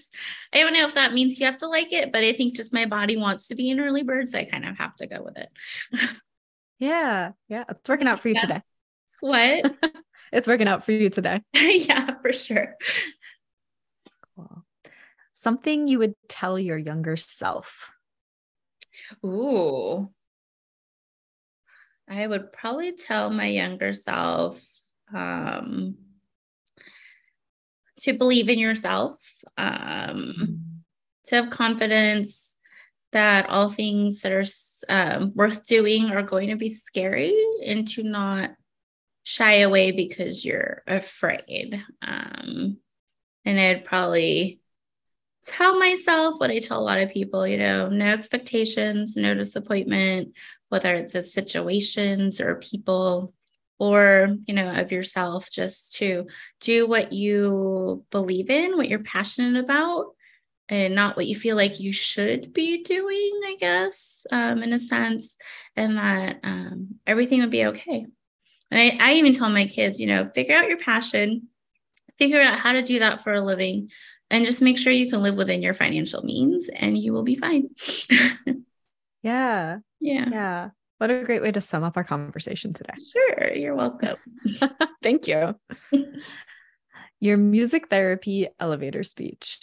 I 0.53 0.59
don't 0.59 0.75
know 0.75 0.87
if 0.87 0.97
that 0.97 1.15
means 1.15 1.41
you 1.41 1.47
have 1.47 1.57
to 1.61 1.67
like 1.67 1.95
it, 1.95 2.13
but 2.13 2.25
I 2.25 2.35
think 2.35 2.55
just 2.55 2.75
my 2.75 2.85
body 2.85 3.17
wants 3.17 3.49
to 3.49 3.55
be 3.55 3.71
an 3.71 3.81
early 3.81 4.03
bird, 4.03 4.29
so 4.29 4.37
I 4.37 4.45
kind 4.45 4.69
of 4.69 4.77
have 4.77 4.95
to 4.97 5.07
go 5.07 5.23
with 5.23 5.39
it. 5.39 5.49
yeah. 6.79 7.31
Yeah. 7.49 7.65
It's 7.71 7.89
working 7.89 8.07
out 8.07 8.21
for 8.21 8.29
you 8.29 8.35
yeah. 8.35 8.41
today. 8.43 8.63
What? 9.21 9.77
it's 10.35 10.47
working 10.47 10.69
out 10.69 10.85
for 10.85 10.93
you 10.93 11.09
today. 11.09 11.41
yeah, 11.55 12.21
for 12.21 12.35
sure. 12.35 12.77
Cool. 14.37 14.63
Something 15.33 15.89
you 15.89 16.01
would 16.01 16.17
tell 16.29 16.59
your 16.59 16.77
younger 16.77 17.17
self. 17.17 17.93
Ooh. 19.25 20.11
I 22.13 22.27
would 22.27 22.53
probably 22.53 22.93
tell 22.93 23.31
my 23.31 23.47
younger 23.47 23.93
self 23.95 24.63
um, 25.15 25.97
to 28.01 28.13
believe 28.13 28.49
in 28.49 28.59
yourself, 28.59 29.19
um, 29.57 29.67
mm-hmm. 29.69 30.55
to 31.27 31.35
have 31.35 31.51
confidence 31.51 32.57
that 33.13 33.49
all 33.49 33.71
things 33.71 34.23
that 34.23 34.33
are 34.33 34.45
um, 34.89 35.33
worth 35.35 35.67
doing 35.67 36.11
are 36.11 36.23
going 36.23 36.49
to 36.49 36.57
be 36.57 36.69
scary 36.69 37.39
and 37.65 37.87
to 37.89 38.03
not 38.03 38.51
shy 39.23 39.59
away 39.59 39.93
because 39.93 40.45
you're 40.45 40.83
afraid. 40.87 41.83
Um, 42.03 42.79
and 43.45 43.61
I'd 43.61 43.85
probably 43.85 44.62
tell 45.45 45.79
myself 45.79 46.39
what 46.39 46.51
I 46.51 46.59
tell 46.59 46.81
a 46.81 46.85
lot 46.85 47.01
of 47.01 47.11
people, 47.11 47.47
you 47.47 47.59
know, 47.59 47.89
no 47.89 48.07
expectations, 48.07 49.17
no 49.17 49.35
disappointment, 49.35 50.35
whether 50.69 50.95
it's 50.95 51.15
of 51.15 51.27
situations 51.27 52.41
or 52.41 52.57
people 52.57 53.35
or, 53.79 54.37
you 54.47 54.55
know, 54.55 54.69
of 54.69 54.93
yourself, 54.93 55.51
just 55.51 55.95
to 55.95 56.27
do 56.61 56.87
what 56.87 57.13
you 57.13 58.05
believe 58.11 58.51
in, 58.51 58.77
what 58.77 58.89
you're 58.89 59.01
passionate 59.01 59.63
about. 59.63 60.15
And 60.69 60.95
not 60.95 61.17
what 61.17 61.27
you 61.27 61.37
feel 61.37 61.57
like 61.57 61.81
you 61.81 61.93
should 61.93 62.55
be 62.55 62.83
doing, 62.83 63.41
I 63.45 63.57
guess, 63.59 64.25
um, 64.31 64.63
in 64.63 64.73
a 64.73 64.79
sense, 64.79 65.37
and 65.77 65.99
that 65.99 66.39
um, 66.45 66.95
everything 67.07 67.41
would 67.41 67.51
be 67.51 67.67
okay. 67.67 68.07
And 68.71 68.81
I, 68.81 68.97
I 68.99 69.15
even 69.15 69.35
tell 69.35 69.51
my 69.51 69.67
kids, 69.67 70.01
you 70.01 70.07
know, 70.07 70.25
figure 70.25 70.55
out 70.55 70.69
your 70.69 70.79
passion, 70.79 71.49
figure 72.17 72.41
out 72.41 72.59
how 72.59 72.73
to 72.73 72.81
do 72.81 73.01
that 73.01 73.23
for 73.23 73.35
a 73.35 73.43
living, 73.43 73.91
and 74.33 74.47
just 74.47 74.63
make 74.63 74.79
sure 74.79 74.93
you 74.93 75.09
can 75.11 75.23
live 75.23 75.37
within 75.37 75.63
your 75.63 75.75
financial 75.75 76.23
means 76.25 76.69
and 76.69 76.97
you 76.97 77.13
will 77.13 77.23
be 77.23 77.37
fine. 77.37 77.69
yeah. 79.23 79.79
Yeah. 80.01 80.29
Yeah. 80.31 80.71
What 80.99 81.11
a 81.11 81.23
great 81.23 81.43
way 81.43 81.53
to 81.53 81.61
sum 81.61 81.85
up 81.85 81.97
our 81.97 82.05
conversation 82.05 82.73
today. 82.73 82.95
Sure. 83.13 83.53
You're 83.53 83.75
welcome. 83.75 84.17
Thank 85.03 85.29
you. 85.29 85.55
Your 87.21 87.37
music 87.37 87.89
therapy 87.89 88.49
elevator 88.59 89.03
speech. 89.03 89.61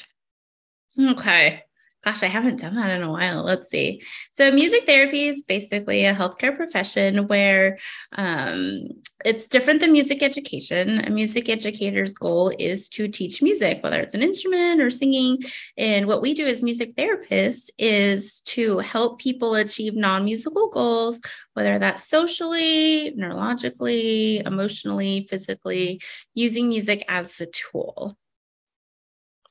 Okay. 0.98 1.64
Gosh, 2.02 2.24
I 2.24 2.28
haven't 2.28 2.62
done 2.62 2.76
that 2.76 2.92
in 2.92 3.04
a 3.04 3.12
while. 3.12 3.44
Let's 3.44 3.70
see. 3.70 4.02
So, 4.32 4.52
music 4.52 4.86
therapy 4.86 5.28
is 5.28 5.44
basically 5.44 6.06
a 6.06 6.14
healthcare 6.16 6.56
profession 6.56 7.28
where 7.28 7.78
um, 8.14 8.88
it's 9.26 9.48
different 9.48 9.82
than 9.82 9.92
music 9.92 10.24
education. 10.24 11.04
A 11.06 11.10
music 11.10 11.50
educator's 11.50 12.14
goal 12.14 12.54
is 12.58 12.88
to 12.90 13.10
teach 13.10 13.42
music, 13.42 13.84
whether 13.84 14.00
it's 14.00 14.14
an 14.14 14.24
instrument 14.24 14.80
or 14.80 14.90
singing. 14.90 15.40
And 15.78 16.08
what 16.08 16.22
we 16.22 16.34
do 16.34 16.46
as 16.46 16.62
music 16.62 16.96
therapists 16.96 17.70
is 17.78 18.40
to 18.46 18.78
help 18.80 19.20
people 19.20 19.56
achieve 19.56 19.94
non 19.94 20.24
musical 20.24 20.70
goals, 20.70 21.20
whether 21.54 21.80
that's 21.80 22.08
socially, 22.08 23.14
neurologically, 23.18 24.48
emotionally, 24.48 25.28
physically, 25.30 26.02
using 26.34 26.70
music 26.70 27.04
as 27.10 27.36
the 27.36 27.48
tool. 27.48 28.18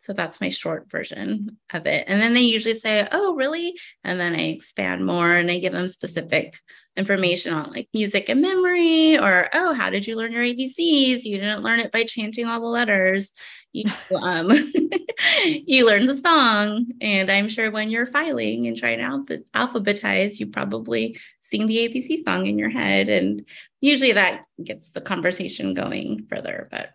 So 0.00 0.12
that's 0.12 0.40
my 0.40 0.48
short 0.48 0.90
version 0.90 1.58
of 1.72 1.86
it. 1.86 2.04
And 2.06 2.20
then 2.20 2.34
they 2.34 2.42
usually 2.42 2.78
say, 2.78 3.06
Oh, 3.10 3.34
really? 3.34 3.78
And 4.04 4.18
then 4.20 4.34
I 4.34 4.48
expand 4.48 5.04
more 5.04 5.32
and 5.32 5.50
I 5.50 5.58
give 5.58 5.72
them 5.72 5.88
specific 5.88 6.58
information 6.98 7.54
on 7.54 7.70
like 7.70 7.88
music 7.94 8.28
and 8.28 8.42
memory 8.42 9.16
or 9.16 9.48
oh 9.54 9.72
how 9.72 9.88
did 9.88 10.04
you 10.04 10.16
learn 10.16 10.32
your 10.32 10.42
abcs 10.42 11.24
you 11.24 11.38
didn't 11.38 11.62
learn 11.62 11.78
it 11.78 11.92
by 11.92 12.02
chanting 12.02 12.44
all 12.44 12.60
the 12.60 12.66
letters 12.66 13.32
you 13.72 13.84
um 14.20 14.50
you 15.44 15.86
learned 15.86 16.08
the 16.08 16.16
song 16.16 16.86
and 17.00 17.30
i'm 17.30 17.48
sure 17.48 17.70
when 17.70 17.88
you're 17.88 18.04
filing 18.04 18.66
and 18.66 18.76
trying 18.76 18.98
to 18.98 19.38
alphabetize 19.54 20.40
you 20.40 20.48
probably 20.48 21.16
sing 21.38 21.68
the 21.68 21.88
abc 21.88 22.24
song 22.24 22.46
in 22.46 22.58
your 22.58 22.70
head 22.70 23.08
and 23.08 23.46
usually 23.80 24.12
that 24.12 24.44
gets 24.62 24.90
the 24.90 25.00
conversation 25.00 25.74
going 25.74 26.26
further 26.28 26.66
but 26.72 26.90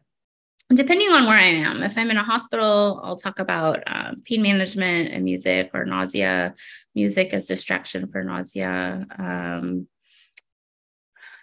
depending 0.75 1.09
on 1.09 1.25
where 1.25 1.37
I 1.37 1.47
am, 1.47 1.83
if 1.83 1.97
I'm 1.97 2.11
in 2.11 2.17
a 2.17 2.23
hospital, 2.23 3.01
I'll 3.03 3.15
talk 3.15 3.39
about 3.39 3.83
um, 3.87 4.21
pain 4.25 4.41
management 4.41 5.11
and 5.11 5.23
music 5.23 5.71
or 5.73 5.85
nausea, 5.85 6.53
music 6.95 7.33
as 7.33 7.45
distraction 7.45 8.07
for 8.11 8.23
nausea. 8.23 9.05
Um, 9.17 9.87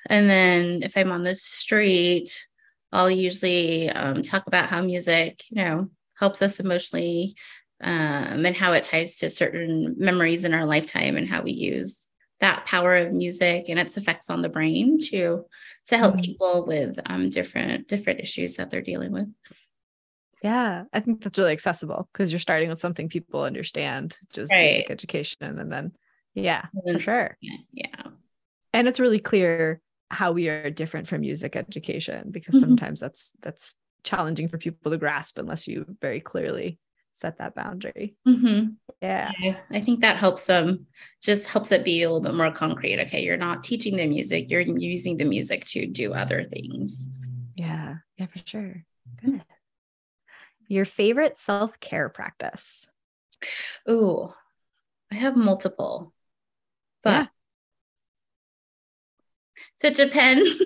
and 0.07 0.28
then 0.28 0.83
if 0.83 0.97
I'm 0.97 1.12
on 1.12 1.22
the 1.22 1.35
street, 1.35 2.47
I'll 2.93 3.11
usually 3.11 3.89
um, 3.91 4.22
talk 4.22 4.47
about 4.47 4.68
how 4.68 4.83
music, 4.83 5.45
you 5.51 5.62
know, 5.62 5.91
helps 6.18 6.43
us 6.43 6.61
emotionally 6.61 7.37
um, 7.83 8.45
and 8.45 8.57
how 8.57 8.72
it 8.72 8.85
ties 8.85 9.16
to 9.18 9.31
certain 9.31 9.95
memories 9.99 10.45
in 10.45 10.55
our 10.55 10.66
lifetime 10.66 11.16
and 11.16 11.28
how 11.28 11.43
we 11.43 11.53
use 11.53 12.09
that 12.41 12.64
power 12.66 12.97
of 12.97 13.12
music 13.12 13.66
and 13.68 13.78
its 13.78 13.97
effects 13.97 14.30
on 14.30 14.43
the 14.43 14.49
brain 14.49 14.99
to 15.11 15.45
to 15.86 15.99
help 15.99 16.14
mm-hmm. 16.14 16.22
people 16.22 16.64
with 16.66 16.99
um, 17.07 17.28
different 17.28 17.88
different 17.88 18.20
issues 18.20 18.57
that 18.57 18.70
they're 18.70 18.80
dealing 18.80 19.12
with. 19.12 19.28
Yeah, 20.43 20.84
I 20.93 21.01
think 21.01 21.22
that's 21.22 21.38
really 21.38 21.53
accessible 21.53 22.09
because 22.12 22.32
you're 22.32 22.38
starting 22.38 22.70
with 22.70 22.80
something 22.80 23.11
people 23.11 23.43
understand, 23.43 24.16
just 24.32 24.53
right. 24.53 24.70
music 24.70 24.91
education, 24.91 25.59
and 25.59 25.70
then 25.70 25.93
yeah, 26.34 26.64
for 26.86 26.99
sure. 26.99 27.36
Yeah, 27.41 28.03
and 28.72 28.88
it's 28.88 29.01
really 29.01 29.18
clear 29.18 29.80
how 30.11 30.32
we 30.32 30.49
are 30.49 30.70
different 30.70 31.07
from 31.07 31.20
music 31.20 31.57
education 31.57 32.30
because 32.30 32.55
mm-hmm. 32.57 32.70
sometimes 32.70 33.01
that's 33.01 33.32
that's 33.43 33.74
challenging 34.03 34.49
for 34.49 34.59
people 34.59 34.91
to 34.91 34.99
grasp 34.99 35.38
unless 35.38 35.68
you 35.68 35.84
very 36.01 36.20
clearly 36.20 36.78
set 37.12 37.38
that 37.38 37.54
boundary. 37.54 38.16
Mm-hmm. 38.26 38.70
Yeah. 39.00 39.30
yeah. 39.38 39.56
I 39.70 39.80
think 39.80 40.00
that 40.00 40.18
helps 40.18 40.44
them, 40.44 40.86
just 41.22 41.46
helps 41.46 41.72
it 41.72 41.84
be 41.84 42.02
a 42.02 42.08
little 42.08 42.20
bit 42.20 42.34
more 42.34 42.50
concrete. 42.50 43.00
Okay, 43.00 43.22
you're 43.22 43.36
not 43.36 43.64
teaching 43.64 43.96
the 43.96 44.06
music, 44.06 44.50
you're 44.50 44.61
using 44.61 45.16
the 45.16 45.24
music 45.24 45.64
to 45.66 45.86
do 45.86 46.14
other 46.14 46.44
things. 46.44 47.06
Yeah, 47.56 47.96
yeah, 48.16 48.26
for 48.26 48.38
sure. 48.44 48.84
Good. 49.22 49.42
Your 50.68 50.84
favorite 50.84 51.36
self 51.36 51.80
care 51.80 52.08
practice? 52.08 52.88
Oh, 53.86 54.34
I 55.11 55.16
have 55.16 55.34
multiple, 55.34 56.12
but 57.02 57.11
yeah. 57.11 57.26
So 59.76 59.88
it 59.88 59.96
depends. 59.96 60.48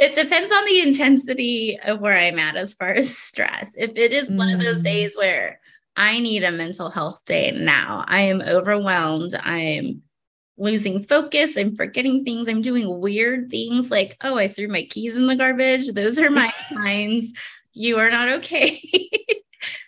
it 0.00 0.14
depends 0.14 0.52
on 0.52 0.64
the 0.66 0.80
intensity 0.80 1.78
of 1.84 2.00
where 2.00 2.16
I'm 2.16 2.38
at 2.38 2.56
as 2.56 2.74
far 2.74 2.88
as 2.88 3.16
stress. 3.16 3.74
If 3.76 3.92
it 3.96 4.12
is 4.12 4.30
one 4.30 4.50
of 4.50 4.60
those 4.60 4.80
mm. 4.80 4.84
days 4.84 5.16
where 5.16 5.60
I 5.96 6.20
need 6.20 6.44
a 6.44 6.52
mental 6.52 6.90
health 6.90 7.20
day 7.26 7.50
now, 7.50 8.04
I 8.08 8.20
am 8.22 8.40
overwhelmed, 8.42 9.34
I'm 9.42 10.02
losing 10.56 11.04
focus, 11.04 11.56
I'm 11.56 11.74
forgetting 11.74 12.24
things, 12.24 12.48
I'm 12.48 12.62
doing 12.62 13.00
weird 13.00 13.50
things 13.50 13.90
like, 13.90 14.16
oh, 14.22 14.36
I 14.36 14.48
threw 14.48 14.68
my 14.68 14.82
keys 14.84 15.16
in 15.16 15.26
the 15.26 15.36
garbage. 15.36 15.92
Those 15.92 16.18
are 16.18 16.30
my 16.30 16.52
signs. 16.72 17.32
You 17.72 17.98
are 17.98 18.10
not 18.10 18.28
okay. 18.28 18.82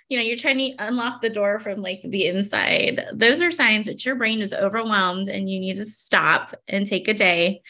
you 0.08 0.18
know, 0.18 0.22
you're 0.22 0.36
trying 0.36 0.58
to 0.58 0.74
unlock 0.78 1.22
the 1.22 1.30
door 1.30 1.58
from 1.58 1.80
like 1.80 2.00
the 2.04 2.26
inside. 2.26 3.06
Those 3.12 3.40
are 3.40 3.50
signs 3.50 3.86
that 3.86 4.04
your 4.04 4.14
brain 4.14 4.40
is 4.40 4.52
overwhelmed 4.52 5.28
and 5.28 5.48
you 5.48 5.58
need 5.58 5.76
to 5.76 5.86
stop 5.86 6.54
and 6.68 6.86
take 6.86 7.08
a 7.08 7.14
day 7.14 7.62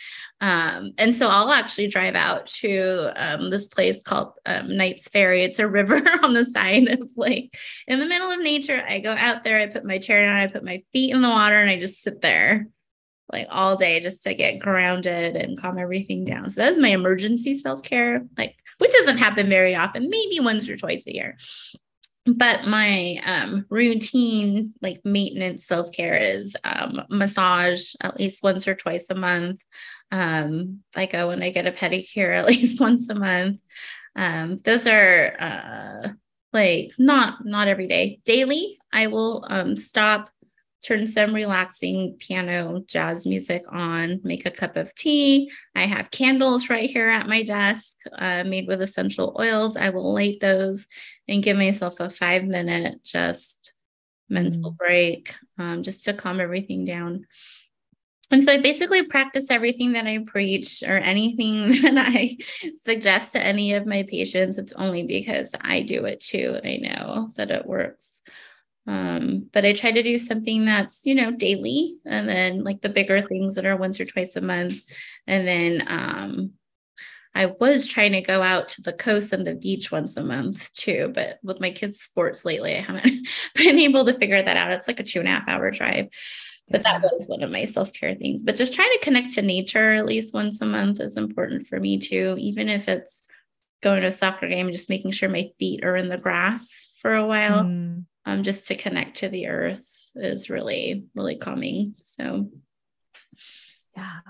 um, 0.45 0.93
and 0.99 1.15
so 1.15 1.29
I'll 1.29 1.53
actually 1.53 1.87
drive 1.87 2.17
out 2.17 2.47
to 2.49 3.13
um, 3.17 3.49
this 3.49 3.69
place 3.69 4.03
called 4.03 4.35
um, 4.45 4.77
Knights 4.77 5.09
Ferry. 5.09 5.43
It's 5.43 5.59
a 5.59 5.67
river 5.69 6.03
on 6.23 6.35
the 6.35 6.45
side 6.45 6.89
of 6.89 7.09
like 7.17 7.57
in 7.87 7.99
the 7.99 8.07
middle 8.07 8.31
of 8.31 8.41
nature. 8.41 8.85
I 8.87 9.01
go 9.01 9.13
out 9.13 9.43
there, 9.43 9.59
I 9.59 9.67
put 9.67 9.87
my 9.87 9.99
chair 9.99 10.25
down, 10.25 10.37
I 10.37 10.47
put 10.49 10.65
my 10.65 10.83
feet 10.93 11.15
in 11.15 11.23
the 11.23 11.31
water, 11.31 11.59
and 11.59 11.71
I 11.71 11.79
just 11.79 12.03
sit 12.03 12.21
there 12.21 12.69
like 13.33 13.47
all 13.51 13.75
day 13.77 14.01
just 14.01 14.23
to 14.25 14.35
get 14.35 14.59
grounded 14.59 15.35
and 15.35 15.59
calm 15.59 15.79
everything 15.79 16.27
down. 16.27 16.51
So 16.51 16.61
that's 16.61 16.79
my 16.79 16.91
emergency 16.91 17.55
self 17.55 17.83
care, 17.83 18.27
like 18.37 18.55
which 18.79 18.93
doesn't 18.93 19.19
happen 19.19 19.49
very 19.49 19.75
often, 19.75 20.11
maybe 20.11 20.41
once 20.41 20.69
or 20.69 20.77
twice 20.77 21.07
a 21.07 21.15
year. 21.15 21.39
But 22.27 22.67
my 22.67 23.21
um, 23.27 23.67
routine, 23.69 24.73
like 24.81 25.05
maintenance 25.05 25.67
self 25.67 25.93
care, 25.93 26.17
is 26.17 26.57
um, 26.65 27.03
massage 27.11 27.95
at 28.01 28.19
least 28.19 28.43
once 28.43 28.67
or 28.67 28.75
twice 28.75 29.07
a 29.11 29.15
month. 29.15 29.61
Um, 30.11 30.81
I 30.97 31.07
go 31.07 31.29
when 31.29 31.43
I 31.43 31.51
get 31.51 31.67
a 31.67 31.73
pedicure 31.73 32.35
at 32.35 32.47
least 32.47 32.81
once 32.81 33.09
a 33.11 33.15
month. 33.15 33.61
Um, 34.17 34.59
those 34.59 34.87
are 34.87 35.37
uh, 35.39 36.09
like 36.53 36.93
not 36.99 37.45
not 37.45 37.69
every 37.69 37.89
day. 37.89 38.21
Daily, 38.25 38.79
I 38.93 39.09
will 39.09 39.45
um, 39.49 39.77
stop, 39.77 40.31
turn 40.85 41.07
some 41.07 41.35
relaxing 41.35 42.17
piano 42.19 42.83
jazz 42.87 43.27
music 43.27 43.65
on, 43.71 44.21
make 44.23 44.45
a 44.45 44.51
cup 44.51 44.77
of 44.77 44.95
tea. 44.95 45.51
I 45.75 45.83
have 45.83 46.11
candles 46.11 46.69
right 46.69 46.91
here 46.91 47.09
at 47.09 47.27
my 47.27 47.43
desk, 47.43 47.97
uh, 48.19 48.45
made 48.45 48.67
with 48.69 48.83
essential 48.83 49.37
oils. 49.41 49.77
I 49.77 49.91
will 49.91 50.13
light 50.13 50.41
those 50.41 50.87
and 51.27 51.43
give 51.43 51.57
myself 51.57 52.01
a 52.01 52.11
five 52.11 52.45
minute 52.45 53.03
just 53.03 53.73
mental 54.29 54.73
mm. 54.73 54.77
break, 54.77 55.35
um, 55.59 55.83
just 55.83 56.05
to 56.05 56.13
calm 56.13 56.41
everything 56.41 56.85
down. 56.85 57.27
And 58.31 58.43
so 58.43 58.53
I 58.53 58.59
basically 58.59 59.07
practice 59.07 59.51
everything 59.51 59.93
that 59.93 60.07
I 60.07 60.19
preach 60.27 60.83
or 60.83 60.97
anything 60.97 61.71
that 61.83 61.95
I 61.97 62.37
suggest 62.83 63.33
to 63.33 63.41
any 63.41 63.75
of 63.75 63.87
my 63.87 64.03
patients. 64.03 64.59
It's 64.59 64.73
only 64.75 65.03
because 65.03 65.53
I 65.61 65.83
do 65.83 66.05
it 66.05 66.21
too. 66.21 66.59
And 66.63 66.67
I 66.67 66.95
know 66.95 67.31
that 67.37 67.51
it 67.51 67.67
works. 67.67 68.23
Um, 68.87 69.49
but 69.53 69.65
I 69.65 69.73
try 69.73 69.93
to 69.93 70.03
do 70.03 70.19
something 70.19 70.67
that's, 70.67 71.07
you 71.07 71.15
know, 71.15 71.31
daily 71.31 71.97
and 72.05 72.29
then 72.29 72.65
like 72.65 72.83
the 72.83 72.89
bigger 72.89 73.21
things 73.21 73.55
that 73.55 73.67
are 73.67 73.77
once 73.77 73.99
or 73.99 74.05
twice 74.05 74.37
a 74.37 74.41
month. 74.41 74.83
And 75.27 75.49
then 75.49 75.85
um, 75.87 76.51
I 77.35 77.47
was 77.47 77.89
trying 77.89 78.13
to 78.13 78.21
go 78.21 78.43
out 78.43 78.69
to 78.71 78.83
the 78.83 78.93
coast 78.93 79.33
and 79.33 79.47
the 79.47 79.55
beach 79.55 79.91
once 79.91 80.17
a 80.17 80.23
month 80.23 80.73
too, 80.75 81.11
but 81.15 81.39
with 81.43 81.61
my 81.61 81.71
kids' 81.71 82.01
sports 82.01 82.45
lately, 82.45 82.77
I 82.77 82.81
haven't 82.81 83.29
been 83.55 83.79
able 83.79 84.05
to 84.05 84.15
figure 84.15 84.43
that 84.43 84.57
out. 84.57 84.73
It's 84.73 84.89
like 84.89 85.01
a 85.01 85.05
two 85.05 85.21
and 85.21 85.29
a 85.29 85.33
half 85.33 85.49
hour 85.49 85.71
drive 85.71 86.09
but 86.71 86.83
that 86.83 87.03
was 87.03 87.27
one 87.27 87.43
of 87.43 87.51
my 87.51 87.65
self-care 87.65 88.15
things 88.15 88.43
but 88.43 88.57
just 88.57 88.75
trying 88.75 88.91
to 88.91 89.05
connect 89.05 89.33
to 89.33 89.43
nature 89.43 89.93
at 89.93 90.07
least 90.07 90.35
once 90.35 90.61
a 90.61 90.67
month 90.67 91.01
is 91.01 91.17
important 91.17 91.67
for 91.67 91.79
me 91.79 91.99
too 91.99 92.35
even 92.39 92.69
if 92.69 92.89
it's 92.89 93.23
going 93.83 94.01
to 94.01 94.09
a 94.09 94.13
soccer 94.13 94.49
game 94.49 94.67
and 94.67 94.75
just 94.75 94.89
making 94.89 95.11
sure 95.11 95.29
my 95.29 95.51
feet 95.59 95.85
are 95.85 95.97
in 95.97 96.09
the 96.09 96.17
grass 96.17 96.89
for 97.01 97.15
a 97.15 97.27
while 97.27 97.65
mm. 97.65 98.05
Um, 98.27 98.43
just 98.43 98.69
to 98.69 98.75
connect 98.75 99.19
to 99.19 99.29
the 99.29 99.49
earth 99.49 100.11
is 100.17 100.51
really 100.51 101.07
really 101.15 101.37
calming 101.37 101.95
so 101.99 102.49
yeah 103.97 104.21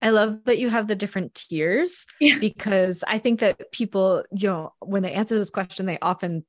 I 0.00 0.10
love 0.10 0.44
that 0.44 0.58
you 0.58 0.68
have 0.68 0.86
the 0.86 0.94
different 0.94 1.34
tiers 1.34 2.06
yeah. 2.20 2.38
because 2.38 3.02
I 3.06 3.18
think 3.18 3.40
that 3.40 3.72
people, 3.72 4.22
you 4.30 4.48
know, 4.48 4.72
when 4.78 5.02
they 5.02 5.12
answer 5.12 5.36
this 5.36 5.50
question, 5.50 5.86
they 5.86 5.98
often 6.00 6.44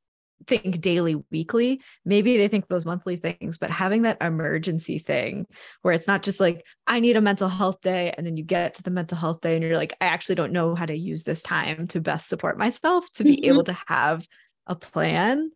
think 0.48 0.80
daily, 0.82 1.16
weekly. 1.32 1.82
Maybe 2.06 2.38
they 2.38 2.48
think 2.48 2.68
those 2.68 2.86
monthly 2.86 3.18
things, 3.18 3.58
but 3.58 3.70
having 3.70 4.04
that 4.04 4.22
emergency 4.22 5.00
thing 5.00 5.46
where 5.82 5.94
it's 5.94 6.08
not 6.08 6.24
just 6.24 6.40
like, 6.40 6.64
I 6.88 7.00
need 7.00 7.16
a 7.16 7.22
mental 7.22 7.50
health 7.50 7.82
day. 7.82 8.14
And 8.18 8.26
then 8.26 8.38
you 8.38 8.44
get 8.44 8.76
to 8.76 8.84
the 8.84 8.92
mental 8.92 9.18
health 9.18 9.42
day 9.42 9.56
and 9.56 9.64
you're 9.64 9.76
like, 9.78 9.94
I 10.00 10.06
actually 10.06 10.36
don't 10.36 10.54
know 10.54 10.76
how 10.76 10.86
to 10.86 10.98
use 10.98 11.24
this 11.24 11.44
time 11.44 11.88
to 11.88 12.00
best 12.00 12.28
support 12.28 12.58
myself 12.58 13.10
to 13.14 13.24
be 13.24 13.38
mm-hmm. 13.38 13.52
able 13.52 13.64
to 13.66 13.78
have 13.88 14.26
a 14.68 14.76
plan. 14.76 15.52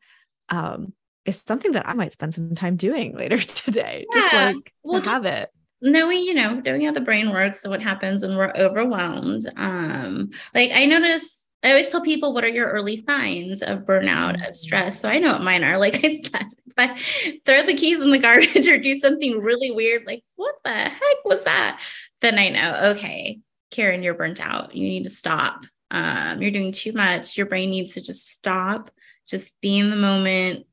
Um, 0.49 0.93
is 1.25 1.41
something 1.45 1.71
that 1.71 1.87
I 1.87 1.93
might 1.93 2.11
spend 2.11 2.33
some 2.33 2.55
time 2.55 2.75
doing 2.75 3.15
later 3.17 3.39
today. 3.39 4.05
Yeah. 4.13 4.21
Just 4.21 4.33
like 4.33 4.73
well, 4.83 5.01
to 5.01 5.09
have 5.09 5.25
it 5.25 5.49
knowing 5.85 6.19
you 6.19 6.33
know 6.33 6.61
knowing 6.61 6.85
how 6.85 6.93
the 6.93 7.01
brain 7.01 7.29
works 7.29 7.65
and 7.65 7.69
what 7.69 7.81
happens 7.81 8.21
when 8.21 8.37
we're 8.37 8.53
overwhelmed 8.55 9.45
um 9.57 10.31
like 10.55 10.71
i 10.73 10.85
notice 10.85 11.43
I 11.63 11.69
always 11.69 11.87
tell 11.87 12.01
people 12.01 12.33
what 12.33 12.43
are 12.43 12.49
your 12.49 12.69
early 12.69 12.97
signs 12.97 13.61
of 13.61 13.79
burnout, 13.79 14.35
of 14.35 14.41
mm-hmm. 14.41 14.53
stress. 14.53 14.99
So 14.99 15.07
I 15.07 15.19
know 15.19 15.31
what 15.31 15.41
mine 15.41 15.63
are. 15.63 15.77
Like 15.77 15.95
I 16.03 16.21
said, 16.21 16.47
if 16.67 16.73
I 16.77 17.39
throw 17.45 17.63
the 17.63 17.73
keys 17.73 18.01
in 18.01 18.11
the 18.11 18.19
garbage 18.19 18.67
or 18.67 18.77
do 18.77 18.99
something 18.99 19.39
really 19.39 19.71
weird, 19.71 20.05
like 20.05 20.23
what 20.35 20.55
the 20.63 20.71
heck 20.71 21.25
was 21.25 21.43
that? 21.43 21.81
Then 22.21 22.37
I 22.37 22.49
know, 22.49 22.91
okay, 22.91 23.39
Karen, 23.71 24.03
you're 24.03 24.13
burnt 24.13 24.41
out. 24.41 24.75
You 24.75 24.83
need 24.83 25.03
to 25.03 25.09
stop. 25.09 25.65
Um, 25.89 26.41
you're 26.41 26.51
doing 26.51 26.73
too 26.73 26.91
much. 26.91 27.37
Your 27.37 27.45
brain 27.45 27.69
needs 27.69 27.93
to 27.93 28.01
just 28.01 28.27
stop, 28.27 28.91
just 29.27 29.53
be 29.61 29.79
in 29.79 29.89
the 29.89 29.95
moment, 29.95 30.65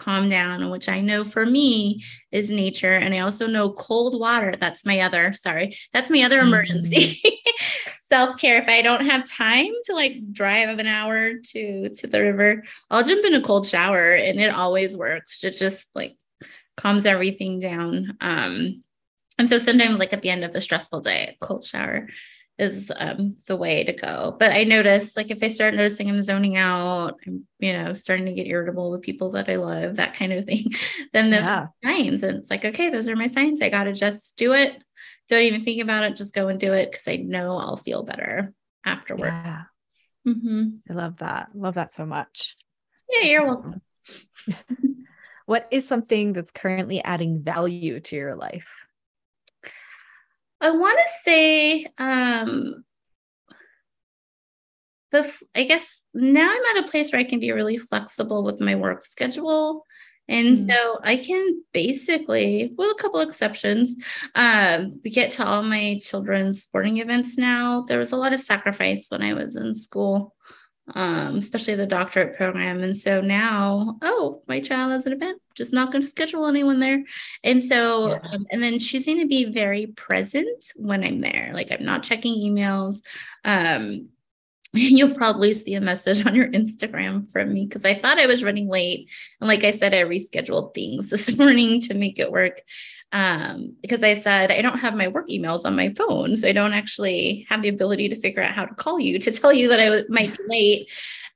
calm 0.00 0.28
down, 0.28 0.70
which 0.70 0.88
I 0.88 1.00
know 1.00 1.22
for 1.22 1.46
me 1.46 2.02
is 2.32 2.50
nature. 2.50 2.94
And 2.94 3.14
I 3.14 3.20
also 3.20 3.46
know 3.46 3.70
cold 3.70 4.18
water. 4.18 4.54
That's 4.58 4.84
my 4.84 5.00
other, 5.00 5.32
sorry, 5.34 5.76
that's 5.92 6.10
my 6.10 6.22
other 6.22 6.40
emergency. 6.40 7.20
Mm-hmm. 7.24 7.28
self-care 8.12 8.60
if 8.60 8.68
i 8.68 8.82
don't 8.82 9.06
have 9.06 9.24
time 9.24 9.70
to 9.84 9.94
like 9.94 10.32
drive 10.32 10.68
of 10.68 10.80
an 10.80 10.88
hour 10.88 11.34
to 11.34 11.90
to 11.90 12.08
the 12.08 12.20
river 12.20 12.64
i'll 12.90 13.04
jump 13.04 13.24
in 13.24 13.34
a 13.34 13.40
cold 13.40 13.64
shower 13.64 14.14
and 14.14 14.40
it 14.40 14.52
always 14.52 14.96
works 14.96 15.44
it 15.44 15.54
just 15.54 15.88
like 15.94 16.16
calms 16.76 17.06
everything 17.06 17.60
down 17.60 18.16
um 18.20 18.82
and 19.38 19.48
so 19.48 19.60
sometimes 19.60 20.00
like 20.00 20.12
at 20.12 20.22
the 20.22 20.28
end 20.28 20.42
of 20.42 20.52
a 20.56 20.60
stressful 20.60 21.00
day 21.00 21.36
a 21.40 21.46
cold 21.46 21.64
shower 21.64 22.08
is 22.60 22.92
um, 22.96 23.36
the 23.46 23.56
way 23.56 23.84
to 23.84 23.92
go. 23.92 24.36
But 24.38 24.52
I 24.52 24.64
notice 24.64 25.16
like 25.16 25.30
if 25.30 25.42
I 25.42 25.48
start 25.48 25.74
noticing 25.74 26.10
I'm 26.10 26.20
zoning 26.20 26.56
out, 26.56 27.18
I'm, 27.26 27.46
you 27.58 27.72
know, 27.72 27.94
starting 27.94 28.26
to 28.26 28.34
get 28.34 28.46
irritable 28.46 28.90
with 28.90 29.00
people 29.00 29.30
that 29.32 29.48
I 29.48 29.56
love, 29.56 29.96
that 29.96 30.14
kind 30.14 30.32
of 30.32 30.44
thing, 30.46 30.66
then 31.12 31.30
those 31.30 31.44
yeah. 31.44 31.66
signs. 31.82 32.22
And 32.22 32.36
it's 32.36 32.50
like, 32.50 32.64
okay, 32.64 32.90
those 32.90 33.08
are 33.08 33.16
my 33.16 33.26
signs. 33.26 33.62
I 33.62 33.70
got 33.70 33.84
to 33.84 33.92
just 33.92 34.36
do 34.36 34.52
it. 34.52 34.76
Don't 35.28 35.42
even 35.42 35.64
think 35.64 35.80
about 35.80 36.04
it. 36.04 36.16
Just 36.16 36.34
go 36.34 36.48
and 36.48 36.60
do 36.60 36.72
it 36.74 36.90
because 36.90 37.08
I 37.08 37.16
know 37.16 37.56
I'll 37.56 37.76
feel 37.76 38.02
better 38.02 38.52
afterward. 38.84 39.28
Yeah. 39.28 39.62
Mm-hmm. 40.28 40.68
I 40.90 40.92
love 40.92 41.16
that. 41.18 41.48
Love 41.54 41.74
that 41.74 41.92
so 41.92 42.04
much. 42.04 42.56
Yeah, 43.08 43.22
you're 43.22 43.46
welcome. 43.46 43.80
what 45.46 45.66
is 45.70 45.88
something 45.88 46.34
that's 46.34 46.50
currently 46.50 47.02
adding 47.02 47.42
value 47.42 48.00
to 48.00 48.16
your 48.16 48.36
life? 48.36 48.66
I 50.60 50.70
want 50.70 50.98
to 50.98 51.30
say 51.30 51.86
um 51.98 52.84
the 55.12 55.32
I 55.54 55.64
guess 55.64 56.02
now 56.14 56.50
I'm 56.50 56.76
at 56.76 56.84
a 56.84 56.90
place 56.90 57.12
where 57.12 57.20
I 57.20 57.24
can 57.24 57.40
be 57.40 57.52
really 57.52 57.76
flexible 57.76 58.44
with 58.44 58.60
my 58.60 58.74
work 58.74 59.04
schedule. 59.04 59.84
And 60.28 60.58
mm 60.58 60.70
so 60.70 61.00
I 61.02 61.16
can 61.16 61.64
basically, 61.72 62.72
with 62.78 62.92
a 62.92 63.02
couple 63.02 63.18
exceptions, 63.20 63.96
um, 64.36 65.00
get 65.02 65.32
to 65.32 65.44
all 65.44 65.64
my 65.64 65.98
children's 66.00 66.62
sporting 66.62 66.98
events 66.98 67.36
now. 67.36 67.82
There 67.88 67.98
was 67.98 68.12
a 68.12 68.16
lot 68.16 68.32
of 68.32 68.40
sacrifice 68.40 69.06
when 69.08 69.22
I 69.22 69.34
was 69.34 69.56
in 69.56 69.74
school 69.74 70.34
um, 70.94 71.36
especially 71.36 71.74
the 71.74 71.86
doctorate 71.86 72.36
program. 72.36 72.82
And 72.82 72.96
so 72.96 73.20
now, 73.20 73.98
oh, 74.02 74.42
my 74.48 74.60
child 74.60 74.92
has 74.92 75.06
an 75.06 75.12
event, 75.12 75.40
just 75.54 75.72
not 75.72 75.92
going 75.92 76.02
to 76.02 76.08
schedule 76.08 76.46
anyone 76.46 76.80
there. 76.80 77.02
And 77.44 77.62
so, 77.62 78.08
yeah. 78.08 78.20
um, 78.32 78.46
and 78.50 78.62
then 78.62 78.78
choosing 78.78 79.18
to 79.20 79.26
be 79.26 79.52
very 79.52 79.86
present 79.86 80.72
when 80.76 81.04
I'm 81.04 81.20
there. 81.20 81.50
Like 81.54 81.72
I'm 81.72 81.84
not 81.84 82.02
checking 82.02 82.34
emails. 82.36 83.00
Um, 83.44 84.08
you'll 84.72 85.14
probably 85.14 85.52
see 85.52 85.74
a 85.74 85.80
message 85.80 86.24
on 86.24 86.34
your 86.34 86.48
Instagram 86.48 87.30
from 87.32 87.52
me 87.52 87.66
because 87.66 87.84
I 87.84 87.94
thought 87.94 88.20
I 88.20 88.26
was 88.26 88.44
running 88.44 88.68
late. 88.68 89.08
And 89.40 89.48
like 89.48 89.64
I 89.64 89.72
said, 89.72 89.94
I 89.94 90.02
rescheduled 90.02 90.74
things 90.74 91.10
this 91.10 91.36
morning 91.36 91.80
to 91.82 91.94
make 91.94 92.18
it 92.18 92.30
work 92.30 92.62
um, 93.12 93.74
because 93.82 94.02
I 94.02 94.20
said 94.20 94.52
I 94.52 94.62
don't 94.62 94.78
have 94.78 94.94
my 94.94 95.08
work 95.08 95.28
emails 95.28 95.64
on 95.64 95.76
my 95.76 95.92
phone, 95.94 96.36
so 96.36 96.48
I 96.48 96.52
don't 96.52 96.72
actually 96.72 97.46
have 97.48 97.62
the 97.62 97.68
ability 97.68 98.08
to 98.08 98.20
figure 98.20 98.42
out 98.42 98.54
how 98.54 98.64
to 98.64 98.74
call 98.74 99.00
you 99.00 99.18
to 99.18 99.32
tell 99.32 99.52
you 99.52 99.68
that 99.68 99.80
I 99.80 99.84
w- 99.86 100.06
might 100.08 100.36
be 100.36 100.44
late. 100.48 100.90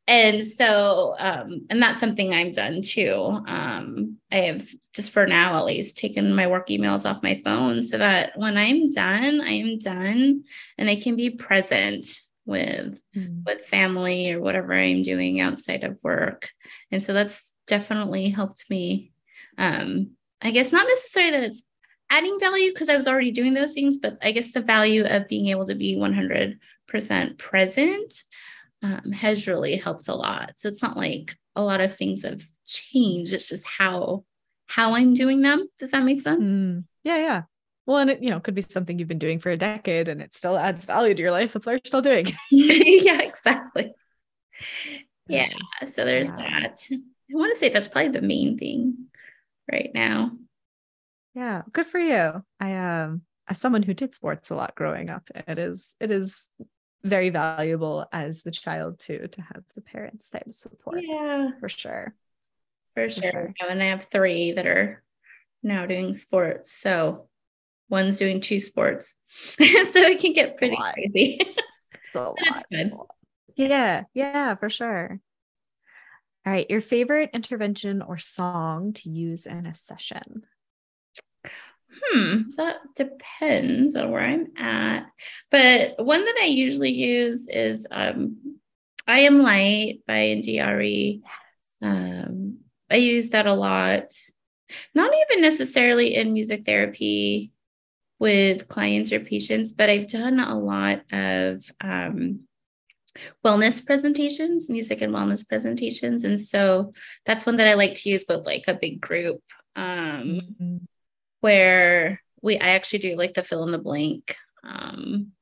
And 0.06 0.46
so, 0.46 1.14
um, 1.18 1.66
and 1.70 1.82
that's 1.82 1.98
something 1.98 2.34
I've 2.34 2.52
done 2.52 2.82
too. 2.82 3.40
Um, 3.46 4.18
I 4.30 4.36
have 4.36 4.68
just 4.92 5.12
for 5.12 5.26
now 5.26 5.56
at 5.56 5.64
least 5.64 5.96
taken 5.96 6.34
my 6.34 6.46
work 6.46 6.68
emails 6.68 7.08
off 7.08 7.22
my 7.22 7.40
phone 7.42 7.82
so 7.82 7.96
that 7.96 8.32
when 8.36 8.58
I'm 8.58 8.90
done, 8.90 9.40
I 9.40 9.52
am 9.52 9.78
done 9.78 10.44
and 10.76 10.90
I 10.90 10.96
can 10.96 11.16
be 11.16 11.30
present 11.30 12.20
with 12.46 13.02
mm. 13.16 13.44
with 13.46 13.64
family 13.64 14.30
or 14.30 14.40
whatever 14.40 14.74
I'm 14.74 15.02
doing 15.02 15.40
outside 15.40 15.84
of 15.84 15.98
work. 16.02 16.50
And 16.90 17.02
so 17.02 17.14
that's 17.14 17.54
definitely 17.66 18.28
helped 18.28 18.68
me 18.68 19.12
um, 19.56 20.10
I 20.44 20.50
guess 20.50 20.70
not 20.70 20.86
necessarily 20.86 21.32
that 21.32 21.42
it's 21.42 21.64
adding 22.10 22.38
value 22.38 22.70
because 22.70 22.88
I 22.88 22.96
was 22.96 23.08
already 23.08 23.30
doing 23.30 23.54
those 23.54 23.72
things, 23.72 23.98
but 23.98 24.18
I 24.22 24.32
guess 24.32 24.52
the 24.52 24.60
value 24.60 25.04
of 25.04 25.26
being 25.26 25.48
able 25.48 25.66
to 25.66 25.74
be 25.74 25.96
100% 25.96 26.58
present 27.38 28.22
um, 28.82 29.12
has 29.12 29.46
really 29.46 29.76
helped 29.76 30.08
a 30.08 30.14
lot. 30.14 30.52
So 30.56 30.68
it's 30.68 30.82
not 30.82 30.96
like 30.96 31.36
a 31.56 31.64
lot 31.64 31.80
of 31.80 31.96
things 31.96 32.22
have 32.22 32.46
changed. 32.66 33.32
It's 33.32 33.48
just 33.48 33.66
how 33.66 34.24
how 34.66 34.94
I'm 34.94 35.14
doing 35.14 35.42
them. 35.42 35.68
Does 35.78 35.90
that 35.92 36.04
make 36.04 36.20
sense? 36.20 36.48
Mm, 36.48 36.84
yeah, 37.02 37.16
yeah. 37.16 37.42
Well, 37.86 37.98
and 37.98 38.10
it 38.10 38.22
you 38.22 38.30
know 38.30 38.40
could 38.40 38.54
be 38.54 38.62
something 38.62 38.98
you've 38.98 39.08
been 39.08 39.18
doing 39.18 39.38
for 39.38 39.50
a 39.50 39.56
decade, 39.56 40.08
and 40.08 40.20
it 40.20 40.34
still 40.34 40.56
adds 40.56 40.84
value 40.84 41.14
to 41.14 41.22
your 41.22 41.32
life. 41.32 41.52
That's 41.52 41.66
why 41.66 41.72
you're 41.72 41.80
still 41.84 42.02
doing. 42.02 42.26
yeah, 42.50 43.20
exactly. 43.20 43.94
Yeah. 45.26 45.52
So 45.86 46.04
there's 46.04 46.28
yeah. 46.28 46.60
that. 46.60 46.86
I 46.90 47.36
want 47.36 47.52
to 47.52 47.58
say 47.58 47.70
that's 47.70 47.88
probably 47.88 48.10
the 48.10 48.22
main 48.22 48.58
thing 48.58 49.06
right 49.70 49.90
now. 49.94 50.32
Yeah, 51.34 51.62
good 51.72 51.86
for 51.86 51.98
you. 51.98 52.44
I 52.60 52.74
um 52.74 53.22
as 53.48 53.58
someone 53.58 53.82
who 53.82 53.94
did 53.94 54.14
sports 54.14 54.50
a 54.50 54.54
lot 54.54 54.74
growing 54.74 55.10
up, 55.10 55.28
it 55.34 55.58
is 55.58 55.96
it 56.00 56.10
is 56.10 56.48
very 57.02 57.28
valuable 57.28 58.06
as 58.12 58.42
the 58.42 58.50
child 58.50 58.98
too 58.98 59.28
to 59.30 59.42
have 59.42 59.62
the 59.74 59.82
parents 59.82 60.28
there 60.30 60.42
to 60.46 60.52
support. 60.52 61.00
Yeah, 61.02 61.50
for 61.60 61.68
sure. 61.68 62.14
For, 62.94 63.10
for 63.10 63.10
sure. 63.10 63.30
sure. 63.30 63.54
And 63.68 63.82
I 63.82 63.86
have 63.86 64.04
three 64.04 64.52
that 64.52 64.66
are 64.66 65.02
now 65.62 65.84
doing 65.86 66.14
sports. 66.14 66.72
So 66.72 67.28
one's 67.90 68.18
doing 68.18 68.40
two 68.40 68.60
sports. 68.60 69.16
so 69.28 69.56
it 69.58 70.20
can 70.20 70.32
get 70.32 70.56
pretty 70.56 70.76
crazy. 70.76 71.38
it's 71.92 72.14
a 72.14 72.20
lot. 72.20 72.64
It's 72.70 72.92
a 72.92 72.94
lot. 72.94 73.10
Yeah, 73.56 74.04
yeah, 74.14 74.54
for 74.54 74.70
sure. 74.70 75.20
All 76.46 76.52
right, 76.52 76.68
your 76.68 76.82
favorite 76.82 77.30
intervention 77.32 78.02
or 78.02 78.18
song 78.18 78.92
to 78.94 79.08
use 79.08 79.46
in 79.46 79.64
a 79.64 79.72
session? 79.72 80.44
Hmm, 81.90 82.50
that 82.56 82.76
depends 82.94 83.96
on 83.96 84.10
where 84.10 84.22
I'm 84.22 84.48
at. 84.58 85.06
But 85.50 86.04
one 86.04 86.22
that 86.22 86.38
I 86.42 86.46
usually 86.46 86.92
use 86.92 87.48
is 87.48 87.86
um, 87.90 88.58
I 89.06 89.20
Am 89.20 89.40
Light 89.40 90.00
by 90.06 90.26
India.Arie. 90.26 91.22
Um, 91.80 92.58
I 92.90 92.96
use 92.96 93.30
that 93.30 93.46
a 93.46 93.54
lot, 93.54 94.12
not 94.94 95.12
even 95.14 95.42
necessarily 95.42 96.14
in 96.14 96.34
music 96.34 96.66
therapy 96.66 97.52
with 98.18 98.68
clients 98.68 99.12
or 99.12 99.20
patients, 99.20 99.72
but 99.72 99.88
I've 99.88 100.08
done 100.08 100.40
a 100.40 100.58
lot 100.58 101.02
of 101.10 101.64
um, 101.80 102.40
wellness 103.44 103.84
presentations, 103.84 104.68
music 104.68 105.00
and 105.00 105.14
wellness 105.14 105.46
presentations. 105.46 106.24
And 106.24 106.40
so 106.40 106.92
that's 107.24 107.46
one 107.46 107.56
that 107.56 107.68
I 107.68 107.74
like 107.74 107.94
to 107.96 108.08
use 108.08 108.24
with 108.28 108.44
like 108.46 108.64
a 108.68 108.74
big 108.74 109.00
group 109.00 109.40
um, 109.76 110.40
mm-hmm. 110.60 110.76
where 111.40 112.20
we, 112.42 112.58
I 112.58 112.70
actually 112.70 113.00
do 113.00 113.16
like 113.16 113.34
the 113.34 113.42
fill 113.42 113.64
in 113.64 113.72
the 113.72 113.78
blank 113.78 114.36
um, 114.62 115.32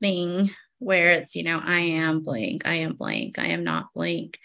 thing 0.00 0.50
where 0.78 1.12
it's, 1.12 1.36
you 1.36 1.44
know, 1.44 1.60
I 1.62 1.80
am 1.80 2.22
blank, 2.22 2.66
I 2.66 2.76
am 2.76 2.94
blank, 2.94 3.38
I 3.38 3.46
am 3.46 3.62
not 3.62 3.94
blank. 3.94 4.38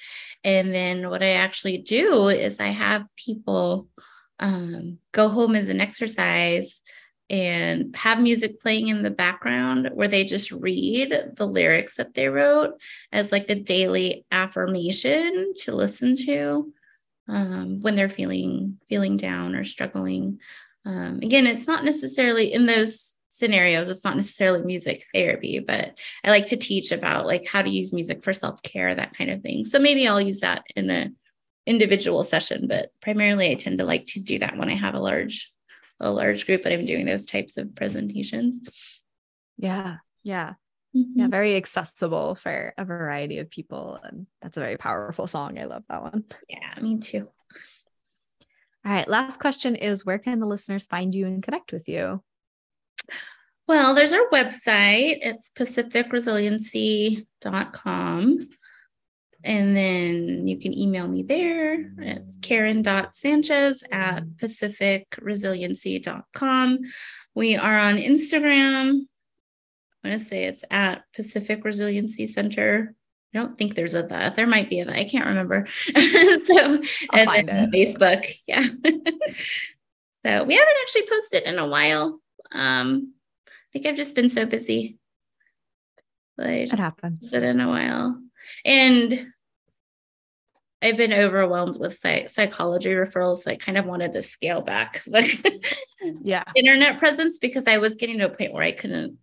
And 0.43 0.73
then 0.73 1.09
what 1.09 1.23
I 1.23 1.31
actually 1.31 1.79
do 1.79 2.27
is 2.27 2.59
I 2.59 2.67
have 2.67 3.05
people 3.15 3.87
um, 4.39 4.99
go 5.11 5.29
home 5.29 5.55
as 5.55 5.67
an 5.67 5.81
exercise 5.81 6.81
and 7.29 7.95
have 7.95 8.21
music 8.21 8.61
playing 8.61 8.87
in 8.87 9.03
the 9.03 9.09
background 9.09 9.89
where 9.93 10.07
they 10.07 10.23
just 10.23 10.51
read 10.51 11.13
the 11.35 11.45
lyrics 11.45 11.95
that 11.95 12.13
they 12.13 12.27
wrote 12.27 12.79
as 13.11 13.31
like 13.31 13.49
a 13.49 13.55
daily 13.55 14.25
affirmation 14.31 15.53
to 15.57 15.75
listen 15.75 16.15
to 16.15 16.71
um, 17.27 17.81
when 17.81 17.95
they're 17.95 18.09
feeling 18.09 18.79
feeling 18.87 19.17
down 19.17 19.55
or 19.55 19.65
struggling. 19.65 20.39
Um, 20.85 21.19
again 21.21 21.47
it's 21.47 21.67
not 21.67 21.83
necessarily 21.83 22.53
in 22.53 22.65
those 22.65 23.17
scenarios 23.27 23.89
it's 23.89 24.05
not 24.05 24.15
necessarily 24.15 24.63
music 24.63 25.05
therapy 25.13 25.59
but 25.59 25.95
i 26.23 26.29
like 26.31 26.47
to 26.47 26.57
teach 26.57 26.91
about 26.91 27.27
like 27.27 27.45
how 27.45 27.61
to 27.61 27.69
use 27.69 27.93
music 27.93 28.23
for 28.23 28.33
self-care 28.33 28.95
that 28.95 29.15
kind 29.15 29.29
of 29.29 29.41
thing. 29.41 29.65
So 29.65 29.79
maybe 29.79 30.07
i'll 30.07 30.21
use 30.21 30.39
that 30.39 30.63
in 30.75 30.89
a 30.89 31.11
individual 31.65 32.23
session 32.23 32.67
but 32.67 32.93
primarily 33.01 33.51
i 33.51 33.55
tend 33.55 33.79
to 33.79 33.85
like 33.85 34.05
to 34.05 34.21
do 34.21 34.39
that 34.39 34.57
when 34.57 34.69
i 34.69 34.75
have 34.75 34.95
a 34.95 34.99
large 34.99 35.51
a 35.99 36.11
large 36.11 36.45
group 36.45 36.63
that 36.63 36.73
I'm 36.73 36.85
doing 36.85 37.05
those 37.05 37.25
types 37.25 37.57
of 37.57 37.75
presentations. 37.75 38.61
Yeah. 39.57 39.97
Yeah. 40.23 40.53
Mm-hmm. 40.95 41.19
Yeah. 41.19 41.27
Very 41.27 41.55
accessible 41.55 42.35
for 42.35 42.73
a 42.77 42.85
variety 42.85 43.39
of 43.39 43.49
people. 43.49 43.99
And 44.03 44.27
that's 44.41 44.57
a 44.57 44.61
very 44.61 44.77
powerful 44.77 45.27
song. 45.27 45.59
I 45.59 45.65
love 45.65 45.83
that 45.89 46.03
one. 46.03 46.23
Yeah, 46.49 46.73
me 46.81 46.99
too. 46.99 47.27
All 48.85 48.93
right. 48.93 49.07
Last 49.07 49.39
question 49.39 49.75
is 49.75 50.05
where 50.05 50.19
can 50.19 50.39
the 50.39 50.45
listeners 50.45 50.87
find 50.87 51.13
you 51.13 51.27
and 51.27 51.43
connect 51.43 51.73
with 51.73 51.89
you? 51.89 52.23
Well, 53.67 53.93
there's 53.93 54.13
our 54.13 54.29
website. 54.31 55.17
It's 55.21 55.51
pacificresiliency.com. 55.53 58.49
And 59.43 59.77
then 59.77 60.47
you 60.47 60.59
can 60.59 60.75
email 60.77 61.07
me 61.07 61.21
there. 61.23 61.91
It's 61.99 62.37
karen.sanchez 62.37 63.83
at 63.91 64.23
pacificresiliency.com. 64.41 66.79
We 67.35 67.55
are 67.55 67.77
on 67.77 67.95
Instagram. 67.97 69.01
I'm 70.03 70.03
going 70.03 70.19
to 70.19 70.25
say 70.25 70.45
it's 70.45 70.63
at 70.71 71.03
Pacific 71.15 71.63
Resiliency 71.63 72.25
Center. 72.27 72.95
I 73.33 73.39
don't 73.39 73.57
think 73.57 73.75
there's 73.75 73.93
a 73.93 74.03
the. 74.03 74.33
There 74.35 74.47
might 74.47 74.69
be 74.69 74.79
a 74.79 74.85
the. 74.85 74.97
I 74.97 75.03
can't 75.03 75.27
remember. 75.27 75.65
so 75.67 75.91
I'll 77.11 77.29
and 77.29 77.49
it. 77.49 77.71
Facebook. 77.71 78.25
Yeah. 78.47 78.65
so 80.25 80.43
we 80.45 80.55
haven't 80.55 80.77
actually 80.81 81.07
posted 81.09 81.43
in 81.43 81.59
a 81.59 81.67
while. 81.67 82.19
Um, 82.51 83.13
I 83.47 83.51
think 83.73 83.85
I've 83.85 83.97
just 83.97 84.15
been 84.15 84.29
so 84.29 84.45
busy 84.45 84.97
But 86.37 86.47
I 86.47 86.51
It 86.53 86.71
happens. 86.71 87.33
it 87.33 87.43
in 87.43 87.59
a 87.59 87.67
while. 87.67 88.21
And 88.65 89.27
I've 90.81 90.97
been 90.97 91.13
overwhelmed 91.13 91.79
with 91.79 91.95
psych- 91.95 92.29
psychology 92.29 92.89
referrals. 92.89 93.37
So 93.37 93.51
I 93.51 93.55
kind 93.55 93.77
of 93.77 93.85
wanted 93.85 94.13
to 94.13 94.21
scale 94.21 94.61
back 94.61 95.03
the 95.05 95.61
Yeah. 96.23 96.43
internet 96.55 96.99
presence 96.99 97.39
because 97.39 97.65
I 97.67 97.77
was 97.79 97.95
getting 97.95 98.19
to 98.19 98.25
a 98.25 98.35
point 98.35 98.53
where 98.53 98.63
I 98.63 98.71
couldn't 98.71 99.17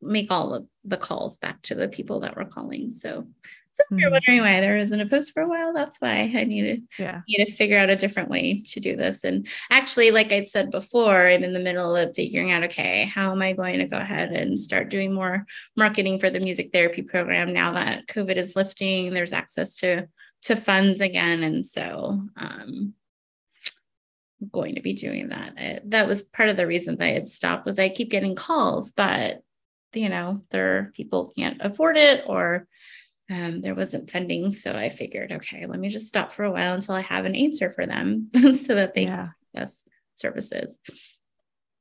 make 0.00 0.30
all 0.30 0.50
the, 0.50 0.66
the 0.84 0.96
calls 0.96 1.36
back 1.38 1.62
to 1.62 1.74
the 1.74 1.88
people 1.88 2.20
that 2.20 2.36
were 2.36 2.44
calling. 2.44 2.90
So, 2.90 3.26
so 3.74 3.82
if 3.90 3.98
you're 3.98 4.08
Mhm. 4.08 4.12
wondering 4.12 4.40
why 4.42 4.60
there 4.60 4.76
isn't 4.76 5.00
a 5.00 5.06
post 5.06 5.32
for 5.32 5.42
a 5.42 5.48
while, 5.48 5.72
that's 5.74 6.00
why 6.00 6.30
I 6.32 6.44
needed 6.44 6.86
Yeah. 6.96 7.22
need 7.28 7.44
to 7.44 7.56
figure 7.56 7.76
out 7.76 7.90
a 7.90 7.96
different 7.96 8.30
way 8.30 8.62
to 8.68 8.78
do 8.78 8.94
this. 8.94 9.24
And 9.24 9.48
actually, 9.70 10.12
like 10.12 10.30
I 10.30 10.42
said 10.42 10.70
before, 10.70 11.26
I'm 11.26 11.42
in 11.42 11.52
the 11.54 11.58
middle 11.60 11.96
of 11.96 12.14
figuring 12.14 12.52
out 12.52 12.62
okay, 12.62 13.06
how 13.06 13.32
am 13.32 13.42
I 13.42 13.52
going 13.52 13.80
to 13.80 13.86
go 13.86 13.96
ahead 13.96 14.30
and 14.30 14.58
start 14.60 14.90
doing 14.90 15.12
more 15.12 15.44
marketing 15.76 16.20
for 16.20 16.30
the 16.30 16.38
music 16.38 16.70
therapy 16.72 17.02
program 17.02 17.52
now 17.52 17.72
that 17.72 18.06
COVID 18.06 18.36
is 18.36 18.54
lifting, 18.54 19.12
there's 19.12 19.32
access 19.32 19.74
to 19.76 20.06
to 20.42 20.54
funds 20.54 21.00
again. 21.00 21.42
And 21.42 21.66
so 21.66 22.20
um 22.36 22.94
I'm 24.40 24.48
going 24.52 24.74
to 24.76 24.82
be 24.82 24.92
doing 24.92 25.28
that. 25.30 25.54
I, 25.58 25.80
that 25.86 26.06
was 26.06 26.22
part 26.22 26.48
of 26.48 26.56
the 26.56 26.66
reason 26.66 26.96
that 26.98 27.06
I 27.06 27.12
had 27.12 27.28
stopped 27.28 27.66
was 27.66 27.78
I 27.78 27.88
keep 27.88 28.10
getting 28.10 28.34
calls, 28.36 28.92
but 28.92 29.42
you 29.94 30.08
know, 30.08 30.42
there 30.50 30.92
people 30.94 31.32
can't 31.36 31.60
afford 31.60 31.96
it 31.96 32.24
or 32.26 32.66
um, 33.30 33.60
there 33.62 33.74
wasn't 33.74 34.10
funding. 34.10 34.52
So 34.52 34.72
I 34.74 34.88
figured, 34.88 35.32
okay, 35.32 35.66
let 35.66 35.80
me 35.80 35.88
just 35.88 36.08
stop 36.08 36.32
for 36.32 36.44
a 36.44 36.50
while 36.50 36.74
until 36.74 36.94
I 36.94 37.00
have 37.02 37.24
an 37.24 37.34
answer 37.34 37.70
for 37.70 37.86
them 37.86 38.30
so 38.34 38.74
that 38.74 38.94
they 38.94 39.04
Yeah. 39.04 39.28
can 39.54 39.68
services. 40.14 40.78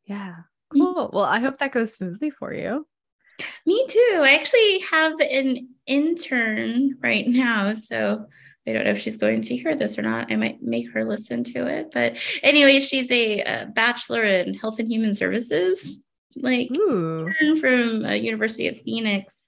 Yeah. 0.05 0.33
Mm. 0.73 0.79
Cool. 0.79 1.09
Well, 1.13 1.25
I 1.25 1.39
hope 1.39 1.57
that 1.59 1.71
goes 1.71 1.93
smoothly 1.93 2.29
for 2.29 2.53
you. 2.53 2.87
Me 3.65 3.85
too. 3.87 4.21
I 4.23 4.35
actually 4.39 4.79
have 4.91 5.19
an 5.19 5.69
intern 5.87 6.97
right 7.01 7.27
now. 7.27 7.73
So 7.73 8.25
I 8.67 8.73
don't 8.73 8.85
know 8.85 8.91
if 8.91 8.99
she's 8.99 9.17
going 9.17 9.41
to 9.43 9.55
hear 9.57 9.75
this 9.75 9.97
or 9.99 10.01
not. 10.03 10.31
I 10.31 10.35
might 10.35 10.61
make 10.61 10.91
her 10.93 11.03
listen 11.03 11.43
to 11.45 11.67
it. 11.67 11.89
But 11.93 12.17
anyway, 12.43 12.79
she's 12.79 13.11
a, 13.11 13.41
uh 13.43 13.65
bachelor 13.65 14.23
in 14.23 14.53
health 14.53 14.79
and 14.79 14.89
human 14.89 15.13
services, 15.13 16.05
like 16.35 16.69
Ooh. 16.77 17.29
from 17.59 18.05
uh, 18.05 18.13
University 18.13 18.67
of 18.67 18.77
Phoenix. 18.85 19.42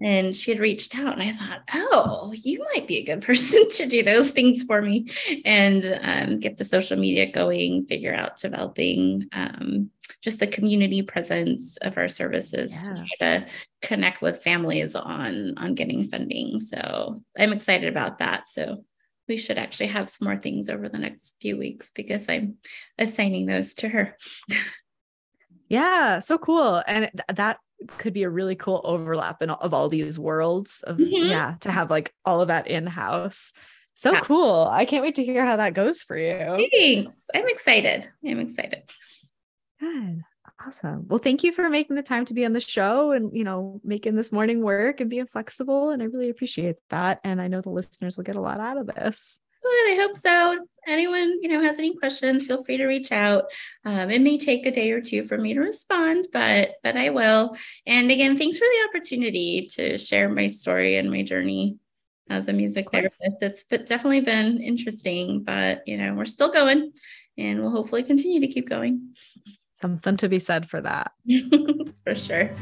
And 0.00 0.34
she 0.34 0.50
had 0.50 0.60
reached 0.60 0.96
out, 0.96 1.12
and 1.20 1.22
I 1.22 1.32
thought, 1.32 1.62
oh, 1.74 2.32
you 2.34 2.64
might 2.74 2.86
be 2.88 2.98
a 2.98 3.04
good 3.04 3.22
person 3.26 3.68
to 3.70 3.86
do 3.86 4.02
those 4.02 4.30
things 4.30 4.62
for 4.62 4.80
me 4.82 5.06
and 5.44 5.98
um, 6.02 6.40
get 6.40 6.56
the 6.56 6.64
social 6.64 6.96
media 6.98 7.30
going, 7.30 7.86
figure 7.86 8.14
out 8.14 8.38
developing 8.38 9.28
um, 9.32 9.90
just 10.20 10.38
the 10.40 10.46
community 10.46 11.02
presence 11.02 11.76
of 11.78 11.96
our 11.98 12.08
services, 12.08 12.72
Yeah. 12.72 13.04
to 13.20 13.46
connect 13.80 14.22
with 14.22 14.42
families 14.42 14.94
on 14.94 15.54
on 15.56 15.74
getting 15.74 16.08
funding. 16.08 16.58
So 16.60 17.22
I'm 17.38 17.52
excited 17.52 17.88
about 17.88 18.18
that. 18.18 18.48
So 18.48 18.84
we 19.28 19.38
should 19.38 19.58
actually 19.58 19.86
have 19.86 20.08
some 20.08 20.26
more 20.26 20.36
things 20.38 20.68
over 20.68 20.88
the 20.88 20.98
next 20.98 21.36
few 21.40 21.56
weeks 21.56 21.90
because 21.94 22.28
I'm 22.28 22.56
assigning 22.98 23.46
those 23.46 23.74
to 23.74 23.88
her. 23.88 24.16
Yeah. 25.68 26.18
So 26.18 26.36
cool. 26.36 26.82
And 26.86 27.10
th- 27.14 27.36
that 27.36 27.58
could 27.98 28.12
be 28.12 28.22
a 28.22 28.30
really 28.30 28.54
cool 28.56 28.80
overlap 28.84 29.42
in 29.42 29.50
all, 29.50 29.58
of 29.60 29.72
all 29.74 29.88
these 29.88 30.18
worlds 30.18 30.82
of 30.86 30.98
Mhm. 30.98 31.28
yeah 31.30 31.54
to 31.60 31.70
have 31.70 31.90
like 31.90 32.14
all 32.24 32.40
of 32.40 32.48
that 32.48 32.66
in 32.66 32.86
house. 32.86 33.52
So 33.94 34.12
Yeah. 34.12 34.20
cool. 34.20 34.68
I 34.70 34.84
can't 34.84 35.02
wait 35.02 35.16
to 35.16 35.24
hear 35.24 35.44
how 35.44 35.56
that 35.56 35.74
goes 35.74 36.02
for 36.02 36.16
you. 36.16 36.68
Thanks. 36.72 37.22
I'm 37.34 37.46
excited. 37.48 38.08
I'm 38.26 38.40
excited. 38.40 38.82
Good. 39.80 40.22
Awesome. 40.66 41.06
Well, 41.08 41.18
thank 41.18 41.42
you 41.44 41.52
for 41.52 41.68
making 41.68 41.96
the 41.96 42.02
time 42.02 42.24
to 42.26 42.34
be 42.34 42.44
on 42.44 42.52
the 42.52 42.60
show 42.60 43.10
and, 43.12 43.36
you 43.36 43.42
know, 43.44 43.80
making 43.84 44.14
this 44.14 44.30
morning 44.32 44.62
work 44.62 45.00
and 45.00 45.10
being 45.10 45.26
flexible. 45.26 45.90
And 45.90 46.02
I 46.02 46.06
really 46.06 46.30
appreciate 46.30 46.76
that. 46.90 47.20
And 47.24 47.40
I 47.40 47.48
know 47.48 47.60
the 47.60 47.70
listeners 47.70 48.16
will 48.16 48.24
get 48.24 48.36
a 48.36 48.40
lot 48.40 48.60
out 48.60 48.76
of 48.78 48.86
this. 48.86 49.40
Good. 49.62 49.92
I 49.92 49.96
hope 50.00 50.16
so. 50.16 50.66
Anyone, 50.86 51.38
you 51.40 51.48
know, 51.48 51.62
has 51.62 51.78
any 51.78 51.94
questions, 51.96 52.44
feel 52.44 52.64
free 52.64 52.76
to 52.76 52.86
reach 52.86 53.12
out. 53.12 53.44
Um, 53.84 54.10
it 54.10 54.20
may 54.20 54.38
take 54.38 54.66
a 54.66 54.70
day 54.70 54.90
or 54.90 55.00
two 55.00 55.26
for 55.26 55.38
me 55.38 55.54
to 55.54 55.60
respond, 55.60 56.28
but 56.32 56.76
but 56.82 56.96
I 56.96 57.10
will. 57.10 57.56
And 57.86 58.10
again, 58.10 58.36
thanks 58.36 58.58
for 58.58 58.64
the 58.64 58.88
opportunity 58.88 59.66
to 59.72 59.98
share 59.98 60.28
my 60.28 60.48
story 60.48 60.96
and 60.96 61.10
my 61.10 61.22
journey 61.22 61.76
as 62.28 62.48
a 62.48 62.52
music 62.52 62.90
therapist. 62.90 63.36
It's 63.40 63.64
but 63.64 63.86
definitely 63.86 64.20
been 64.20 64.60
interesting, 64.60 65.42
but 65.42 65.82
you 65.86 65.96
know, 65.96 66.14
we're 66.14 66.24
still 66.24 66.50
going 66.50 66.92
and 67.38 67.60
we'll 67.60 67.70
hopefully 67.70 68.02
continue 68.02 68.40
to 68.40 68.48
keep 68.48 68.68
going. 68.68 69.14
Something 69.80 70.16
to 70.18 70.28
be 70.28 70.38
said 70.38 70.68
for 70.68 70.80
that. 70.80 71.12
for 72.04 72.14
sure. 72.14 72.54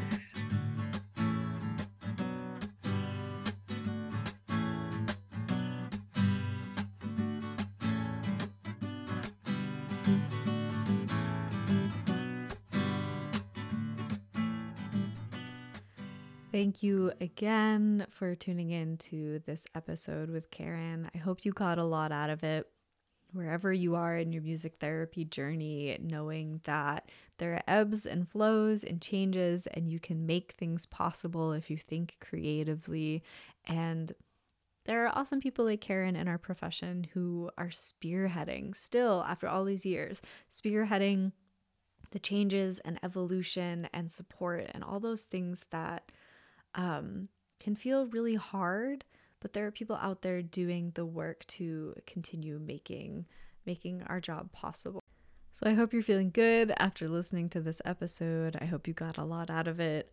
You 16.83 17.13
again 17.21 18.07
for 18.11 18.35
tuning 18.35 18.71
in 18.71 18.97
to 18.99 19.41
this 19.45 19.67
episode 19.75 20.31
with 20.31 20.51
Karen. 20.51 21.11
I 21.15 21.19
hope 21.19 21.45
you 21.45 21.53
got 21.53 21.79
a 21.79 21.85
lot 21.85 22.11
out 22.11 22.31
of 22.31 22.43
it. 22.43 22.67
Wherever 23.33 23.73
you 23.73 23.97
are 23.97 24.17
in 24.17 24.33
your 24.33 24.43
music 24.43 24.77
therapy 24.81 25.25
journey, 25.25 25.97
knowing 26.01 26.61
that 26.65 27.11
there 27.39 27.53
are 27.53 27.63
ebbs 27.69 28.07
and 28.07 28.27
flows 28.27 28.83
and 28.83 29.01
changes, 29.01 29.67
and 29.67 29.89
you 29.91 30.01
can 30.01 30.27
make 30.27 30.53
things 30.53 30.87
possible 30.87 31.53
if 31.53 31.71
you 31.71 31.77
think 31.77 32.17
creatively. 32.19 33.23
And 33.67 34.11
there 34.87 35.05
are 35.05 35.17
awesome 35.17 35.41
people 35.41 35.67
like 35.67 35.83
Karen 35.83 36.17
in 36.17 36.29
our 36.29 36.39
profession 36.39 37.07
who 37.13 37.51
are 37.59 37.69
spearheading, 37.69 38.75
still 38.75 39.23
after 39.29 39.47
all 39.47 39.65
these 39.65 39.85
years, 39.85 40.23
spearheading 40.51 41.33
the 42.11 42.19
changes 42.19 42.79
and 42.81 42.99
evolution 43.03 43.89
and 43.93 44.11
support 44.11 44.69
and 44.73 44.83
all 44.83 44.99
those 44.99 45.25
things 45.25 45.67
that 45.71 46.11
um, 46.75 47.29
can 47.59 47.77
feel 47.77 48.07
really 48.07 48.37
hard 48.37 49.05
but 49.41 49.55
there 49.55 49.67
are 49.67 49.71
people 49.71 49.97
out 49.97 50.23
there 50.23 50.43
doing 50.43 50.93
the 50.95 51.07
work 51.07 51.45
to 51.47 51.95
continue 52.07 52.59
making 52.59 53.27
making 53.67 54.03
our 54.07 54.21
job 54.21 54.51
possible. 54.53 55.03
So 55.53 55.69
i 55.69 55.75
hope 55.75 55.93
you're 55.93 56.03
feeling 56.03 56.31
good 56.31 56.73
after 56.79 57.09
listening 57.09 57.49
to 57.51 57.61
this 57.61 57.83
episode. 57.85 58.57
I 58.61 58.67
hope 58.67 58.87
you 58.87 58.95
got 58.95 59.19
a 59.19 59.25
lot 59.25 59.51
out 59.51 59.67
of 59.67 59.81
it. 59.81 60.13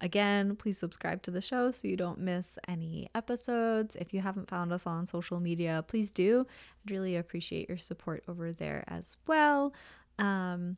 Again 0.00 0.56
please 0.56 0.76
subscribe 0.76 1.22
to 1.22 1.30
the 1.30 1.40
show 1.40 1.70
so 1.70 1.88
you 1.88 1.96
don't 1.96 2.18
miss 2.18 2.58
any 2.68 3.08
episodes. 3.14 3.96
If 3.96 4.12
you 4.12 4.20
haven't 4.20 4.50
found 4.50 4.72
us 4.72 4.86
on 4.86 5.06
social 5.06 5.40
media 5.40 5.84
please 5.86 6.10
do. 6.10 6.46
I'd 6.84 6.90
really 6.90 7.16
appreciate 7.16 7.68
your 7.68 7.78
support 7.78 8.24
over 8.28 8.52
there 8.52 8.84
as 8.88 9.16
well. 9.26 9.72
Um, 10.18 10.76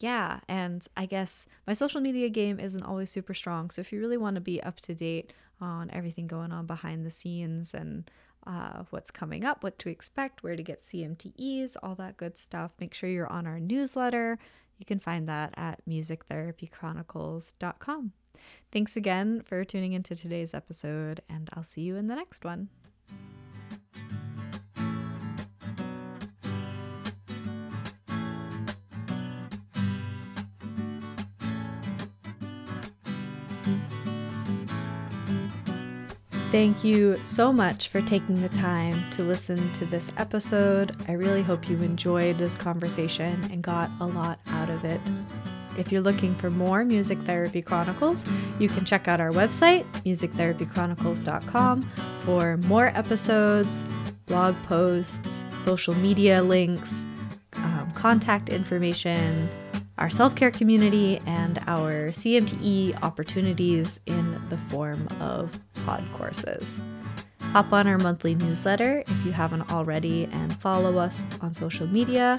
yeah, 0.00 0.40
and 0.48 0.86
I 0.96 1.06
guess 1.06 1.46
my 1.66 1.72
social 1.72 2.00
media 2.00 2.28
game 2.28 2.60
isn't 2.60 2.82
always 2.82 3.10
super 3.10 3.34
strong. 3.34 3.70
So 3.70 3.80
if 3.80 3.92
you 3.92 4.00
really 4.00 4.16
want 4.16 4.34
to 4.34 4.40
be 4.40 4.62
up 4.62 4.80
to 4.82 4.94
date 4.94 5.32
on 5.60 5.90
everything 5.92 6.26
going 6.26 6.52
on 6.52 6.66
behind 6.66 7.06
the 7.06 7.10
scenes 7.10 7.74
and 7.74 8.10
uh, 8.46 8.84
what's 8.90 9.10
coming 9.10 9.44
up, 9.44 9.62
what 9.62 9.78
to 9.80 9.88
expect, 9.88 10.42
where 10.42 10.56
to 10.56 10.62
get 10.62 10.82
CMTEs, 10.82 11.76
all 11.82 11.94
that 11.94 12.16
good 12.16 12.36
stuff, 12.36 12.72
make 12.78 12.94
sure 12.94 13.08
you're 13.08 13.32
on 13.32 13.46
our 13.46 13.60
newsletter. 13.60 14.38
You 14.78 14.84
can 14.84 14.98
find 14.98 15.28
that 15.28 15.54
at 15.56 15.80
musictherapychronicles.com. 15.88 18.12
Thanks 18.72 18.96
again 18.96 19.42
for 19.44 19.64
tuning 19.64 19.92
into 19.92 20.16
today's 20.16 20.54
episode, 20.54 21.20
and 21.28 21.48
I'll 21.52 21.64
see 21.64 21.82
you 21.82 21.96
in 21.96 22.08
the 22.08 22.16
next 22.16 22.44
one. 22.44 22.68
Thank 36.54 36.84
you 36.84 37.20
so 37.20 37.52
much 37.52 37.88
for 37.88 38.00
taking 38.02 38.40
the 38.40 38.48
time 38.48 39.10
to 39.10 39.24
listen 39.24 39.72
to 39.72 39.84
this 39.86 40.12
episode. 40.18 40.92
I 41.08 41.14
really 41.14 41.42
hope 41.42 41.68
you 41.68 41.82
enjoyed 41.82 42.38
this 42.38 42.54
conversation 42.54 43.42
and 43.50 43.60
got 43.60 43.90
a 43.98 44.06
lot 44.06 44.38
out 44.46 44.70
of 44.70 44.84
it. 44.84 45.00
If 45.76 45.90
you're 45.90 46.00
looking 46.00 46.32
for 46.36 46.50
more 46.50 46.84
Music 46.84 47.18
Therapy 47.22 47.60
Chronicles, 47.60 48.24
you 48.60 48.68
can 48.68 48.84
check 48.84 49.08
out 49.08 49.20
our 49.20 49.32
website, 49.32 49.82
musictherapychronicles.com, 50.04 51.90
for 52.20 52.56
more 52.58 52.86
episodes, 52.94 53.84
blog 54.26 54.54
posts, 54.62 55.42
social 55.62 55.94
media 55.94 56.40
links, 56.40 57.04
um, 57.54 57.90
contact 57.96 58.48
information, 58.48 59.48
our 59.98 60.08
self 60.08 60.36
care 60.36 60.52
community, 60.52 61.20
and 61.26 61.58
our 61.66 62.10
CMTE 62.10 63.02
opportunities 63.02 63.98
in 64.06 64.40
the 64.50 64.56
form 64.68 65.08
of 65.18 65.58
pod 65.84 66.04
courses. 66.12 66.80
Hop 67.52 67.72
on 67.72 67.86
our 67.86 67.98
monthly 67.98 68.34
newsletter 68.34 69.04
if 69.06 69.26
you 69.26 69.32
haven't 69.32 69.70
already, 69.70 70.28
and 70.32 70.54
follow 70.60 70.98
us 70.98 71.24
on 71.40 71.54
social 71.54 71.86
media 71.86 72.38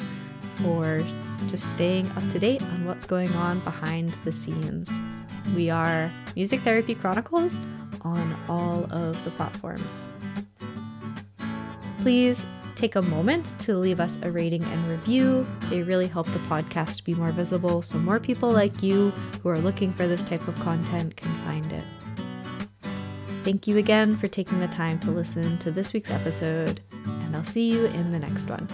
for 0.56 1.04
just 1.48 1.72
staying 1.72 2.10
up 2.12 2.28
to 2.30 2.40
date 2.40 2.62
on 2.62 2.86
what's 2.86 3.06
going 3.06 3.32
on 3.34 3.60
behind 3.60 4.14
the 4.26 4.34
scenes. 4.34 4.92
We 5.56 5.70
are 5.70 6.12
Music 6.36 6.60
Therapy 6.62 6.96
Chronicles 6.96 7.62
on 8.02 8.38
all 8.50 8.92
of 8.92 9.24
the 9.24 9.32
platforms. 9.32 10.08
Please 12.02 12.46
take 12.76 12.96
a 12.96 13.02
moment 13.02 13.58
to 13.60 13.78
leave 13.78 14.00
us 14.00 14.20
a 14.22 14.32
rating 14.32 14.64
and 14.64 14.90
review. 14.90 15.48
They 15.70 15.82
really 15.82 16.08
help 16.08 16.28
the 16.28 16.40
podcast 16.40 17.04
be 17.04 17.16
more 17.16 17.32
visible 17.32 17.82
so 17.82 17.98
more 17.98 18.20
people 18.20 18.52
like 18.52 18.84
you 18.84 19.12
who 19.42 19.50
are 19.50 19.60
looking 19.60 19.94
for 19.94 20.08
this 20.08 20.24
type 20.24 20.46
of 20.48 20.60
content 20.60 21.16
can 21.16 21.32
find 21.46 21.72
it. 21.72 21.84
Thank 23.46 23.68
you 23.68 23.78
again 23.78 24.18
for 24.18 24.28
taking 24.28 24.60
the 24.60 24.68
time 24.68 25.00
to 25.02 25.12
listen 25.12 25.60
to 25.60 25.70
this 25.70 25.94
week's 25.94 26.10
episode, 26.10 26.82
and 27.04 27.36
I'll 27.36 27.44
see 27.44 27.72
you 27.72 27.86
in 27.86 28.12
the 28.12 28.18
next 28.18 28.50
one. 28.50 28.68